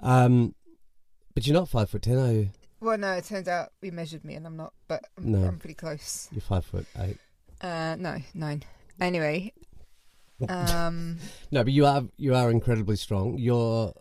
Um, 0.00 0.54
but 1.34 1.46
you're 1.46 1.54
not 1.58 1.68
five 1.68 1.88
foot 1.90 2.02
ten, 2.02 2.18
are 2.18 2.32
you? 2.32 2.50
Well, 2.80 2.98
no, 2.98 3.12
it 3.12 3.24
turns 3.24 3.48
out 3.48 3.70
we 3.82 3.90
measured 3.90 4.24
me 4.24 4.34
and 4.34 4.46
I'm 4.46 4.56
not, 4.56 4.72
but 4.86 5.04
I'm, 5.16 5.32
No. 5.32 5.44
I'm 5.48 5.58
pretty 5.58 5.74
close. 5.74 6.28
You're 6.30 6.40
five 6.42 6.64
foot 6.64 6.86
eight. 6.98 7.18
Uh, 7.60 7.96
no, 7.98 8.18
nine. 8.34 8.62
Anyway, 9.00 9.52
um, 10.48 11.18
No, 11.50 11.64
but 11.64 11.72
you 11.72 11.86
are 11.86 12.04
you 12.16 12.34
are 12.34 12.50
incredibly 12.50 12.96
strong. 12.96 13.38
Your 13.38 13.94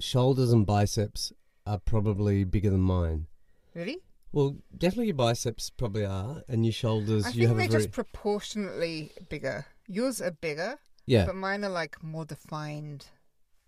shoulders 0.00 0.52
and 0.52 0.66
biceps 0.66 1.32
are 1.66 1.78
probably 1.78 2.44
bigger 2.44 2.70
than 2.70 2.80
mine. 2.80 3.26
really? 3.74 3.98
Well, 4.34 4.56
definitely 4.76 5.06
your 5.08 5.14
biceps 5.16 5.68
probably 5.68 6.06
are, 6.06 6.42
and 6.48 6.64
your 6.64 6.72
shoulders. 6.72 7.26
I 7.26 7.28
you 7.30 7.34
think 7.34 7.48
have 7.48 7.56
they're 7.58 7.66
a 7.66 7.70
very 7.70 7.82
just 7.84 7.92
proportionately 7.92 9.12
bigger. 9.28 9.66
Yours 9.86 10.22
are 10.22 10.30
bigger, 10.30 10.78
yeah, 11.06 11.26
but 11.26 11.34
mine 11.36 11.64
are 11.64 11.68
like 11.70 12.02
more 12.02 12.24
defined. 12.24 13.06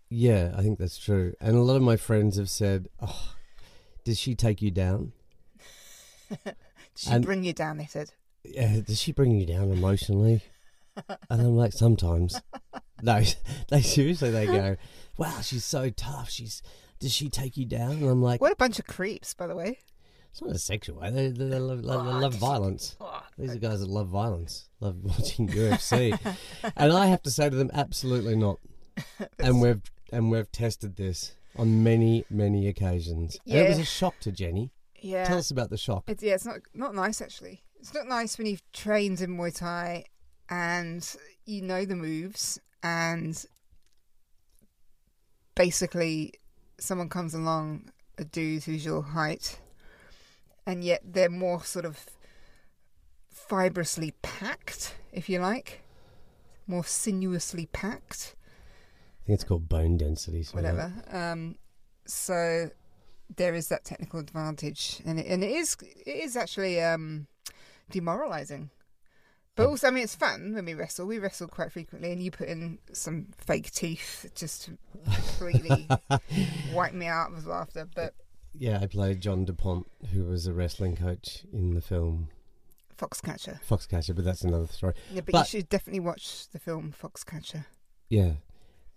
yeah. 0.09 0.53
I 0.57 0.61
think 0.63 0.79
that's 0.79 0.97
true. 0.97 1.33
And 1.39 1.55
a 1.55 1.61
lot 1.61 1.75
of 1.75 1.83
my 1.83 1.97
friends 1.97 2.37
have 2.37 2.49
said, 2.49 2.87
"Oh, 2.99 3.33
does 4.03 4.17
she 4.19 4.33
take 4.33 4.59
you 4.61 4.71
down? 4.71 5.11
Did 6.43 6.55
she 6.95 7.11
And- 7.11 7.23
bring 7.25 7.43
you 7.43 7.53
down? 7.53 7.77
They 7.77 7.85
said. 7.85 8.11
Yeah, 8.43 8.79
does 8.81 8.99
she 8.99 9.11
bring 9.11 9.31
you 9.39 9.45
down 9.45 9.71
emotionally?" 9.71 10.41
And 11.29 11.41
I'm 11.41 11.55
like, 11.55 11.73
sometimes. 11.73 12.41
No, 13.01 13.21
they 13.69 13.81
seriously 13.81 14.31
they 14.31 14.45
go, 14.45 14.77
"Wow, 15.17 15.41
she's 15.41 15.65
so 15.65 15.89
tough. 15.89 16.29
She's 16.29 16.61
does 16.99 17.13
she 17.13 17.29
take 17.29 17.57
you 17.57 17.65
down?" 17.65 17.91
And 17.91 18.09
I'm 18.09 18.21
like, 18.21 18.41
What 18.41 18.53
a 18.53 18.55
bunch 18.55 18.79
of 18.79 18.87
creeps, 18.87 19.33
by 19.33 19.47
the 19.47 19.55
way. 19.55 19.79
It's 20.31 20.41
not 20.41 20.53
a 20.53 20.59
sexual 20.59 20.99
way. 20.99 21.11
They, 21.11 21.29
they, 21.29 21.45
they 21.45 21.59
love, 21.59 21.81
they 21.81 21.93
love 21.93 22.33
violence. 22.35 22.97
These 23.37 23.55
are 23.55 23.57
guys 23.57 23.79
that 23.79 23.89
love 23.89 24.09
violence, 24.09 24.67
love 24.81 24.97
watching 25.01 25.47
UFC, 25.47 26.19
and 26.75 26.91
I 26.91 27.05
have 27.05 27.23
to 27.23 27.31
say 27.31 27.49
to 27.49 27.55
them, 27.55 27.71
absolutely 27.73 28.35
not. 28.35 28.59
and 29.39 29.61
we've 29.61 29.81
and 30.11 30.29
we've 30.31 30.51
tested 30.51 30.97
this 30.97 31.35
on 31.57 31.83
many 31.83 32.25
many 32.29 32.67
occasions. 32.67 33.37
And 33.45 33.55
it 33.59 33.69
was 33.69 33.79
a 33.79 33.85
shock 33.85 34.19
to 34.21 34.31
Jenny. 34.31 34.71
Yeah. 34.99 35.25
Tell 35.25 35.37
us 35.37 35.51
about 35.51 35.69
the 35.69 35.77
shock. 35.77 36.03
It's 36.07 36.23
yeah, 36.23 36.33
it's 36.33 36.45
not 36.45 36.59
not 36.73 36.95
nice 36.95 37.21
actually. 37.21 37.63
It's 37.79 37.93
not 37.93 38.07
nice 38.07 38.37
when 38.37 38.47
you've 38.47 38.63
trained 38.73 39.21
in 39.21 39.37
Muay 39.37 39.55
Thai 39.55 40.05
and 40.49 41.15
you 41.45 41.61
know 41.61 41.85
the 41.85 41.95
moves 41.95 42.59
and 42.83 43.45
basically 45.55 46.33
someone 46.79 47.09
comes 47.09 47.33
along, 47.33 47.89
a 48.17 48.25
dude 48.25 48.63
who's 48.63 48.85
your 48.85 49.01
height, 49.01 49.59
and 50.65 50.83
yet 50.83 51.01
they're 51.03 51.29
more 51.29 51.63
sort 51.63 51.85
of 51.85 52.05
fibrously 53.29 54.13
packed, 54.21 54.95
if 55.11 55.29
you 55.29 55.39
like, 55.39 55.81
more 56.67 56.83
sinuously 56.83 57.67
packed. 57.67 58.35
I 59.23 59.27
think 59.27 59.35
it's 59.35 59.43
called 59.43 59.67
bone 59.69 59.97
density. 59.97 60.43
something 60.43 60.63
like 60.63 60.73
whatever. 60.73 61.31
Um, 61.31 61.55
so 62.05 62.69
there 63.35 63.55
is 63.55 63.69
that 63.69 63.85
technical 63.85 64.19
advantage, 64.19 65.01
and 65.05 65.19
it, 65.19 65.25
and 65.27 65.43
it 65.43 65.51
is 65.51 65.75
it 66.05 66.11
is 66.11 66.35
actually 66.35 66.81
um, 66.81 67.27
demoralizing. 67.89 68.69
But 69.55 69.67
also, 69.67 69.87
I 69.87 69.91
mean, 69.91 70.03
it's 70.03 70.15
fun 70.15 70.53
when 70.53 70.65
we 70.65 70.73
wrestle. 70.73 71.05
We 71.05 71.19
wrestle 71.19 71.47
quite 71.47 71.71
frequently, 71.71 72.11
and 72.11 72.21
you 72.21 72.29
put 72.29 72.49
in 72.49 72.77
some 72.91 73.27
fake 73.37 73.71
teeth 73.71 74.29
just 74.35 74.65
to 74.65 74.77
completely 75.05 75.87
wipe 76.73 76.93
me 76.93 77.05
out 77.07 77.33
with 77.33 77.45
laughter. 77.45 77.87
But 77.95 78.13
Yeah, 78.53 78.79
I 78.81 78.87
played 78.87 79.21
John 79.21 79.45
DuPont, 79.45 79.87
who 80.13 80.25
was 80.25 80.45
a 80.45 80.53
wrestling 80.53 80.97
coach 80.97 81.43
in 81.53 81.73
the 81.73 81.81
film 81.81 82.27
Foxcatcher. 82.97 83.59
Foxcatcher, 83.63 84.15
but 84.15 84.25
that's 84.25 84.41
another 84.43 84.67
story. 84.67 84.93
Yeah, 85.11 85.21
but, 85.21 85.31
But- 85.31 85.53
you 85.53 85.59
should 85.59 85.69
definitely 85.69 86.01
watch 86.01 86.49
the 86.49 86.59
film 86.59 86.93
Foxcatcher. 87.01 87.65
Yeah. 88.09 88.33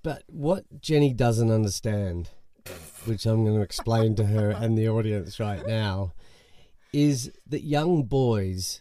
But 0.02 0.22
what 0.28 0.80
Jenny 0.80 1.12
doesn't 1.12 1.50
understand, 1.50 2.30
which 3.04 3.26
I'm 3.26 3.44
going 3.44 3.56
to 3.56 3.62
explain 3.62 4.14
to 4.16 4.26
her 4.26 4.50
and 4.50 4.76
the 4.78 4.88
audience 4.88 5.40
right 5.40 5.64
now, 5.66 6.12
is 6.92 7.32
that 7.46 7.64
young 7.64 8.04
boys 8.04 8.80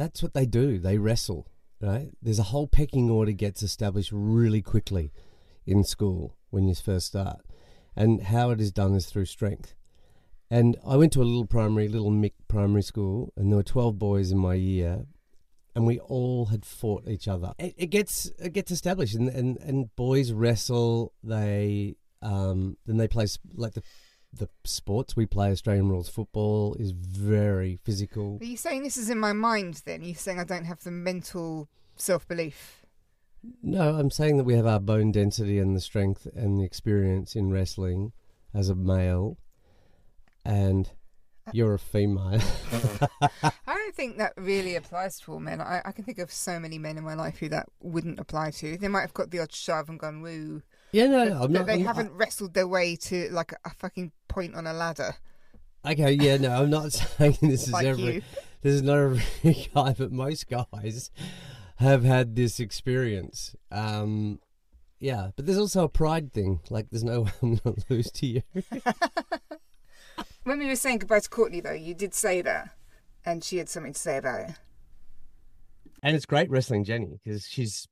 that's 0.00 0.22
what 0.22 0.32
they 0.32 0.46
do. 0.46 0.78
They 0.78 0.96
wrestle, 0.96 1.46
right? 1.80 2.08
There's 2.22 2.38
a 2.38 2.44
whole 2.44 2.66
pecking 2.66 3.10
order 3.10 3.32
gets 3.32 3.62
established 3.62 4.10
really 4.12 4.62
quickly 4.62 5.12
in 5.66 5.84
school 5.84 6.36
when 6.48 6.66
you 6.66 6.74
first 6.74 7.08
start, 7.08 7.40
and 7.94 8.22
how 8.22 8.50
it 8.50 8.60
is 8.60 8.72
done 8.72 8.94
is 8.94 9.06
through 9.06 9.26
strength. 9.26 9.74
And 10.50 10.76
I 10.84 10.96
went 10.96 11.12
to 11.12 11.22
a 11.22 11.24
little 11.24 11.46
primary, 11.46 11.86
little 11.86 12.10
Mick 12.10 12.32
primary 12.48 12.82
school, 12.82 13.32
and 13.36 13.52
there 13.52 13.58
were 13.58 13.62
twelve 13.62 13.98
boys 13.98 14.32
in 14.32 14.38
my 14.38 14.54
year, 14.54 15.04
and 15.74 15.86
we 15.86 15.98
all 15.98 16.46
had 16.46 16.64
fought 16.64 17.06
each 17.06 17.28
other. 17.28 17.52
It, 17.58 17.74
it 17.76 17.86
gets 17.88 18.32
it 18.38 18.54
gets 18.54 18.70
established, 18.70 19.14
and, 19.14 19.28
and, 19.28 19.58
and 19.58 19.94
boys 19.96 20.32
wrestle. 20.32 21.12
They 21.22 21.96
um, 22.22 22.78
then 22.86 22.96
they 22.96 23.06
play 23.06 23.26
like 23.54 23.74
the 23.74 23.82
the 24.32 24.48
sports 24.64 25.16
we 25.16 25.26
play. 25.26 25.50
Australian 25.50 25.88
rules 25.88 26.08
football 26.08 26.74
is 26.78 26.92
very 26.92 27.76
physical. 27.82 28.38
Are 28.40 28.44
you 28.44 28.56
saying 28.56 28.82
this 28.82 28.96
is 28.96 29.10
in 29.10 29.18
my 29.18 29.32
mind? 29.32 29.82
Then 29.84 30.02
you 30.02 30.14
saying 30.14 30.38
I 30.38 30.44
don't 30.44 30.64
have 30.66 30.82
the 30.84 30.90
mental 30.90 31.68
self 31.96 32.26
belief? 32.28 32.82
No, 33.62 33.96
I'm 33.96 34.10
saying 34.10 34.36
that 34.36 34.44
we 34.44 34.54
have 34.54 34.66
our 34.66 34.80
bone 34.80 35.12
density 35.12 35.58
and 35.58 35.74
the 35.74 35.80
strength 35.80 36.26
and 36.34 36.58
the 36.58 36.64
experience 36.64 37.34
in 37.34 37.50
wrestling 37.50 38.12
as 38.54 38.68
a 38.68 38.74
male, 38.74 39.38
and 40.44 40.90
uh, 41.46 41.50
you're 41.54 41.72
a 41.74 41.78
female. 41.78 42.38
I 43.42 43.50
don't 43.66 43.94
think 43.94 44.18
that 44.18 44.34
really 44.36 44.76
applies 44.76 45.18
to 45.20 45.32
all 45.32 45.40
men. 45.40 45.60
I, 45.60 45.80
I 45.84 45.92
can 45.92 46.04
think 46.04 46.18
of 46.18 46.30
so 46.30 46.60
many 46.60 46.78
men 46.78 46.98
in 46.98 47.04
my 47.04 47.14
life 47.14 47.38
who 47.38 47.48
that 47.48 47.66
wouldn't 47.80 48.20
apply 48.20 48.50
to. 48.52 48.76
They 48.76 48.88
might 48.88 49.02
have 49.02 49.14
got 49.14 49.30
the 49.30 49.38
odd 49.40 49.52
shove 49.54 49.88
and 49.88 49.98
gone 49.98 50.20
woo. 50.20 50.62
yeah, 50.92 51.06
no, 51.06 51.24
but, 51.24 51.32
I'm 51.32 51.40
but 51.40 51.50
not. 51.50 51.66
they 51.66 51.72
I'm 51.74 51.82
not- 51.82 51.96
haven't 51.96 52.12
wrestled 52.12 52.52
their 52.54 52.68
way 52.68 52.94
to 52.96 53.30
like 53.30 53.52
a, 53.52 53.56
a 53.64 53.70
fucking 53.70 54.12
point 54.30 54.54
on 54.54 54.66
a 54.66 54.72
ladder 54.72 55.14
Okay, 55.84 56.12
yeah, 56.12 56.36
no, 56.36 56.50
I'm 56.62 56.70
not 56.70 56.92
saying 56.92 57.38
this 57.40 57.66
is 57.66 57.72
like 57.72 57.86
every. 57.86 58.14
you. 58.16 58.22
This 58.62 58.74
is 58.74 58.82
not 58.82 58.98
every 58.98 59.22
guy, 59.74 59.94
but 59.96 60.12
most 60.12 60.46
guys 60.50 61.10
have 61.76 62.04
had 62.04 62.36
this 62.36 62.60
experience. 62.60 63.56
Um, 63.72 64.40
yeah, 64.98 65.30
but 65.36 65.46
there's 65.46 65.56
also 65.56 65.84
a 65.84 65.88
pride 65.88 66.34
thing. 66.34 66.60
Like, 66.68 66.90
there's 66.90 67.02
no 67.02 67.22
way 67.22 67.30
I'm 67.42 67.54
going 67.56 67.76
to 67.76 67.84
lose 67.88 68.10
to 68.10 68.26
you. 68.26 68.42
When 70.44 70.58
we 70.58 70.66
were 70.66 70.76
saying 70.76 70.98
goodbye 70.98 71.20
to 71.20 71.28
Kortney, 71.30 71.62
though, 71.62 71.72
you 71.72 71.94
did 71.94 72.12
say 72.14 72.42
that, 72.42 72.70
and 73.24 73.42
she 73.42 73.56
had 73.56 73.70
something 73.70 73.94
to 73.94 73.98
say 73.98 74.18
about 74.18 74.50
it. 74.50 74.56
And 76.02 76.14
it's 76.14 76.26
great 76.26 76.50
wrestling 76.50 76.84
Jenny 76.84 77.18
because 77.24 77.46
she's 77.46 77.88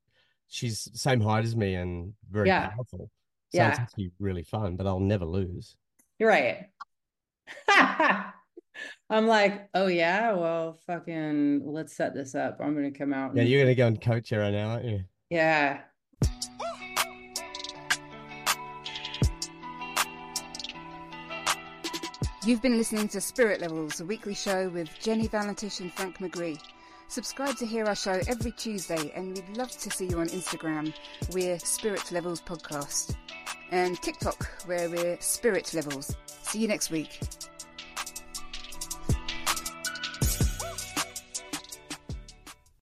she's 0.49 0.84
the 0.93 0.99
same 0.99 1.20
height 1.20 1.45
as 1.45 1.57
me 1.57 1.74
and 1.74 2.12
very 2.30 2.49
Yeah. 2.49 2.68
powerful. 2.68 3.11
So 3.49 3.59
Yeah. 3.59 3.68
it's 3.70 3.78
actually 3.78 4.11
really 4.18 4.43
fun, 4.43 4.76
but 4.76 4.86
I'll 4.86 5.01
never 5.01 5.24
lose. 5.24 5.76
You're 6.19 6.31
right. 6.31 6.66
I'm 9.11 9.27
like, 9.27 9.69
oh 9.75 9.87
yeah, 9.87 10.33
well, 10.33 10.79
fucking, 10.87 11.62
let's 11.64 11.97
set 11.97 12.14
this 12.14 12.35
up. 12.35 12.59
I'm 12.61 12.75
gonna 12.75 12.91
come 12.91 13.12
out. 13.12 13.37
Yeah, 13.37 13.45
you're 13.45 13.62
going 13.62 13.75
to 13.75 13.75
go 13.75 13.87
and 13.87 14.01
coach 14.01 14.31
her 14.31 14.41
right 14.41 14.53
now, 14.53 14.71
aren't 14.71 14.85
you? 14.85 15.05
yeah. 15.31 15.81
You've 22.45 22.62
been 22.62 22.79
listening 22.79 23.09
to 23.09 23.21
Spirit 23.21 23.61
Levels, 23.61 24.01
a 24.01 24.07
weekly 24.07 24.35
show 24.35 24.71
with 24.71 24.89
Jenny 24.99 25.29
Valentish 25.29 25.81
and 25.81 25.93
Frank 25.93 26.19
McGree. 26.19 26.59
Subscribe 27.09 27.57
to 27.57 27.66
hear 27.66 27.85
our 27.85 27.95
show 27.95 28.21
every 28.27 28.53
Tuesday, 28.53 29.12
and 29.14 29.35
we'd 29.37 29.57
love 29.57 29.71
to 29.71 29.91
see 29.91 30.07
you 30.07 30.19
on 30.19 30.29
Instagram. 30.29 30.95
We're 31.33 31.59
Spirit 31.59 32.11
Levels 32.11 32.41
Podcast. 32.41 33.16
And 33.71 34.01
TikTok, 34.01 34.49
where 34.66 34.89
we're 34.89 35.19
Spirit 35.21 35.75
Levels. 35.75 36.16
See 36.43 36.59
you 36.59 36.69
next 36.69 36.91
week. 36.91 37.21